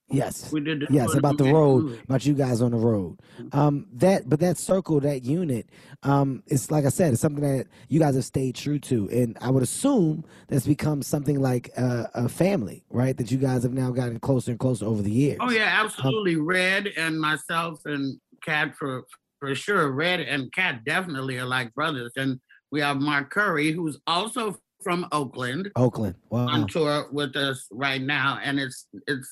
Yes. 0.09 0.51
We 0.51 0.61
did 0.61 0.85
Yes, 0.89 1.15
about 1.15 1.37
the 1.37 1.45
road, 1.45 1.83
movie. 1.85 2.01
about 2.03 2.25
you 2.25 2.33
guys 2.35 2.61
on 2.61 2.71
the 2.71 2.77
road. 2.77 3.19
Um, 3.51 3.87
that, 3.93 4.29
but 4.29 4.39
that 4.39 4.57
circle, 4.57 4.99
that 4.99 5.23
unit, 5.23 5.67
um, 6.03 6.43
it's 6.45 6.69
like 6.69 6.85
I 6.85 6.89
said, 6.89 7.13
it's 7.13 7.21
something 7.21 7.43
that 7.43 7.67
you 7.89 7.99
guys 7.99 8.15
have 8.15 8.23
stayed 8.25 8.55
true 8.55 8.77
to, 8.79 9.09
and 9.09 9.37
I 9.41 9.49
would 9.49 9.63
assume 9.63 10.23
that's 10.47 10.67
become 10.67 11.01
something 11.01 11.41
like 11.41 11.69
a, 11.77 12.09
a 12.13 12.29
family, 12.29 12.83
right? 12.89 13.17
That 13.17 13.31
you 13.31 13.37
guys 13.39 13.63
have 13.63 13.73
now 13.73 13.89
gotten 13.91 14.19
closer 14.19 14.51
and 14.51 14.59
closer 14.59 14.85
over 14.85 15.01
the 15.01 15.11
years. 15.11 15.37
Oh 15.41 15.49
yeah, 15.49 15.81
absolutely. 15.83 16.35
Red 16.35 16.87
and 16.97 17.19
myself 17.19 17.79
and 17.85 18.19
Katt 18.43 18.75
for 18.75 19.03
for 19.39 19.55
sure. 19.55 19.91
Red 19.91 20.19
and 20.21 20.51
Katt 20.53 20.85
definitely 20.85 21.37
are 21.39 21.45
like 21.45 21.73
brothers. 21.73 22.11
And 22.15 22.39
we 22.71 22.79
have 22.81 22.97
Mark 22.97 23.31
Curry, 23.31 23.71
who's 23.71 23.99
also 24.07 24.57
from 24.83 25.07
Oakland, 25.11 25.71
Oakland. 25.75 26.15
Wow. 26.29 26.47
on 26.47 26.67
tour 26.67 27.07
with 27.11 27.35
us 27.35 27.65
right 27.71 28.01
now. 28.01 28.39
And 28.43 28.59
it's 28.59 28.85
it's 29.07 29.29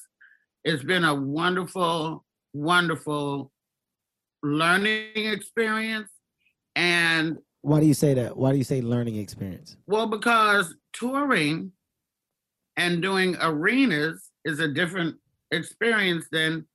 it's 0.63 0.83
been 0.83 1.03
a 1.03 1.13
wonderful, 1.13 2.25
wonderful 2.53 3.51
learning 4.41 5.09
experience. 5.15 6.09
And 6.75 7.37
Why 7.61 7.79
do 7.79 7.85
you 7.85 7.93
say 7.93 8.13
that? 8.15 8.35
Why 8.35 8.51
do 8.51 8.57
you 8.57 8.63
say 8.63 8.81
learning 8.81 9.15
experience? 9.17 9.77
Well, 9.87 10.07
because 10.07 10.75
touring 10.93 11.71
and 12.77 13.01
doing 13.01 13.35
arenas 13.41 14.29
is 14.45 14.59
a 14.59 14.67
different 14.67 15.15
experience 15.51 16.25
than 16.31 16.65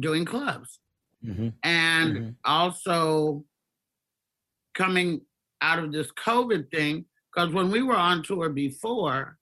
doing 0.00 0.24
clubs. 0.24 0.80
Mm-hmm. 1.24 1.48
And 1.62 2.16
Mhm. 2.16 2.36
also 2.44 3.44
coming 4.74 5.20
out 5.60 5.78
of 5.78 5.92
this 5.92 6.10
COVID 6.12 6.70
thing, 6.70 7.06
because 7.32 7.52
when 7.52 7.70
we 7.70 7.82
were 7.82 7.96
on 7.96 8.22
tour 8.22 8.48
before, 8.48 9.38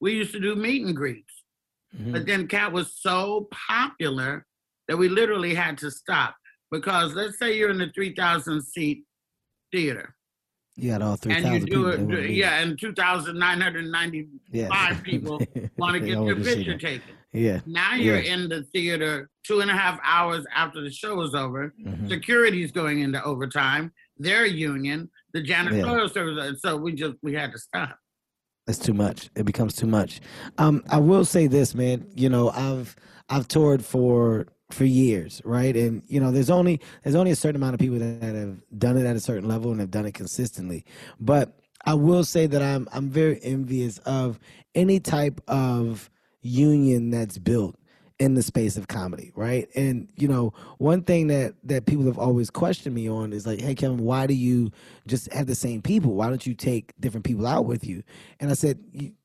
we 0.00 0.14
used 0.14 0.32
to 0.32 0.40
do 0.40 0.54
meet 0.56 0.84
and 0.84 0.94
greets. 0.94 1.32
Mm-hmm. 1.96 2.12
But 2.12 2.26
then 2.26 2.48
Katt 2.48 2.72
was 2.72 2.94
so 2.98 3.48
popular 3.50 4.46
that 4.88 4.96
we 4.96 5.08
literally 5.08 5.54
had 5.54 5.78
to 5.78 5.90
stop. 5.90 6.34
Because 6.70 7.14
let's 7.14 7.38
say 7.38 7.56
you're 7.56 7.70
in 7.70 7.78
the 7.78 7.90
3,000 7.94 8.60
seat 8.62 9.04
theater 9.72 10.14
You 10.76 10.90
got 10.90 11.02
all 11.02 11.16
three 11.16 11.32
and 11.34 11.44
you 11.44 11.50
thousand 11.50 11.66
people. 11.66 11.82
do 11.82 11.88
it, 11.88 12.00
wanna 12.00 12.20
yeah, 12.22 12.58
and 12.60 12.78
2,995 12.80 14.40
yeah. 14.52 15.00
people 15.02 15.40
want 15.76 15.94
to 15.94 16.00
get 16.00 16.18
their 16.24 16.36
picture 16.36 16.76
taken. 16.78 17.14
Yeah. 17.32 17.60
Now 17.66 17.94
you're 17.94 18.18
Yeah. 18.20 18.34
in 18.34 18.48
the 18.48 18.62
theater 18.72 19.30
two 19.46 19.60
and 19.60 19.70
a 19.70 19.74
half 19.74 20.00
hours 20.02 20.44
after 20.54 20.80
the 20.82 20.90
show 20.90 21.20
is 21.22 21.34
over. 21.34 21.72
Mhm. 21.80 22.08
Security's 22.08 22.72
going 22.72 23.00
into 23.00 23.22
overtime. 23.24 23.92
Their 24.18 24.46
union, 24.46 25.10
the 25.32 25.42
janitorial 25.42 26.12
service. 26.12 26.44
and 26.46 26.58
So 26.58 26.76
we 26.76 26.92
just 26.92 27.14
we 27.22 27.34
had 27.34 27.52
to 27.52 27.58
stop. 27.58 27.98
That's 28.66 28.78
too 28.78 28.94
much. 28.94 29.30
It 29.36 29.44
becomes 29.44 29.74
too 29.74 29.86
much. 29.86 30.20
Um, 30.56 30.82
I 30.88 30.98
will 30.98 31.24
say 31.24 31.46
this, 31.46 31.74
man. 31.74 32.06
You 32.14 32.28
know, 32.28 32.50
I've 32.50 32.96
I've 33.28 33.46
toured 33.48 33.84
for 33.84 34.46
for 34.70 34.84
years, 34.84 35.42
right? 35.44 35.76
And 35.76 36.02
you 36.06 36.18
know, 36.18 36.30
there's 36.30 36.50
only 36.50 36.80
there's 37.02 37.14
only 37.14 37.30
a 37.30 37.36
certain 37.36 37.56
amount 37.56 37.74
of 37.74 37.80
people 37.80 37.98
that 37.98 38.22
have 38.22 38.58
done 38.78 38.96
it 38.96 39.06
at 39.06 39.16
a 39.16 39.20
certain 39.20 39.48
level 39.48 39.70
and 39.70 39.80
have 39.80 39.90
done 39.90 40.06
it 40.06 40.14
consistently. 40.14 40.84
But 41.20 41.58
I 41.84 41.94
will 41.94 42.24
say 42.24 42.46
that 42.46 42.62
I'm 42.62 42.88
I'm 42.92 43.10
very 43.10 43.38
envious 43.42 43.98
of 43.98 44.38
any 44.74 44.98
type 44.98 45.40
of 45.46 46.10
union 46.40 47.10
that's 47.10 47.38
built 47.38 47.76
in 48.24 48.34
the 48.34 48.42
space 48.42 48.76
of 48.78 48.88
comedy, 48.88 49.32
right? 49.36 49.68
And 49.76 50.08
you 50.16 50.28
know, 50.28 50.54
one 50.78 51.02
thing 51.04 51.28
that 51.28 51.54
that 51.64 51.86
people 51.86 52.06
have 52.06 52.18
always 52.18 52.50
questioned 52.50 52.96
me 52.96 53.08
on 53.10 53.32
is 53.34 53.46
like, 53.46 53.60
"Hey, 53.60 53.76
Kevin, 53.76 53.98
why 53.98 54.26
do 54.26 54.34
you 54.34 54.72
just 55.06 55.32
have 55.32 55.48
the 55.48 55.56
same 55.56 55.82
people? 55.82 56.14
Why 56.14 56.30
don't 56.30 56.46
you 56.46 56.54
take 56.54 56.94
different 57.00 57.26
people 57.26 57.46
out 57.46 57.66
with 57.66 57.84
you?" 57.86 58.04
And 58.40 58.50
I 58.50 58.54
said, 58.54 58.80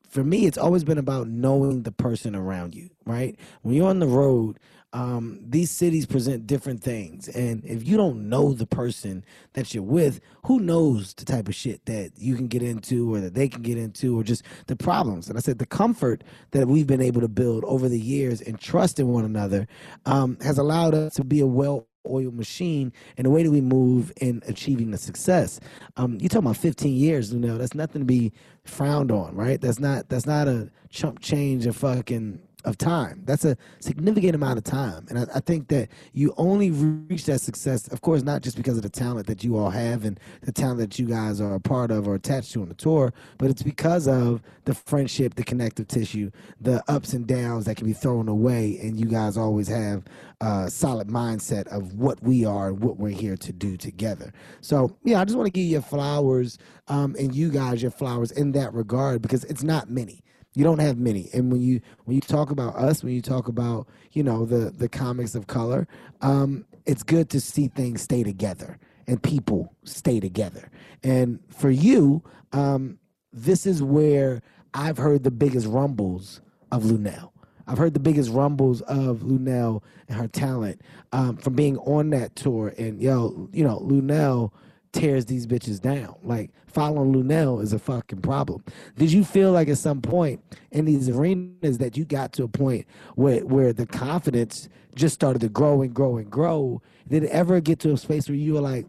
for 0.10 0.24
me, 0.24 0.48
it's 0.48 0.58
always 0.60 0.86
been 0.86 1.00
about 1.00 1.30
knowing 1.30 1.84
the 1.84 1.94
person 1.94 2.36
around 2.36 2.76
you, 2.76 2.90
right? 3.06 3.40
When 3.64 3.76
you're 3.76 3.90
on 3.90 4.00
the 4.00 4.08
road, 4.08 4.60
um, 4.94 5.40
these 5.48 5.70
cities 5.72 6.06
present 6.06 6.48
different 6.48 6.82
things, 6.82 7.28
and 7.30 7.64
if 7.66 7.88
you 7.88 7.96
don't 7.98 8.28
know 8.28 8.54
the 8.54 8.66
person 8.66 9.24
that 9.54 9.74
you're 9.74 9.84
with, 9.84 10.20
who 10.46 10.60
knows 10.60 11.14
the 11.14 11.26
type 11.26 11.48
of 11.48 11.56
shit 11.56 11.86
that 11.86 12.12
you 12.18 12.36
can 12.36 12.48
get 12.48 12.64
into, 12.64 13.14
or 13.14 13.20
that 13.20 13.36
they 13.36 13.48
can 13.48 13.62
get 13.62 13.78
into, 13.78 14.20
or 14.20 14.24
just 14.24 14.44
the 14.68 14.76
problems. 14.76 15.30
And 15.30 15.38
I 15.38 15.42
said 15.42 15.60
the 15.60 15.66
comfort 15.66 16.24
that 16.52 16.68
we've 16.68 16.88
been 16.88 17.02
able 17.02 17.22
to 17.22 17.28
build 17.28 17.64
over 17.66 17.88
the 17.88 18.00
years 18.00 18.42
and 18.42 18.60
trust 18.60 19.00
in 19.00 19.10
one 19.10 19.26
another 19.26 19.68
um, 20.06 20.38
has 20.42 20.58
allowed 20.58 20.96
us 20.96 21.14
to 21.16 21.24
be 21.24 21.40
a 21.40 21.48
well 21.48 21.88
oiled 22.10 22.36
machine 22.36 22.92
and 23.18 23.26
the 23.26 23.30
way 23.30 23.44
that 23.44 23.52
we 23.52 23.62
move 23.62 24.12
in 24.22 24.42
achieving 24.48 24.92
the 24.92 24.98
success. 24.98 25.60
Um, 25.98 26.18
you 26.22 26.30
talking 26.30 26.46
about 26.46 26.58
15 26.58 26.94
years, 26.96 27.34
you 27.34 27.40
know, 27.40 27.58
that's 27.58 27.76
nothing 27.76 28.02
to 28.02 28.06
be 28.06 28.32
frowned 28.64 29.12
on, 29.12 29.36
right? 29.36 29.60
That's 29.62 29.80
not 29.80 30.10
that's 30.10 30.26
not 30.26 30.48
a 30.48 30.72
chump 30.90 31.20
change 31.20 31.66
of 31.66 31.76
fucking 31.76 32.42
of 32.66 32.78
time. 32.78 33.22
That's 33.26 33.46
a 33.46 33.56
significant 33.80 34.36
amount 34.36 34.58
of 34.58 34.64
time. 34.64 35.06
And 35.10 35.20
I, 35.20 35.26
I 35.36 35.40
think 35.40 35.70
that 35.70 35.90
you 36.14 36.34
only 36.38 36.72
reach 36.72 37.26
that 37.26 37.40
success, 37.40 37.88
of 37.88 38.02
course, 38.02 38.24
not 38.24 38.42
just 38.42 38.58
because 38.58 38.76
of 38.76 38.84
the 38.84 38.90
talent 38.90 39.28
that 39.28 39.44
you 39.44 39.58
all 39.58 39.70
have 39.70 40.04
and 40.04 40.20
the 40.42 40.52
talent 40.52 40.80
that 40.80 41.00
you 41.00 41.06
guys 41.06 41.40
are 41.40 41.56
a 41.56 41.60
part 41.60 41.90
of 41.90 42.08
or 42.08 42.16
attached 42.16 42.52
to 42.54 42.62
on 42.62 42.70
the 42.70 42.76
tour, 42.76 43.14
but 43.38 43.50
it's 43.50 43.64
because 43.64 44.08
of 44.08 44.42
the 44.66 44.74
friendship, 44.74 45.36
the 45.36 45.44
connective 45.44 45.88
tissue, 45.88 46.32
the 46.60 46.84
ups 46.88 47.14
and 47.14 47.28
downs 47.28 47.66
that 47.66 47.78
can 47.78 47.88
be 47.88 47.94
thrown 47.94 48.28
away. 48.28 48.78
And 48.82 49.00
you 49.00 49.06
guys 49.06 49.38
always 49.38 49.68
have 49.70 50.04
a 50.42 50.70
solid 50.70 51.08
mindset 51.08 51.68
of 51.68 51.94
what 51.94 52.22
we 52.22 52.46
are 52.46 52.70
and 52.70 52.82
what 52.82 52.98
we're 52.98 53.10
here 53.10 53.38
to 53.38 53.54
do 53.54 53.78
together. 53.78 54.34
So, 54.62 54.98
yeah, 55.04 55.22
I 55.22 55.26
just 55.26 55.38
want 55.38 55.48
to 55.48 55.52
give 55.52 55.66
you 55.66 55.82
flowers 55.82 56.58
um, 56.88 57.16
and 57.18 57.34
you 57.34 57.50
guys 57.50 57.82
your 57.82 57.92
flowers 57.92 58.32
in 58.32 58.52
that 58.54 58.74
regard 58.74 59.22
because 59.22 59.44
it's 59.46 59.64
not 59.64 59.90
many. 59.90 60.24
You 60.56 60.64
don't 60.64 60.80
have 60.80 60.98
many. 60.98 61.30
And 61.34 61.52
when 61.52 61.62
you 61.62 61.82
when 62.06 62.16
you 62.16 62.22
talk 62.22 62.52
about 62.52 62.76
us, 62.76 63.04
when 63.04 63.14
you 63.14 63.22
talk 63.22 63.48
about 63.48 63.88
you 64.12 64.24
know 64.24 64.46
the 64.46 64.72
the 64.72 64.90
comics 64.90 65.36
of 65.36 65.48
color, 65.48 65.88
um, 66.22 66.66
it's 66.86 67.04
good 67.04 67.30
to 67.32 67.42
see 67.42 67.68
things 67.68 68.02
stay 68.02 68.24
together 68.24 68.80
and 69.08 69.22
people 69.22 69.74
stay 69.84 70.20
together. 70.20 70.70
And 71.04 71.40
for 71.50 71.70
you, 71.70 72.24
um, 72.52 73.00
this 73.32 73.66
is 73.66 73.82
where 73.82 74.42
I've 74.74 74.98
heard 74.98 75.24
the 75.24 75.32
biggest 75.32 75.68
rumbles 75.68 76.42
of 76.72 76.84
Luenell. 76.84 77.32
I've 77.68 77.78
heard 77.78 77.94
the 77.94 78.00
biggest 78.00 78.32
rumbles 78.32 78.82
of 78.82 79.20
Luenell 79.20 79.84
and 80.08 80.18
her 80.18 80.28
talent 80.28 80.82
um, 81.12 81.38
from 81.38 81.54
being 81.54 81.78
on 81.80 82.10
that 82.12 82.36
tour. 82.36 82.74
And 82.78 83.02
yo, 83.02 83.50
you 83.54 83.64
know, 83.64 83.80
Luenell 83.80 84.52
tears 84.92 85.26
these 85.26 85.48
bitches 85.48 85.80
down. 85.82 86.16
Like 86.24 86.52
following 86.68 87.14
Luenell 87.14 87.62
is 87.62 87.74
a 87.74 87.80
fucking 87.80 88.22
problem. 88.22 88.64
Did 88.98 89.12
you 89.12 89.24
feel 89.24 89.52
like 89.52 89.70
at 89.70 89.78
some 89.78 90.02
point 90.02 90.44
in 90.72 90.86
these 90.86 91.10
arenas 91.10 91.78
that 91.80 91.98
you 91.98 92.06
got 92.06 92.34
to 92.34 92.44
a 92.44 92.48
point 92.48 92.86
where 93.16 93.46
where 93.46 93.74
the 93.74 93.86
confidence 93.86 94.70
just 94.96 95.16
started 95.16 95.40
to 95.42 95.50
grow 95.50 95.82
and 95.82 95.94
grow 95.94 96.18
and 96.18 96.30
grow? 96.30 96.82
Did 97.08 97.24
it 97.24 97.32
ever 97.32 97.60
get 97.62 97.80
to 97.80 97.94
a 97.94 97.98
space 97.98 98.28
where 98.30 98.38
you 98.38 98.54
were 98.54 98.62
like, 98.62 98.88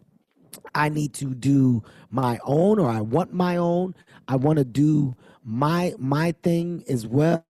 I 0.75 0.89
need 0.89 1.15
to 1.15 1.35
do 1.35 1.83
my 2.11 2.39
own 2.45 2.79
or 2.79 2.89
I 2.89 3.01
want 3.01 3.33
my 3.33 3.57
own. 3.57 3.95
I 4.29 4.37
want 4.37 4.59
to 4.59 4.65
do 4.65 5.17
my 5.45 5.95
my 5.99 6.33
thing 6.43 6.85
as 6.89 7.07
well, 7.07 7.45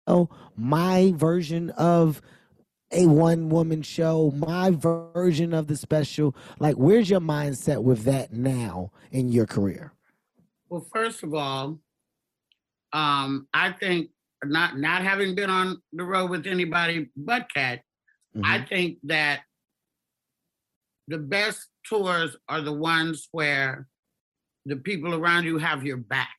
my 0.56 1.12
version 1.16 1.70
of 1.70 2.20
a 2.92 3.06
one 3.06 3.48
woman 3.48 3.82
show, 3.82 4.32
my 4.36 4.70
version 4.70 5.52
of 5.52 5.66
the 5.66 5.76
special. 5.76 6.34
Like 6.58 6.76
where's 6.76 7.10
your 7.10 7.20
mindset 7.20 7.82
with 7.82 8.04
that 8.04 8.32
now 8.32 8.92
in 9.10 9.28
your 9.28 9.46
career? 9.46 9.92
Well, 10.68 10.86
first 10.92 11.22
of 11.22 11.34
all, 11.34 11.78
um, 12.92 13.48
I 13.52 13.72
think 13.72 14.10
not 14.44 14.78
not 14.78 15.02
having 15.02 15.34
been 15.34 15.50
on 15.50 15.82
the 15.92 16.04
road 16.04 16.30
with 16.30 16.46
anybody 16.46 17.10
but 17.16 17.52
Katt, 17.52 17.80
mm-hmm. 18.36 18.44
I 18.44 18.64
think 18.64 18.98
that 19.04 19.40
the 21.08 21.18
best 21.18 21.68
tours 21.88 22.36
are 22.48 22.60
the 22.60 22.72
ones 22.72 23.28
where 23.32 23.86
the 24.64 24.76
people 24.76 25.14
around 25.14 25.44
you 25.44 25.58
have 25.58 25.84
your 25.84 25.96
back. 25.96 26.36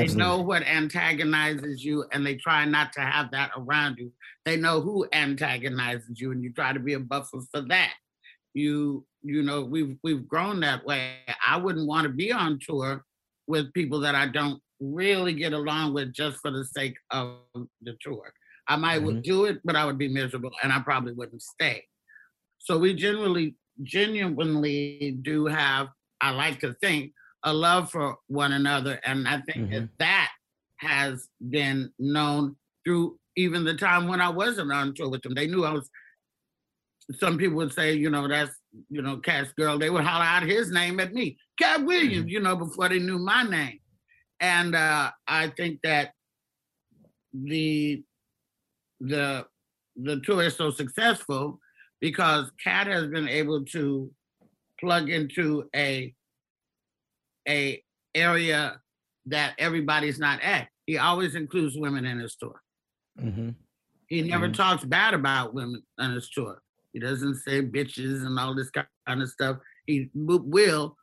Absolutely. 0.00 0.14
They 0.14 0.18
know 0.18 0.40
what 0.42 0.62
antagonizes 0.62 1.84
you 1.84 2.04
and 2.12 2.26
they 2.26 2.36
try 2.36 2.64
not 2.64 2.92
to 2.94 3.00
have 3.00 3.30
that 3.32 3.50
around 3.56 3.98
you. 3.98 4.12
They 4.44 4.56
know 4.56 4.80
who 4.80 5.06
antagonizes 5.12 6.20
you 6.20 6.32
and 6.32 6.42
you 6.42 6.52
try 6.52 6.72
to 6.72 6.80
be 6.80 6.94
a 6.94 7.00
buffer 7.00 7.40
for 7.52 7.62
that. 7.62 7.94
You 8.54 9.04
you 9.22 9.42
know, 9.42 9.64
we've 9.64 9.96
we've 10.02 10.26
grown 10.28 10.60
that 10.60 10.84
way. 10.84 11.16
I 11.46 11.56
wouldn't 11.56 11.86
want 11.86 12.04
to 12.04 12.12
be 12.12 12.32
on 12.32 12.58
tour 12.60 13.04
with 13.46 13.72
people 13.72 14.00
that 14.00 14.14
I 14.14 14.26
don't 14.26 14.60
really 14.80 15.32
get 15.32 15.52
along 15.52 15.94
with 15.94 16.12
just 16.12 16.38
for 16.38 16.50
the 16.50 16.64
sake 16.64 16.96
of 17.10 17.38
the 17.82 17.96
tour. 18.00 18.32
I 18.68 18.76
might 18.76 19.02
mm-hmm. 19.02 19.20
do 19.22 19.46
it, 19.46 19.60
but 19.64 19.76
I 19.76 19.84
would 19.84 19.98
be 19.98 20.08
miserable 20.08 20.50
and 20.62 20.72
I 20.72 20.80
probably 20.80 21.14
wouldn't 21.14 21.42
stay. 21.42 21.84
So 22.58 22.78
we 22.78 22.94
generally 22.94 23.56
genuinely 23.82 25.18
do 25.22 25.46
have, 25.46 25.88
I 26.20 26.30
like 26.30 26.60
to 26.60 26.74
think, 26.74 27.12
a 27.44 27.52
love 27.52 27.90
for 27.90 28.16
one 28.26 28.52
another. 28.52 29.00
And 29.04 29.28
I 29.28 29.40
think 29.40 29.58
mm-hmm. 29.58 29.70
that 29.70 29.88
that 29.98 30.30
has 30.78 31.28
been 31.50 31.92
known 31.98 32.56
through 32.84 33.18
even 33.36 33.64
the 33.64 33.74
time 33.76 34.08
when 34.08 34.20
I 34.20 34.28
wasn't 34.28 34.72
on 34.72 34.94
tour 34.94 35.08
with 35.08 35.22
them. 35.22 35.34
They 35.34 35.46
knew 35.46 35.64
I 35.64 35.72
was, 35.72 35.88
some 37.18 37.38
people 37.38 37.56
would 37.56 37.72
say, 37.72 37.94
you 37.94 38.10
know, 38.10 38.26
that's, 38.28 38.54
you 38.88 39.02
know, 39.02 39.18
Katt's 39.18 39.52
girl. 39.52 39.78
They 39.78 39.90
would 39.90 40.04
holler 40.04 40.24
out 40.24 40.42
his 40.42 40.70
name 40.70 41.00
at 41.00 41.12
me, 41.12 41.38
Katt 41.58 41.84
Williams, 41.84 42.24
mm-hmm. 42.24 42.28
you 42.28 42.40
know, 42.40 42.56
before 42.56 42.88
they 42.88 42.98
knew 42.98 43.18
my 43.18 43.44
name. 43.44 43.78
And 44.40 44.74
uh, 44.74 45.10
I 45.26 45.48
think 45.56 45.80
that 45.84 46.12
the, 47.32 48.02
the, 49.00 49.46
the 49.96 50.20
tour 50.20 50.42
is 50.42 50.56
so 50.56 50.70
successful 50.70 51.60
because 52.00 52.50
Katt 52.62 52.86
has 52.86 53.06
been 53.08 53.28
able 53.28 53.64
to 53.66 54.10
plug 54.78 55.10
into 55.10 55.68
a 55.74 56.14
a 57.48 57.82
area 58.14 58.80
that 59.26 59.54
everybody's 59.58 60.18
not 60.18 60.40
at. 60.42 60.68
He 60.86 60.98
always 60.98 61.34
includes 61.34 61.76
women 61.76 62.04
in 62.06 62.18
his 62.18 62.36
tour. 62.36 62.60
Mm-hmm. 63.20 63.50
He 64.08 64.22
never 64.22 64.46
mm-hmm. 64.46 64.54
talks 64.54 64.84
bad 64.84 65.14
about 65.14 65.54
women 65.54 65.82
on 65.98 66.14
his 66.14 66.30
tour. 66.30 66.62
He 66.92 66.98
doesn't 66.98 67.36
say 67.36 67.62
bitches 67.62 68.24
and 68.24 68.38
all 68.38 68.54
this 68.54 68.70
kind 68.70 69.22
of 69.22 69.28
stuff. 69.28 69.58
He 69.86 70.08
will, 70.14 70.96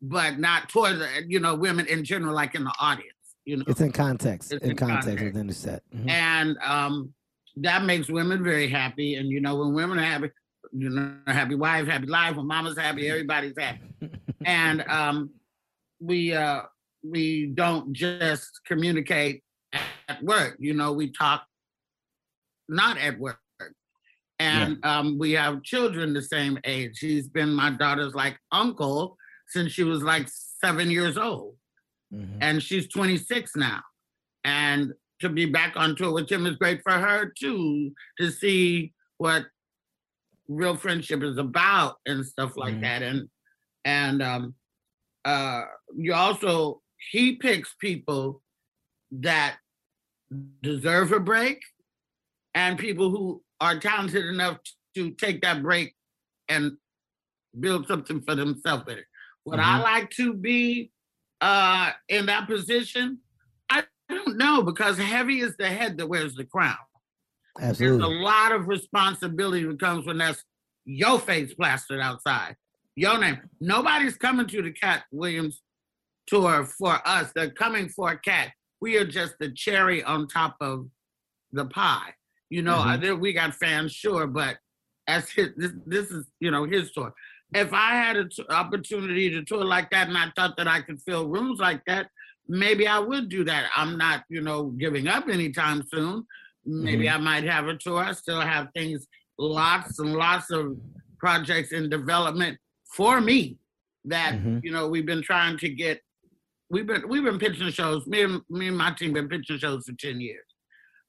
but 0.00 0.38
not 0.38 0.68
towards 0.68 1.02
you 1.26 1.40
know 1.40 1.54
women 1.54 1.86
in 1.86 2.04
general, 2.04 2.34
like 2.34 2.54
in 2.54 2.64
the 2.64 2.72
audience. 2.80 3.12
You 3.44 3.58
know, 3.58 3.64
it's 3.68 3.80
in 3.80 3.92
context. 3.92 4.52
It's 4.52 4.64
in, 4.64 4.70
in 4.70 4.76
context, 4.76 5.08
context, 5.08 5.24
within 5.24 5.46
the 5.46 5.54
set, 5.54 5.82
mm-hmm. 5.94 6.08
and 6.08 6.56
um, 6.64 7.12
that 7.56 7.84
makes 7.84 8.08
women 8.08 8.42
very 8.42 8.68
happy. 8.68 9.16
And 9.16 9.28
you 9.28 9.40
know, 9.40 9.56
when 9.56 9.74
women 9.74 9.98
are 9.98 10.02
happy, 10.02 10.30
you 10.72 10.90
know, 10.90 11.16
happy 11.26 11.54
wife, 11.54 11.86
happy 11.86 12.06
life. 12.06 12.36
When 12.36 12.46
mama's 12.46 12.78
happy, 12.78 13.08
everybody's 13.08 13.54
happy. 13.56 13.80
and 14.44 14.82
um, 14.88 15.30
we 16.00 16.32
uh, 16.32 16.62
we 17.04 17.46
don't 17.46 17.92
just 17.92 18.60
communicate 18.66 19.42
at 19.72 20.22
work. 20.22 20.56
You 20.58 20.74
know, 20.74 20.92
we 20.92 21.12
talk 21.12 21.44
not 22.68 22.98
at 22.98 23.18
work. 23.18 23.38
And 24.38 24.78
yeah. 24.84 24.98
um, 24.98 25.18
we 25.18 25.32
have 25.32 25.62
children 25.62 26.12
the 26.12 26.22
same 26.22 26.58
age. 26.64 26.98
He's 26.98 27.28
been 27.28 27.54
my 27.54 27.70
daughter's 27.70 28.14
like 28.14 28.38
uncle 28.52 29.16
since 29.48 29.72
she 29.72 29.82
was 29.82 30.02
like 30.02 30.28
seven 30.28 30.90
years 30.90 31.16
old. 31.16 31.54
Mm-hmm. 32.12 32.38
And 32.40 32.62
she's 32.62 32.88
26 32.88 33.56
now. 33.56 33.80
And 34.44 34.92
to 35.20 35.30
be 35.30 35.46
back 35.46 35.72
on 35.76 35.96
tour 35.96 36.12
with 36.12 36.30
him 36.30 36.46
is 36.46 36.56
great 36.56 36.82
for 36.82 36.92
her 36.92 37.32
too, 37.38 37.92
to 38.18 38.30
see 38.30 38.92
what 39.16 39.46
real 40.48 40.76
friendship 40.76 41.22
is 41.22 41.38
about 41.38 41.96
and 42.04 42.24
stuff 42.24 42.56
like 42.56 42.74
mm-hmm. 42.74 42.82
that. 42.82 43.02
And 43.02 43.28
and 43.86 44.22
um 44.22 44.54
uh 45.26 45.64
you 45.94 46.14
also 46.14 46.80
he 47.10 47.36
picks 47.36 47.74
people 47.80 48.42
that 49.10 49.56
deserve 50.62 51.12
a 51.12 51.20
break 51.20 51.60
and 52.54 52.78
people 52.78 53.10
who 53.10 53.42
are 53.60 53.78
talented 53.78 54.24
enough 54.24 54.58
to 54.94 55.10
take 55.10 55.42
that 55.42 55.62
break 55.62 55.94
and 56.48 56.72
build 57.58 57.86
something 57.86 58.22
for 58.22 58.34
themselves 58.34 58.84
it. 58.88 59.04
Would 59.44 59.58
mm-hmm. 59.60 59.68
I 59.68 59.82
like 59.82 60.10
to 60.10 60.32
be 60.32 60.90
uh 61.40 61.90
in 62.08 62.26
that 62.26 62.46
position? 62.46 63.18
I 63.68 63.82
don't 64.08 64.38
know 64.38 64.62
because 64.62 64.96
heavy 64.96 65.40
is 65.40 65.56
the 65.56 65.68
head 65.68 65.98
that 65.98 66.06
wears 66.06 66.34
the 66.34 66.44
crown. 66.44 66.76
Absolutely. 67.60 67.98
There's 67.98 68.10
a 68.10 68.22
lot 68.22 68.52
of 68.52 68.68
responsibility 68.68 69.64
that 69.64 69.80
comes 69.80 70.06
when 70.06 70.18
that's 70.18 70.44
your 70.84 71.18
face 71.18 71.52
plastered 71.54 72.00
outside. 72.00 72.56
Your 72.96 73.18
name. 73.18 73.38
Nobody's 73.60 74.16
coming 74.16 74.46
to 74.46 74.62
the 74.62 74.72
Katt 74.72 75.04
Williams 75.12 75.60
tour 76.26 76.64
for 76.64 76.98
us. 77.06 77.30
They're 77.34 77.50
coming 77.50 77.90
for 77.90 78.12
a 78.12 78.18
Katt. 78.18 78.52
We 78.80 78.96
are 78.96 79.06
just 79.06 79.34
the 79.38 79.52
cherry 79.52 80.02
on 80.02 80.28
top 80.28 80.56
of 80.60 80.88
the 81.52 81.66
pie. 81.66 82.14
You 82.48 82.62
know, 82.62 82.76
mm-hmm. 82.76 83.20
we 83.20 83.34
got 83.34 83.54
fans, 83.54 83.92
sure, 83.92 84.26
but 84.26 84.56
as 85.08 85.28
his, 85.30 85.50
this, 85.56 85.72
this 85.84 86.10
is, 86.10 86.26
you 86.40 86.50
know, 86.50 86.64
his 86.64 86.90
tour. 86.92 87.12
If 87.54 87.72
I 87.72 87.90
had 87.90 88.16
an 88.16 88.30
t- 88.30 88.44
opportunity 88.48 89.30
to 89.30 89.44
tour 89.44 89.64
like 89.64 89.90
that 89.90 90.08
and 90.08 90.16
I 90.16 90.32
thought 90.34 90.56
that 90.56 90.66
I 90.66 90.80
could 90.80 91.00
fill 91.02 91.28
rooms 91.28 91.60
like 91.60 91.82
that, 91.86 92.08
maybe 92.48 92.86
I 92.86 92.98
would 92.98 93.28
do 93.28 93.44
that. 93.44 93.70
I'm 93.76 93.98
not, 93.98 94.24
you 94.30 94.40
know, 94.40 94.70
giving 94.78 95.06
up 95.06 95.28
anytime 95.28 95.82
soon. 95.92 96.26
Maybe 96.64 97.06
mm-hmm. 97.06 97.16
I 97.16 97.40
might 97.40 97.44
have 97.44 97.66
a 97.66 97.76
tour. 97.76 97.98
I 97.98 98.12
still 98.12 98.40
have 98.40 98.68
things, 98.74 99.06
lots 99.38 99.98
and 99.98 100.14
lots 100.14 100.50
of 100.50 100.76
projects 101.18 101.72
in 101.72 101.90
development 101.90 102.58
for 102.96 103.20
me 103.20 103.58
that 104.06 104.34
mm-hmm. 104.34 104.58
you 104.62 104.72
know 104.72 104.88
we've 104.88 105.06
been 105.06 105.22
trying 105.22 105.58
to 105.58 105.68
get. 105.68 106.00
We've 106.70 106.86
been 106.86 107.08
we've 107.08 107.22
been 107.22 107.38
pitching 107.38 107.70
shows. 107.70 108.06
Me 108.06 108.22
and 108.22 108.40
me 108.48 108.68
and 108.68 108.76
my 108.76 108.92
team 108.92 109.12
been 109.12 109.28
pitching 109.28 109.58
shows 109.58 109.84
for 109.84 109.92
ten 109.92 110.20
years. 110.20 110.44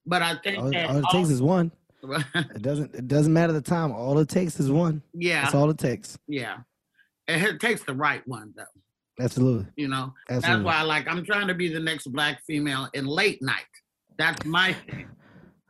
But 0.06 0.22
I 0.22 0.36
think 0.44 0.58
all, 0.58 0.66
all 0.66 0.98
it 0.98 1.06
all, 1.06 1.12
takes 1.12 1.30
is 1.30 1.42
one. 1.42 1.72
it 2.36 2.62
doesn't 2.62 2.94
it 2.94 3.08
doesn't 3.08 3.34
matter 3.34 3.54
the 3.54 3.62
time. 3.62 3.92
All 3.92 4.20
it 4.20 4.30
takes 4.30 4.60
is 4.60 4.70
one. 4.70 5.02
Yeah, 5.14 5.44
that's 5.44 5.56
all 5.56 5.70
it 5.70 5.78
takes. 5.78 6.18
Yeah, 6.28 6.58
it, 7.28 7.42
it 7.42 7.60
takes 7.60 7.84
the 7.84 7.96
right 7.96 8.22
one 8.28 8.54
though. 8.56 8.64
Absolutely. 9.20 9.66
You 9.76 9.88
know, 9.88 10.14
Absolutely. 10.30 10.64
that's 10.64 10.66
why 10.66 10.82
like 10.84 11.08
I'm 11.08 11.26
trying 11.26 11.48
to 11.48 11.56
be 11.56 11.70
the 11.70 11.80
next 11.80 12.08
black 12.08 12.44
female 12.46 12.88
in 12.94 13.06
late 13.06 13.42
night. 13.42 13.66
That's 14.20 14.46
my 14.46 14.74
thing. 14.74 15.08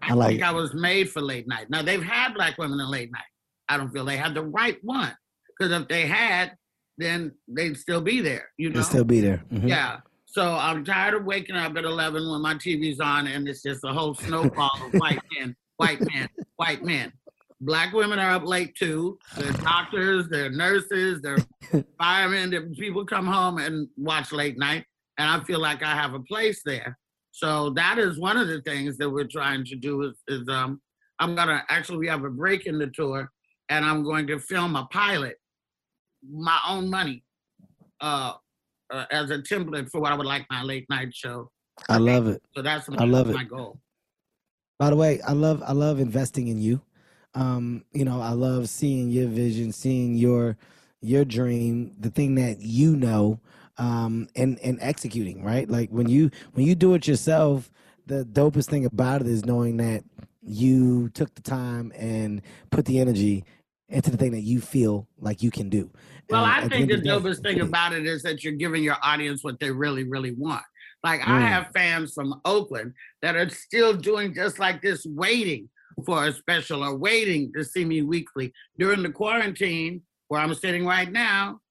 I, 0.01 0.11
I 0.11 0.13
like 0.13 0.30
think 0.30 0.41
it. 0.41 0.45
I 0.45 0.51
was 0.51 0.74
made 0.74 1.09
for 1.09 1.22
late 1.22 1.47
night. 1.47 1.70
Now 1.70 1.82
they've 1.82 2.03
had 2.03 2.34
black 2.34 2.57
women 2.57 2.80
in 2.80 2.89
late 2.89 3.11
night. 3.11 3.22
I 3.70 3.78
don't 3.78 3.89
feel 3.89 4.05
they 4.05 4.18
had 4.18 4.34
the 4.34 4.43
right 4.43 4.78
one. 4.84 5.15
Because 5.57 5.81
if 5.81 5.87
they 5.87 6.05
had, 6.05 6.55
then 6.97 7.31
they'd 7.47 7.77
still 7.77 8.01
be 8.01 8.21
there. 8.21 8.49
You 8.57 8.69
know, 8.69 8.79
they'd 8.79 8.85
still 8.85 9.03
be 9.03 9.21
there. 9.21 9.43
Mm-hmm. 9.51 9.67
Yeah. 9.67 9.99
So 10.25 10.53
I'm 10.53 10.83
tired 10.83 11.13
of 11.13 11.25
waking 11.25 11.55
up 11.55 11.75
at 11.77 11.85
11 11.85 12.29
when 12.29 12.41
my 12.41 12.55
TV's 12.55 12.99
on 12.99 13.27
and 13.27 13.47
it's 13.47 13.63
just 13.63 13.83
a 13.83 13.93
whole 13.93 14.13
snowball 14.13 14.71
of 14.85 14.93
white 14.93 15.21
men, 15.39 15.55
white 15.77 16.01
men, 16.01 16.27
white 16.57 16.83
men. 16.83 17.11
Black 17.59 17.91
women 17.91 18.19
are 18.19 18.31
up 18.31 18.45
late 18.45 18.75
too. 18.75 19.17
They're 19.35 19.51
doctors, 19.53 20.27
they're 20.29 20.51
nurses, 20.51 21.21
they're 21.21 21.39
firemen. 21.97 22.51
They're, 22.51 22.69
people 22.69 23.03
come 23.03 23.25
home 23.25 23.57
and 23.57 23.87
watch 23.97 24.31
late 24.31 24.59
night, 24.59 24.85
and 25.17 25.27
I 25.27 25.43
feel 25.43 25.59
like 25.59 25.81
I 25.81 25.95
have 25.95 26.13
a 26.13 26.19
place 26.19 26.61
there. 26.63 26.99
So 27.31 27.71
that 27.71 27.97
is 27.97 28.19
one 28.19 28.37
of 28.37 28.47
the 28.47 28.61
things 28.61 28.97
that 28.97 29.09
we're 29.09 29.27
trying 29.27 29.65
to 29.65 29.75
do 29.75 30.03
is, 30.03 30.13
is 30.27 30.47
um 30.49 30.81
I'm 31.19 31.35
gonna 31.35 31.63
actually 31.69 31.97
we 31.97 32.07
have 32.07 32.23
a 32.23 32.29
break 32.29 32.67
in 32.67 32.77
the 32.77 32.87
tour 32.87 33.31
and 33.69 33.85
I'm 33.85 34.03
going 34.03 34.27
to 34.27 34.39
film 34.39 34.75
a 34.75 34.85
pilot, 34.91 35.37
my 36.30 36.59
own 36.67 36.89
money, 36.89 37.23
uh, 38.01 38.34
uh 38.91 39.05
as 39.11 39.32
a 39.32 39.39
template 39.39 39.89
for 39.89 40.01
what 40.01 40.11
I 40.11 40.15
would 40.15 40.28
like 40.28 40.45
my 40.49 40.63
late 40.63 40.86
night 40.89 41.13
show. 41.15 41.51
I 41.89 41.97
love 41.97 42.28
it. 42.28 42.41
So 42.55 42.61
that's 42.61 42.89
I 42.89 43.05
love 43.05 43.30
my 43.30 43.43
it. 43.43 43.49
goal. 43.49 43.80
By 44.80 44.89
the 44.89 44.95
way, 44.95 45.21
I 45.21 45.34
love 45.34 45.63
I 45.65 45.73
love 45.73 45.99
investing 45.99 46.47
in 46.47 46.61
you. 46.61 46.82
Um, 47.34 47.84
you 47.93 48.05
know, 48.05 48.21
I 48.21 48.32
love 48.32 48.69
seeing 48.69 49.09
your 49.09 49.28
vision, 49.28 49.71
seeing 49.71 50.15
your 50.15 50.57
your 51.01 51.25
dream, 51.25 51.93
the 51.99 52.09
thing 52.09 52.36
that 52.36 52.61
you 52.61 52.95
know, 52.95 53.39
um, 53.78 54.28
and 54.36 54.59
and 54.59 54.78
executing, 54.82 55.43
right? 55.43 55.69
Like 55.69 55.89
when 55.89 56.09
you 56.09 56.32
when 56.53 56.65
you 56.65 56.75
do 56.75 56.93
it 56.93 57.07
yourself, 57.07 57.71
the 58.05 58.25
dopest 58.25 58.65
thing 58.69 58.86
about 58.86 59.21
it 59.21 59.28
is 59.28 59.45
knowing 59.45 59.78
that 59.78 60.03
you 60.41 61.09
took 61.09 61.34
the 61.36 61.41
time 61.41 61.91
and 61.95 62.41
put 62.71 62.86
the 62.86 62.99
energy 62.99 63.43
into 63.89 64.11
the 64.11 64.17
thing 64.17 64.32
that 64.32 64.41
you 64.41 64.61
feel 64.61 65.07
like 65.19 65.41
you 65.41 65.51
can 65.51 65.69
do. 65.69 65.89
Well, 66.30 66.45
And 66.45 66.65
I 66.65 66.67
think 66.67 66.89
the 66.89 66.97
dopest 66.97 67.41
thing 67.41 67.61
about 67.61 67.93
it 67.93 68.05
is 68.05 68.21
that 68.23 68.43
you're 68.43 68.53
giving 68.53 68.84
your 68.84 68.97
audience 69.01 69.43
what 69.43 69.59
they 69.59 69.71
really, 69.71 70.03
really 70.03 70.32
want. 70.34 70.63
Like 71.03 71.21
I 71.21 71.39
Mm. 71.41 71.47
have 71.47 71.71
fans 71.73 72.13
from 72.13 72.41
Oakland 72.43 72.93
that 73.21 73.36
are 73.36 73.49
still 73.49 73.93
doing 73.95 74.34
just 74.34 74.59
like 74.59 74.82
this, 74.82 75.05
waiting 75.05 75.69
for 76.05 76.25
a 76.25 76.34
special 76.34 76.84
or 76.84 76.95
waiting 76.97 77.51
to 77.53 77.63
see 77.63 77.86
me 77.86 78.01
weekly 78.01 78.53
during 78.78 79.03
the 79.03 79.09
quarantine 79.11 80.01
where 80.28 80.41
I'm 80.41 80.53
sitting 80.53 80.86
right 80.86 81.11
now. 81.11 81.61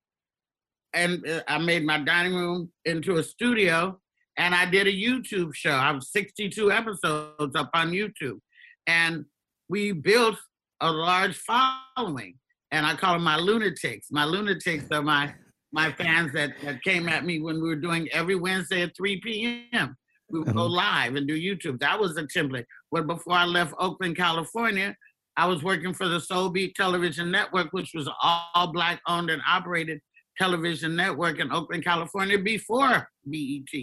And 0.95 1.27
uh, 1.29 1.43
I 1.47 1.59
made 1.59 1.85
my 1.85 1.99
dining 1.99 2.35
room 2.35 2.73
into 2.85 3.17
a 3.17 3.23
studio 3.23 4.01
and 4.39 4.55
I 4.55 4.65
did 4.65 4.87
a 4.87 4.93
YouTube 4.93 5.55
show. 5.55 5.73
I 5.75 5.89
have 5.89 6.03
62 6.03 6.73
episodes 6.73 7.55
up 7.57 7.71
on 7.75 7.91
YouTube. 7.91 8.41
And 8.87 9.27
we 9.69 9.93
built 9.93 10.39
a 10.81 10.91
large 10.91 11.37
following. 11.37 12.39
And 12.73 12.85
I 12.85 12.95
call 12.95 13.15
them 13.15 13.23
my 13.25 13.37
lunatics. 13.37 14.09
My 14.11 14.25
lunatics 14.25 14.87
are 14.93 15.03
my 15.03 15.35
my 15.73 15.93
fans 15.93 16.33
that, 16.33 16.53
that 16.63 16.83
came 16.83 17.09
at 17.09 17.25
me 17.27 17.41
when 17.41 17.57
we 17.61 17.69
were 17.69 17.77
doing 17.77 18.09
every 18.13 18.35
Wednesday 18.37 18.83
at 18.83 18.97
3 18.97 19.21
p.m. 19.21 19.97
We 20.31 20.39
would 20.39 20.55
go 20.55 20.63
Uh-huh. 20.63 20.69
live 20.69 21.17
and 21.17 21.27
do 21.29 21.39
YouTube. 21.39 21.79
That 21.81 21.99
was 22.01 22.15
the 22.15 22.23
template. 22.23 22.65
But 22.91 23.07
before 23.07 23.35
I 23.35 23.45
left 23.45 23.75
Oakland, 23.79 24.17
California, 24.17 24.97
I 25.37 25.47
was 25.47 25.63
working 25.63 25.93
for 25.93 26.09
the 26.09 26.21
Soul 26.21 26.49
Beat 26.49 26.75
Television 26.77 27.31
Network, 27.31 27.69
which 27.73 27.91
was 27.95 28.09
all 28.23 28.73
black 28.73 29.01
owned 29.07 29.29
and 29.29 29.43
operated 29.47 30.01
television 30.39 30.97
network 30.97 31.41
in 31.41 31.53
Oakland, 31.53 31.85
California 31.85 32.39
before 32.39 33.09
BET 33.27 33.75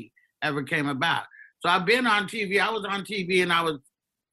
ever 0.41 0.63
came 0.63 0.87
about. 0.87 1.23
So 1.59 1.69
I've 1.69 1.85
been 1.85 2.07
on 2.07 2.27
TV. 2.27 2.59
I 2.59 2.69
was 2.71 2.85
on 2.85 3.03
TV 3.03 3.43
and 3.43 3.53
I 3.53 3.61
was 3.61 3.79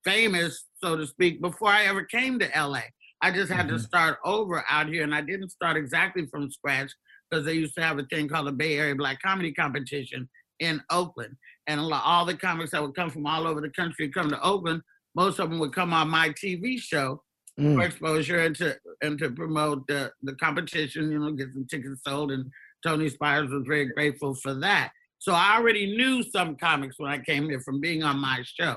famous, 0.04 0.64
so 0.82 0.96
to 0.96 1.06
speak, 1.06 1.40
before 1.42 1.68
I 1.68 1.84
ever 1.86 2.04
came 2.04 2.38
to 2.38 2.48
LA. 2.56 2.82
I 3.22 3.30
just 3.30 3.52
had 3.52 3.68
to 3.68 3.78
start 3.78 4.18
over 4.24 4.64
out 4.68 4.88
here, 4.88 5.02
and 5.04 5.14
I 5.14 5.20
didn't 5.20 5.50
start 5.50 5.76
exactly 5.76 6.26
from 6.26 6.50
scratch 6.50 6.90
because 7.30 7.44
they 7.44 7.52
used 7.54 7.74
to 7.76 7.82
have 7.82 7.98
a 7.98 8.04
thing 8.04 8.28
called 8.28 8.46
the 8.46 8.52
Bay 8.52 8.78
Area 8.78 8.94
Black 8.94 9.20
Comedy 9.22 9.52
Competition 9.52 10.28
in 10.58 10.80
Oakland. 10.90 11.36
And 11.66 11.78
a 11.80 11.82
lot, 11.82 12.02
all 12.04 12.24
the 12.24 12.36
comics 12.36 12.70
that 12.72 12.82
would 12.82 12.94
come 12.94 13.10
from 13.10 13.26
all 13.26 13.46
over 13.46 13.60
the 13.60 13.70
country 13.70 14.08
come 14.08 14.30
to 14.30 14.42
Oakland. 14.42 14.82
Most 15.14 15.38
of 15.38 15.50
them 15.50 15.58
would 15.58 15.74
come 15.74 15.92
on 15.92 16.08
my 16.08 16.30
TV 16.30 16.78
show 16.78 17.22
Mm. 17.58 17.74
for 17.74 17.82
exposure 17.82 18.38
and 18.38 18.56
to 18.56 18.78
and 19.02 19.18
to 19.18 19.30
promote 19.32 19.86
the 19.88 20.10
the 20.22 20.34
competition. 20.36 21.10
You 21.10 21.18
know, 21.18 21.32
get 21.32 21.52
some 21.52 21.66
tickets 21.66 22.00
sold. 22.06 22.30
And 22.30 22.50
Tony 22.86 23.08
Spires 23.10 23.50
was 23.50 23.64
very 23.66 23.86
grateful 23.86 24.34
for 24.34 24.54
that. 24.54 24.92
So 25.18 25.32
I 25.34 25.56
already 25.56 25.94
knew 25.96 26.22
some 26.22 26.56
comics 26.56 26.98
when 26.98 27.10
I 27.10 27.18
came 27.18 27.48
here 27.50 27.60
from 27.60 27.80
being 27.80 28.02
on 28.02 28.18
my 28.18 28.42
show. 28.44 28.76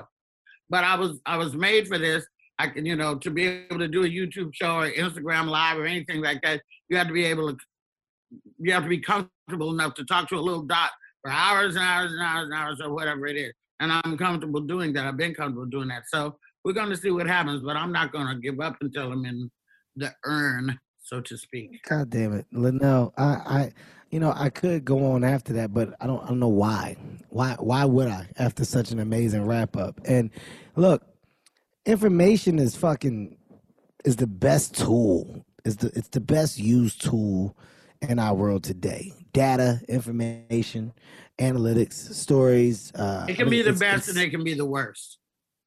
But 0.68 0.84
I 0.84 0.96
was 0.96 1.20
I 1.24 1.36
was 1.38 1.54
made 1.54 1.86
for 1.88 1.98
this. 1.98 2.26
I 2.58 2.68
can 2.68 2.86
you 2.86 2.96
know 2.96 3.16
to 3.16 3.30
be 3.30 3.46
able 3.46 3.78
to 3.78 3.88
do 3.88 4.04
a 4.04 4.08
YouTube 4.08 4.54
show 4.54 4.76
or 4.76 4.90
Instagram 4.90 5.48
live 5.48 5.78
or 5.78 5.86
anything 5.86 6.22
like 6.22 6.40
that. 6.42 6.62
You 6.88 6.96
have 6.96 7.08
to 7.08 7.12
be 7.12 7.24
able 7.24 7.52
to 7.52 7.58
you 8.58 8.72
have 8.72 8.84
to 8.84 8.88
be 8.88 9.00
comfortable 9.00 9.72
enough 9.72 9.94
to 9.94 10.04
talk 10.04 10.28
to 10.28 10.36
a 10.36 10.40
little 10.40 10.62
dot 10.62 10.90
for 11.22 11.30
hours 11.30 11.76
and 11.76 11.84
hours 11.84 12.12
and 12.12 12.22
hours 12.22 12.44
and 12.44 12.54
hours 12.54 12.80
or 12.80 12.92
whatever 12.92 13.26
it 13.26 13.36
is. 13.36 13.52
And 13.80 13.92
I'm 13.92 14.16
comfortable 14.16 14.60
doing 14.60 14.92
that. 14.92 15.06
I've 15.06 15.16
been 15.16 15.34
comfortable 15.34 15.66
doing 15.66 15.88
that. 15.88 16.04
So 16.08 16.36
we're 16.64 16.72
going 16.72 16.90
to 16.90 16.96
see 16.96 17.10
what 17.10 17.26
happens, 17.26 17.62
but 17.62 17.76
I'm 17.76 17.92
not 17.92 18.12
going 18.12 18.26
to 18.26 18.40
give 18.40 18.60
up 18.60 18.76
until 18.80 19.12
I'm 19.12 19.24
in 19.24 19.50
the 19.96 20.12
urn, 20.24 20.78
so 21.02 21.20
to 21.20 21.36
speak. 21.36 21.82
God 21.88 22.10
damn 22.10 22.34
it, 22.34 22.46
Luenell. 22.52 23.12
I, 23.16 23.24
I, 23.24 23.72
you 24.10 24.20
know, 24.20 24.32
I 24.34 24.48
could 24.48 24.84
go 24.84 25.12
on 25.12 25.24
after 25.24 25.52
that, 25.54 25.74
but 25.74 25.94
I 26.00 26.06
don't, 26.06 26.22
I 26.24 26.28
don't 26.28 26.40
know 26.40 26.48
why. 26.48 26.96
Why, 27.30 27.56
why 27.58 27.84
would 27.84 28.08
I 28.08 28.28
after 28.38 28.64
such 28.64 28.92
an 28.92 29.00
amazing 29.00 29.46
wrap 29.46 29.76
up? 29.76 30.00
And 30.04 30.30
look, 30.76 31.02
information 31.86 32.58
is 32.58 32.76
fucking 32.76 33.36
is 34.04 34.16
the 34.16 34.26
best 34.26 34.74
tool. 34.76 35.44
Is 35.64 35.76
the 35.78 35.88
it's 35.94 36.08
the 36.08 36.20
best 36.20 36.58
used 36.58 37.00
tool 37.02 37.56
in 38.02 38.18
our 38.18 38.34
world 38.34 38.64
today. 38.64 39.12
Data, 39.32 39.80
information, 39.88 40.92
analytics, 41.38 41.94
stories. 42.14 42.92
Uh, 42.94 43.26
It 43.28 43.32
I 43.32 43.34
can 43.36 43.44
mean, 43.46 43.50
be 43.50 43.62
the 43.62 43.70
it's- 43.70 43.78
best 43.80 44.08
it's- 44.08 44.16
and 44.16 44.18
it 44.18 44.30
can 44.30 44.44
be 44.44 44.54
the 44.54 44.66
worst. 44.66 45.18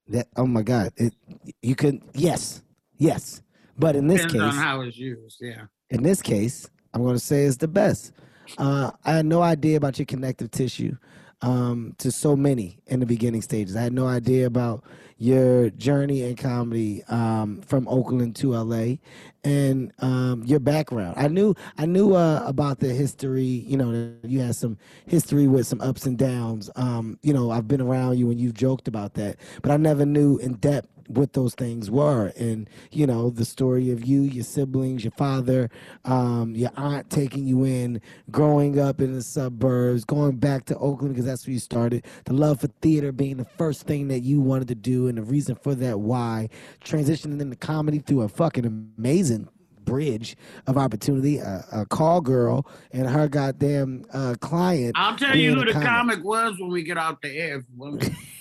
That 0.09 0.27
oh 0.37 0.45
my 0.47 0.61
god, 0.61 0.93
it 0.97 1.13
you 1.61 1.75
can 1.75 2.01
yes, 2.13 2.61
yes, 2.97 3.41
but 3.77 3.95
in 3.95 4.07
this 4.07 4.21
Depends 4.21 4.41
on 4.43 4.51
case, 4.51 4.59
how 4.59 4.81
it's 4.81 4.97
used. 4.97 5.37
Yeah. 5.41 5.65
in 5.89 6.03
this 6.03 6.21
case, 6.21 6.69
I'm 6.93 7.01
going 7.01 7.15
to 7.15 7.19
say 7.19 7.43
it's 7.43 7.57
the 7.57 7.67
best. 7.67 8.13
Uh, 8.57 8.91
I 9.03 9.15
had 9.17 9.25
no 9.25 9.41
idea 9.41 9.75
about 9.75 9.99
your 9.99 10.05
connective 10.05 10.49
tissue 10.51 10.95
um, 11.41 11.95
to 11.99 12.11
so 12.11 12.35
many 12.35 12.79
in 12.87 12.99
the 12.99 13.05
beginning 13.05 13.41
stages. 13.41 13.75
I 13.75 13.81
had 13.81 13.93
no 13.93 14.07
idea 14.07 14.47
about 14.47 14.83
your 15.19 15.71
journey 15.71 16.21
in 16.23 16.35
comedy 16.35 17.03
um, 17.05 17.61
from 17.61 17.87
Oakland 17.87 18.35
to 18.35 18.51
LA 18.51 18.95
and 19.43 19.91
um, 19.99 20.43
your 20.45 20.59
background. 20.59 21.15
I 21.17 21.27
knew 21.27 21.55
I 21.77 21.85
knew 21.85 22.13
uh, 22.13 22.43
about 22.45 22.79
the 22.79 22.93
history. 22.93 23.43
You 23.43 23.77
know, 23.77 24.13
you 24.23 24.41
had 24.41 24.55
some 24.55 24.77
history 25.05 25.47
with 25.47 25.65
some 25.65 25.81
ups 25.81 26.05
and 26.05 26.17
downs. 26.17 26.69
Um, 26.75 27.17
you 27.23 27.33
know, 27.33 27.49
I've 27.51 27.67
been 27.67 27.81
around 27.81 28.17
you 28.17 28.29
and 28.29 28.39
you've 28.39 28.53
joked 28.53 28.87
about 28.87 29.15
that, 29.15 29.37
but 29.61 29.71
I 29.71 29.77
never 29.77 30.05
knew 30.05 30.37
in 30.37 30.53
depth 30.55 30.89
what 31.07 31.33
those 31.33 31.55
things 31.55 31.89
were 31.89 32.31
and 32.37 32.69
you 32.91 33.07
know 33.07 33.29
the 33.29 33.45
story 33.45 33.91
of 33.91 34.05
you 34.05 34.21
your 34.21 34.43
siblings 34.43 35.03
your 35.03 35.11
father 35.11 35.69
um, 36.05 36.53
your 36.55 36.71
aunt 36.77 37.09
taking 37.09 37.45
you 37.45 37.63
in 37.63 38.01
growing 38.29 38.79
up 38.79 39.01
in 39.01 39.13
the 39.13 39.21
suburbs 39.21 40.03
going 40.05 40.35
back 40.35 40.65
to 40.65 40.77
oakland 40.77 41.13
because 41.13 41.25
that's 41.25 41.47
where 41.47 41.53
you 41.53 41.59
started 41.59 42.05
the 42.25 42.33
love 42.33 42.59
for 42.61 42.67
theater 42.81 43.11
being 43.11 43.37
the 43.37 43.45
first 43.45 43.83
thing 43.83 44.07
that 44.07 44.19
you 44.19 44.41
wanted 44.41 44.67
to 44.67 44.75
do 44.75 45.07
and 45.07 45.17
the 45.17 45.23
reason 45.23 45.55
for 45.55 45.73
that 45.75 45.99
why 45.99 46.49
transitioning 46.83 47.39
into 47.39 47.55
comedy 47.55 47.99
through 47.99 48.21
a 48.21 48.29
fucking 48.29 48.65
amazing 48.97 49.47
bridge 49.87 50.35
of 50.67 50.77
opportunity 50.77 51.37
a, 51.37 51.65
a 51.71 51.85
call 51.85 52.19
girl 52.19 52.67
and 52.91 53.07
her 53.07 53.27
goddamn 53.27 54.05
uh, 54.13 54.35
client 54.41 54.91
I'll 54.95 55.15
tell 55.15 55.35
you 55.35 55.55
who 55.55 55.65
the 55.65 55.71
comic. 55.71 55.87
comic 55.87 56.23
was 56.23 56.59
when 56.59 56.69
we 56.69 56.83
get 56.83 56.97
out 56.97 57.21
the 57.21 57.37
air. 57.37 57.63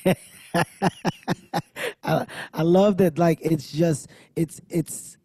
I, 2.07 2.27
I 2.55 2.63
love 2.63 2.99
that 2.99 3.19
like 3.19 3.41
it's 3.43 3.71
just 3.73 4.09
it's 4.37 4.61
it's 4.71 5.17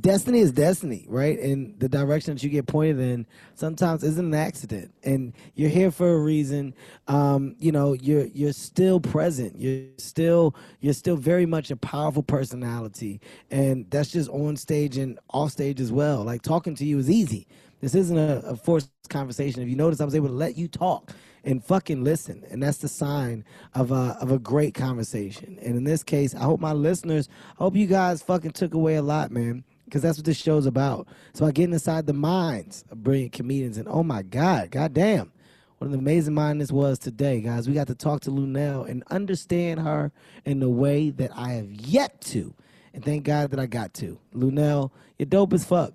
destiny 0.00 0.40
is 0.40 0.52
destiny 0.52 1.06
right? 1.08 1.38
And 1.38 1.78
the 1.80 1.88
direction 1.88 2.34
that 2.34 2.42
you 2.42 2.50
get 2.50 2.66
pointed 2.66 3.00
in 3.00 3.26
sometimes 3.54 4.04
isn't 4.04 4.26
an 4.26 4.34
accident. 4.34 4.92
And 5.04 5.32
you're 5.54 5.70
here 5.70 5.90
for 5.90 6.12
a 6.12 6.18
reason. 6.18 6.74
Um 7.08 7.56
you 7.58 7.72
know 7.72 7.94
you're 7.94 8.26
you're 8.26 8.52
still 8.52 9.00
present. 9.00 9.58
You're 9.58 9.86
still 9.98 10.54
you're 10.80 10.92
still 10.94 11.16
very 11.16 11.46
much 11.46 11.70
a 11.70 11.76
powerful 11.76 12.22
personality. 12.22 13.20
And 13.50 13.90
that's 13.90 14.10
just 14.10 14.28
on 14.30 14.56
stage 14.56 14.98
and 14.98 15.18
off 15.30 15.52
stage 15.52 15.80
as 15.80 15.92
well. 15.92 16.24
Like 16.24 16.42
talking 16.42 16.74
to 16.76 16.84
you 16.84 16.98
is 16.98 17.10
easy. 17.10 17.46
This 17.80 17.94
isn't 17.94 18.18
a, 18.18 18.42
a 18.46 18.56
forced 18.56 18.90
conversation. 19.08 19.62
If 19.62 19.68
you 19.68 19.76
notice 19.76 20.00
i 20.00 20.04
was 20.04 20.14
able 20.14 20.28
to 20.28 20.34
let 20.34 20.56
you 20.58 20.68
talk 20.68 21.12
and 21.44 21.64
fucking 21.64 22.02
listen. 22.02 22.44
And 22.50 22.62
that's 22.62 22.78
the 22.78 22.88
sign 22.88 23.44
of 23.74 23.90
a, 23.92 24.16
of 24.20 24.32
a 24.32 24.38
great 24.38 24.74
conversation. 24.74 25.58
And 25.62 25.76
in 25.76 25.84
this 25.84 26.02
case, 26.02 26.34
I 26.34 26.40
hope 26.40 26.60
my 26.60 26.72
listeners, 26.72 27.28
I 27.58 27.64
hope 27.64 27.76
you 27.76 27.86
guys 27.86 28.22
fucking 28.22 28.52
took 28.52 28.74
away 28.74 28.96
a 28.96 29.02
lot, 29.02 29.30
man. 29.30 29.64
Because 29.84 30.00
that's 30.00 30.16
what 30.18 30.24
this 30.24 30.38
show's 30.38 30.64
about. 30.66 31.06
It's 31.30 31.40
about 31.40 31.54
getting 31.54 31.74
inside 31.74 32.06
the 32.06 32.14
minds 32.14 32.84
of 32.90 33.02
brilliant 33.04 33.32
comedians. 33.32 33.76
And 33.76 33.86
oh 33.86 34.02
my 34.02 34.22
God, 34.22 34.70
goddamn, 34.70 35.30
what 35.78 35.88
an 35.88 35.94
amazing 35.94 36.32
mind 36.32 36.60
this 36.60 36.72
was 36.72 36.98
today, 36.98 37.42
guys. 37.42 37.68
We 37.68 37.74
got 37.74 37.88
to 37.88 37.94
talk 37.94 38.22
to 38.22 38.30
Luenell 38.30 38.88
and 38.88 39.04
understand 39.10 39.80
her 39.80 40.10
in 40.46 40.60
the 40.60 40.70
way 40.70 41.10
that 41.10 41.30
I 41.36 41.52
have 41.52 41.70
yet 41.70 42.20
to. 42.22 42.54
And 42.94 43.04
thank 43.04 43.24
God 43.24 43.50
that 43.50 43.60
I 43.60 43.66
got 43.66 43.92
to. 43.94 44.18
Luenell, 44.34 44.90
you're 45.18 45.26
dope 45.26 45.52
as 45.52 45.64
fuck. 45.64 45.92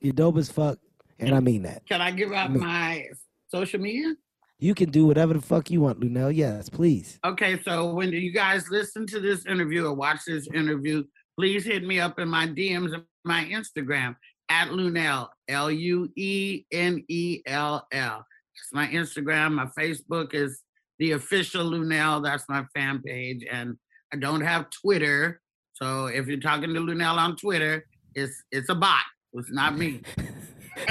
You're 0.00 0.12
dope 0.12 0.36
as 0.36 0.50
fuck. 0.50 0.78
And 1.18 1.34
I 1.34 1.40
mean 1.40 1.62
that. 1.62 1.84
Can 1.86 2.00
I 2.00 2.10
give 2.12 2.32
out 2.32 2.52
Me- 2.52 2.60
my 2.60 3.06
social 3.48 3.80
media? 3.80 4.14
You 4.62 4.76
can 4.76 4.90
do 4.90 5.06
whatever 5.06 5.34
the 5.34 5.40
fuck 5.40 5.72
you 5.72 5.80
want, 5.80 5.98
Luenell. 5.98 6.32
Yes, 6.32 6.68
please. 6.68 7.18
Okay, 7.24 7.60
so 7.64 7.92
when 7.92 8.12
you 8.12 8.30
guys 8.30 8.70
listen 8.70 9.08
to 9.08 9.18
this 9.18 9.44
interview 9.44 9.86
or 9.86 9.92
watch 9.92 10.20
this 10.24 10.46
interview, 10.54 11.02
please 11.36 11.64
hit 11.64 11.82
me 11.82 11.98
up 11.98 12.20
in 12.20 12.28
my 12.28 12.46
DMs 12.46 12.94
and 12.94 13.02
my 13.24 13.44
Instagram 13.46 14.14
at 14.48 14.68
Luenell, 14.68 15.30
L 15.48 15.68
U 15.68 16.08
E 16.14 16.62
N 16.70 17.04
E 17.08 17.42
L 17.44 17.88
L. 17.90 18.24
It's 18.54 18.72
my 18.72 18.86
Instagram. 18.86 19.54
My 19.54 19.66
Facebook 19.76 20.32
is 20.32 20.62
the 21.00 21.10
official 21.10 21.68
Luenell. 21.68 22.22
That's 22.22 22.48
my 22.48 22.64
fan 22.72 23.02
page, 23.02 23.44
and 23.50 23.76
I 24.14 24.16
don't 24.18 24.42
have 24.42 24.70
Twitter. 24.70 25.40
So 25.72 26.06
if 26.06 26.28
you're 26.28 26.38
talking 26.38 26.72
to 26.72 26.78
Luenell 26.78 27.16
on 27.16 27.34
Twitter, 27.34 27.84
it's 28.14 28.44
it's 28.52 28.68
a 28.68 28.76
bot. 28.76 29.02
It's 29.32 29.50
not 29.50 29.76
me. 29.76 30.02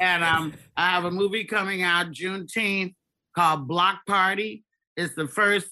and 0.00 0.24
um, 0.24 0.52
I 0.76 0.90
have 0.90 1.04
a 1.04 1.10
movie 1.10 1.44
coming 1.44 1.82
out 1.82 2.10
Juneteenth 2.10 2.94
called 3.34 3.68
Block 3.68 4.00
Party. 4.06 4.64
It's 4.96 5.14
the 5.14 5.28
first 5.28 5.68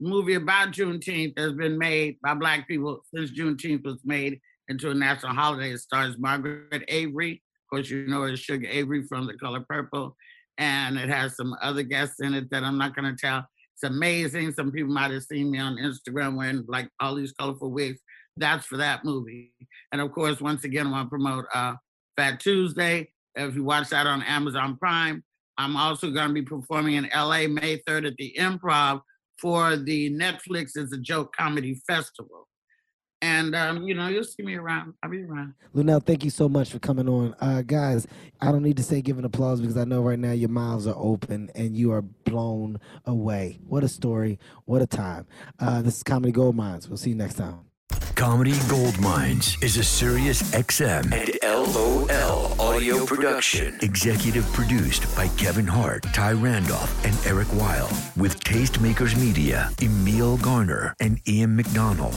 movie 0.00 0.34
about 0.34 0.72
Juneteenth 0.72 1.34
that's 1.36 1.52
been 1.52 1.78
made 1.78 2.16
by 2.22 2.34
Black 2.34 2.66
people 2.66 3.00
since 3.14 3.30
Juneteenth 3.30 3.84
was 3.84 4.00
made 4.04 4.40
into 4.68 4.90
a 4.90 4.94
national 4.94 5.34
holiday. 5.34 5.72
It 5.72 5.78
stars 5.78 6.16
Margaret 6.18 6.84
Avery. 6.88 7.32
Of 7.32 7.76
course, 7.76 7.90
you 7.90 8.06
know 8.06 8.22
her 8.22 8.36
Sugar 8.36 8.66
Avery 8.68 9.06
from 9.06 9.26
The 9.26 9.34
Color 9.34 9.64
Purple. 9.68 10.16
And 10.58 10.96
it 10.96 11.08
has 11.08 11.36
some 11.36 11.54
other 11.62 11.82
guests 11.82 12.20
in 12.20 12.34
it 12.34 12.50
that 12.50 12.62
I'm 12.62 12.78
not 12.78 12.94
going 12.94 13.10
to 13.12 13.20
tell. 13.20 13.46
It's 13.74 13.82
amazing. 13.82 14.52
Some 14.52 14.70
people 14.70 14.92
might 14.92 15.10
have 15.10 15.24
seen 15.24 15.50
me 15.50 15.58
on 15.58 15.76
Instagram 15.76 16.36
wearing 16.36 16.64
like 16.68 16.88
all 17.00 17.14
these 17.14 17.32
colorful 17.32 17.70
wigs. 17.70 18.00
That's 18.36 18.66
for 18.66 18.76
that 18.76 19.04
movie. 19.04 19.52
And 19.92 20.00
of 20.00 20.12
course, 20.12 20.40
once 20.40 20.64
again, 20.64 20.88
I 20.88 20.90
want 20.90 21.06
to 21.06 21.10
promote 21.10 21.46
uh, 21.52 21.74
Fat 22.16 22.40
Tuesday. 22.40 23.10
If 23.34 23.56
you 23.56 23.64
watch 23.64 23.88
that 23.88 24.06
on 24.06 24.22
Amazon 24.22 24.76
Prime, 24.76 25.24
I'm 25.58 25.76
also 25.76 26.10
going 26.10 26.28
to 26.28 26.34
be 26.34 26.42
performing 26.42 26.94
in 26.94 27.10
LA 27.14 27.46
May 27.48 27.78
3rd 27.88 28.08
at 28.08 28.16
the 28.16 28.34
Improv 28.38 29.00
for 29.38 29.76
the 29.76 30.10
Netflix 30.10 30.76
is 30.76 30.92
a 30.92 30.98
Joke 30.98 31.34
Comedy 31.34 31.80
Festival. 31.86 32.48
And 33.22 33.54
um, 33.54 33.84
you 33.84 33.94
know, 33.94 34.08
you'll 34.08 34.24
see 34.24 34.42
me 34.42 34.54
around. 34.54 34.92
I'll 35.02 35.10
be 35.10 35.22
around. 35.22 35.54
Luenell, 35.74 36.04
thank 36.04 36.24
you 36.24 36.30
so 36.30 36.46
much 36.46 36.70
for 36.70 36.78
coming 36.78 37.08
on. 37.08 37.34
Uh, 37.40 37.62
guys, 37.62 38.06
I 38.40 38.52
don't 38.52 38.62
need 38.62 38.76
to 38.76 38.82
say 38.82 39.00
give 39.00 39.18
an 39.18 39.24
applause 39.24 39.62
because 39.62 39.78
I 39.78 39.84
know 39.84 40.02
right 40.02 40.18
now 40.18 40.32
your 40.32 40.50
mouths 40.50 40.86
are 40.86 40.96
open 40.96 41.50
and 41.54 41.74
you 41.74 41.90
are 41.92 42.02
blown 42.02 42.78
away. 43.06 43.60
What 43.66 43.82
a 43.82 43.88
story. 43.88 44.38
What 44.66 44.82
a 44.82 44.86
time. 44.86 45.26
Uh, 45.58 45.80
this 45.80 45.96
is 45.96 46.02
Comedy 46.02 46.32
Gold 46.32 46.54
Minds. 46.54 46.86
We'll 46.86 46.98
see 46.98 47.10
you 47.10 47.16
next 47.16 47.36
time. 47.36 47.60
Comedy 48.14 48.54
Gold 48.68 48.98
Minds 49.00 49.58
is 49.60 49.76
a 49.76 49.82
Sirius 49.82 50.42
XM 50.52 51.12
and 51.12 51.36
LOL 51.42 52.60
audio 52.60 53.04
production. 53.04 53.76
Executive 53.82 54.44
produced 54.52 55.14
by 55.16 55.26
Kevin 55.36 55.66
Hart, 55.66 56.04
Thai 56.14 56.32
Randolph, 56.34 57.04
and 57.04 57.14
Eric 57.26 57.48
Weil. 57.54 57.88
With 58.16 58.38
Tastemakers 58.44 59.18
Media, 59.20 59.70
Emil 59.82 60.36
Garner, 60.36 60.94
and 61.00 61.20
Ian 61.28 61.56
McDonald. 61.56 62.16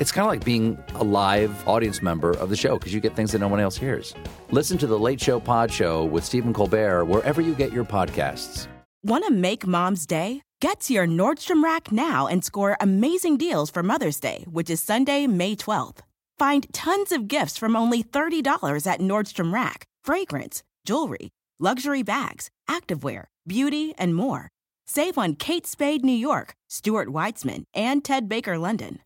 It's 0.00 0.10
kind 0.10 0.26
of 0.26 0.30
like 0.30 0.44
being 0.44 0.78
a 0.94 1.04
live 1.04 1.66
audience 1.68 2.02
member 2.02 2.32
of 2.38 2.50
the 2.50 2.56
show 2.56 2.78
because 2.78 2.94
you 2.94 3.00
get 3.00 3.14
things 3.14 3.32
that 3.32 3.38
no 3.38 3.48
one 3.48 3.60
else 3.60 3.76
hears. 3.76 4.14
Listen 4.50 4.78
to 4.78 4.86
The 4.86 4.98
Late 4.98 5.20
Show 5.20 5.38
Pod 5.38 5.70
Show 5.70 6.04
with 6.04 6.24
Stephen 6.24 6.52
Colbert 6.52 7.04
wherever 7.04 7.40
you 7.40 7.54
get 7.54 7.72
your 7.72 7.84
podcasts. 7.84 8.66
Want 9.04 9.24
to 9.26 9.32
make 9.32 9.66
mom's 9.66 10.06
day? 10.06 10.42
Get 10.60 10.80
to 10.82 10.92
your 10.92 11.06
Nordstrom 11.06 11.62
Rack 11.62 11.90
now 11.90 12.28
and 12.28 12.44
score 12.44 12.76
amazing 12.80 13.36
deals 13.36 13.68
for 13.68 13.82
Mother's 13.82 14.20
Day, 14.20 14.46
which 14.48 14.70
is 14.70 14.80
Sunday, 14.80 15.26
May 15.26 15.56
12th. 15.56 15.98
Find 16.38 16.72
tons 16.72 17.12
of 17.12 17.28
gifts 17.28 17.58
from 17.58 17.74
only 17.76 18.02
$30 18.02 18.86
at 18.86 19.00
Nordstrom 19.00 19.52
Rack 19.52 19.84
fragrance, 20.04 20.62
jewelry, 20.84 21.30
luxury 21.58 22.02
bags, 22.02 22.48
activewear, 22.68 23.24
beauty, 23.46 23.94
and 23.98 24.14
more. 24.14 24.48
Save 24.86 25.18
on 25.18 25.34
Kate 25.34 25.66
Spade 25.66 26.04
New 26.04 26.12
York, 26.12 26.54
Stuart 26.68 27.08
Weitzman, 27.08 27.64
and 27.74 28.04
Ted 28.04 28.28
Baker 28.28 28.58
London. 28.58 28.98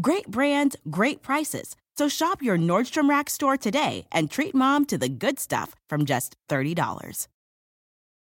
Great 0.00 0.26
brands, 0.26 0.74
great 0.88 1.22
prices. 1.22 1.76
So 1.96 2.08
shop 2.08 2.40
your 2.40 2.56
Nordstrom 2.56 3.10
Rack 3.10 3.28
store 3.28 3.58
today 3.58 4.06
and 4.10 4.30
treat 4.30 4.54
mom 4.54 4.86
to 4.86 4.96
the 4.96 5.10
good 5.10 5.38
stuff 5.38 5.74
from 5.88 6.06
just 6.06 6.36
$30. 6.48 7.28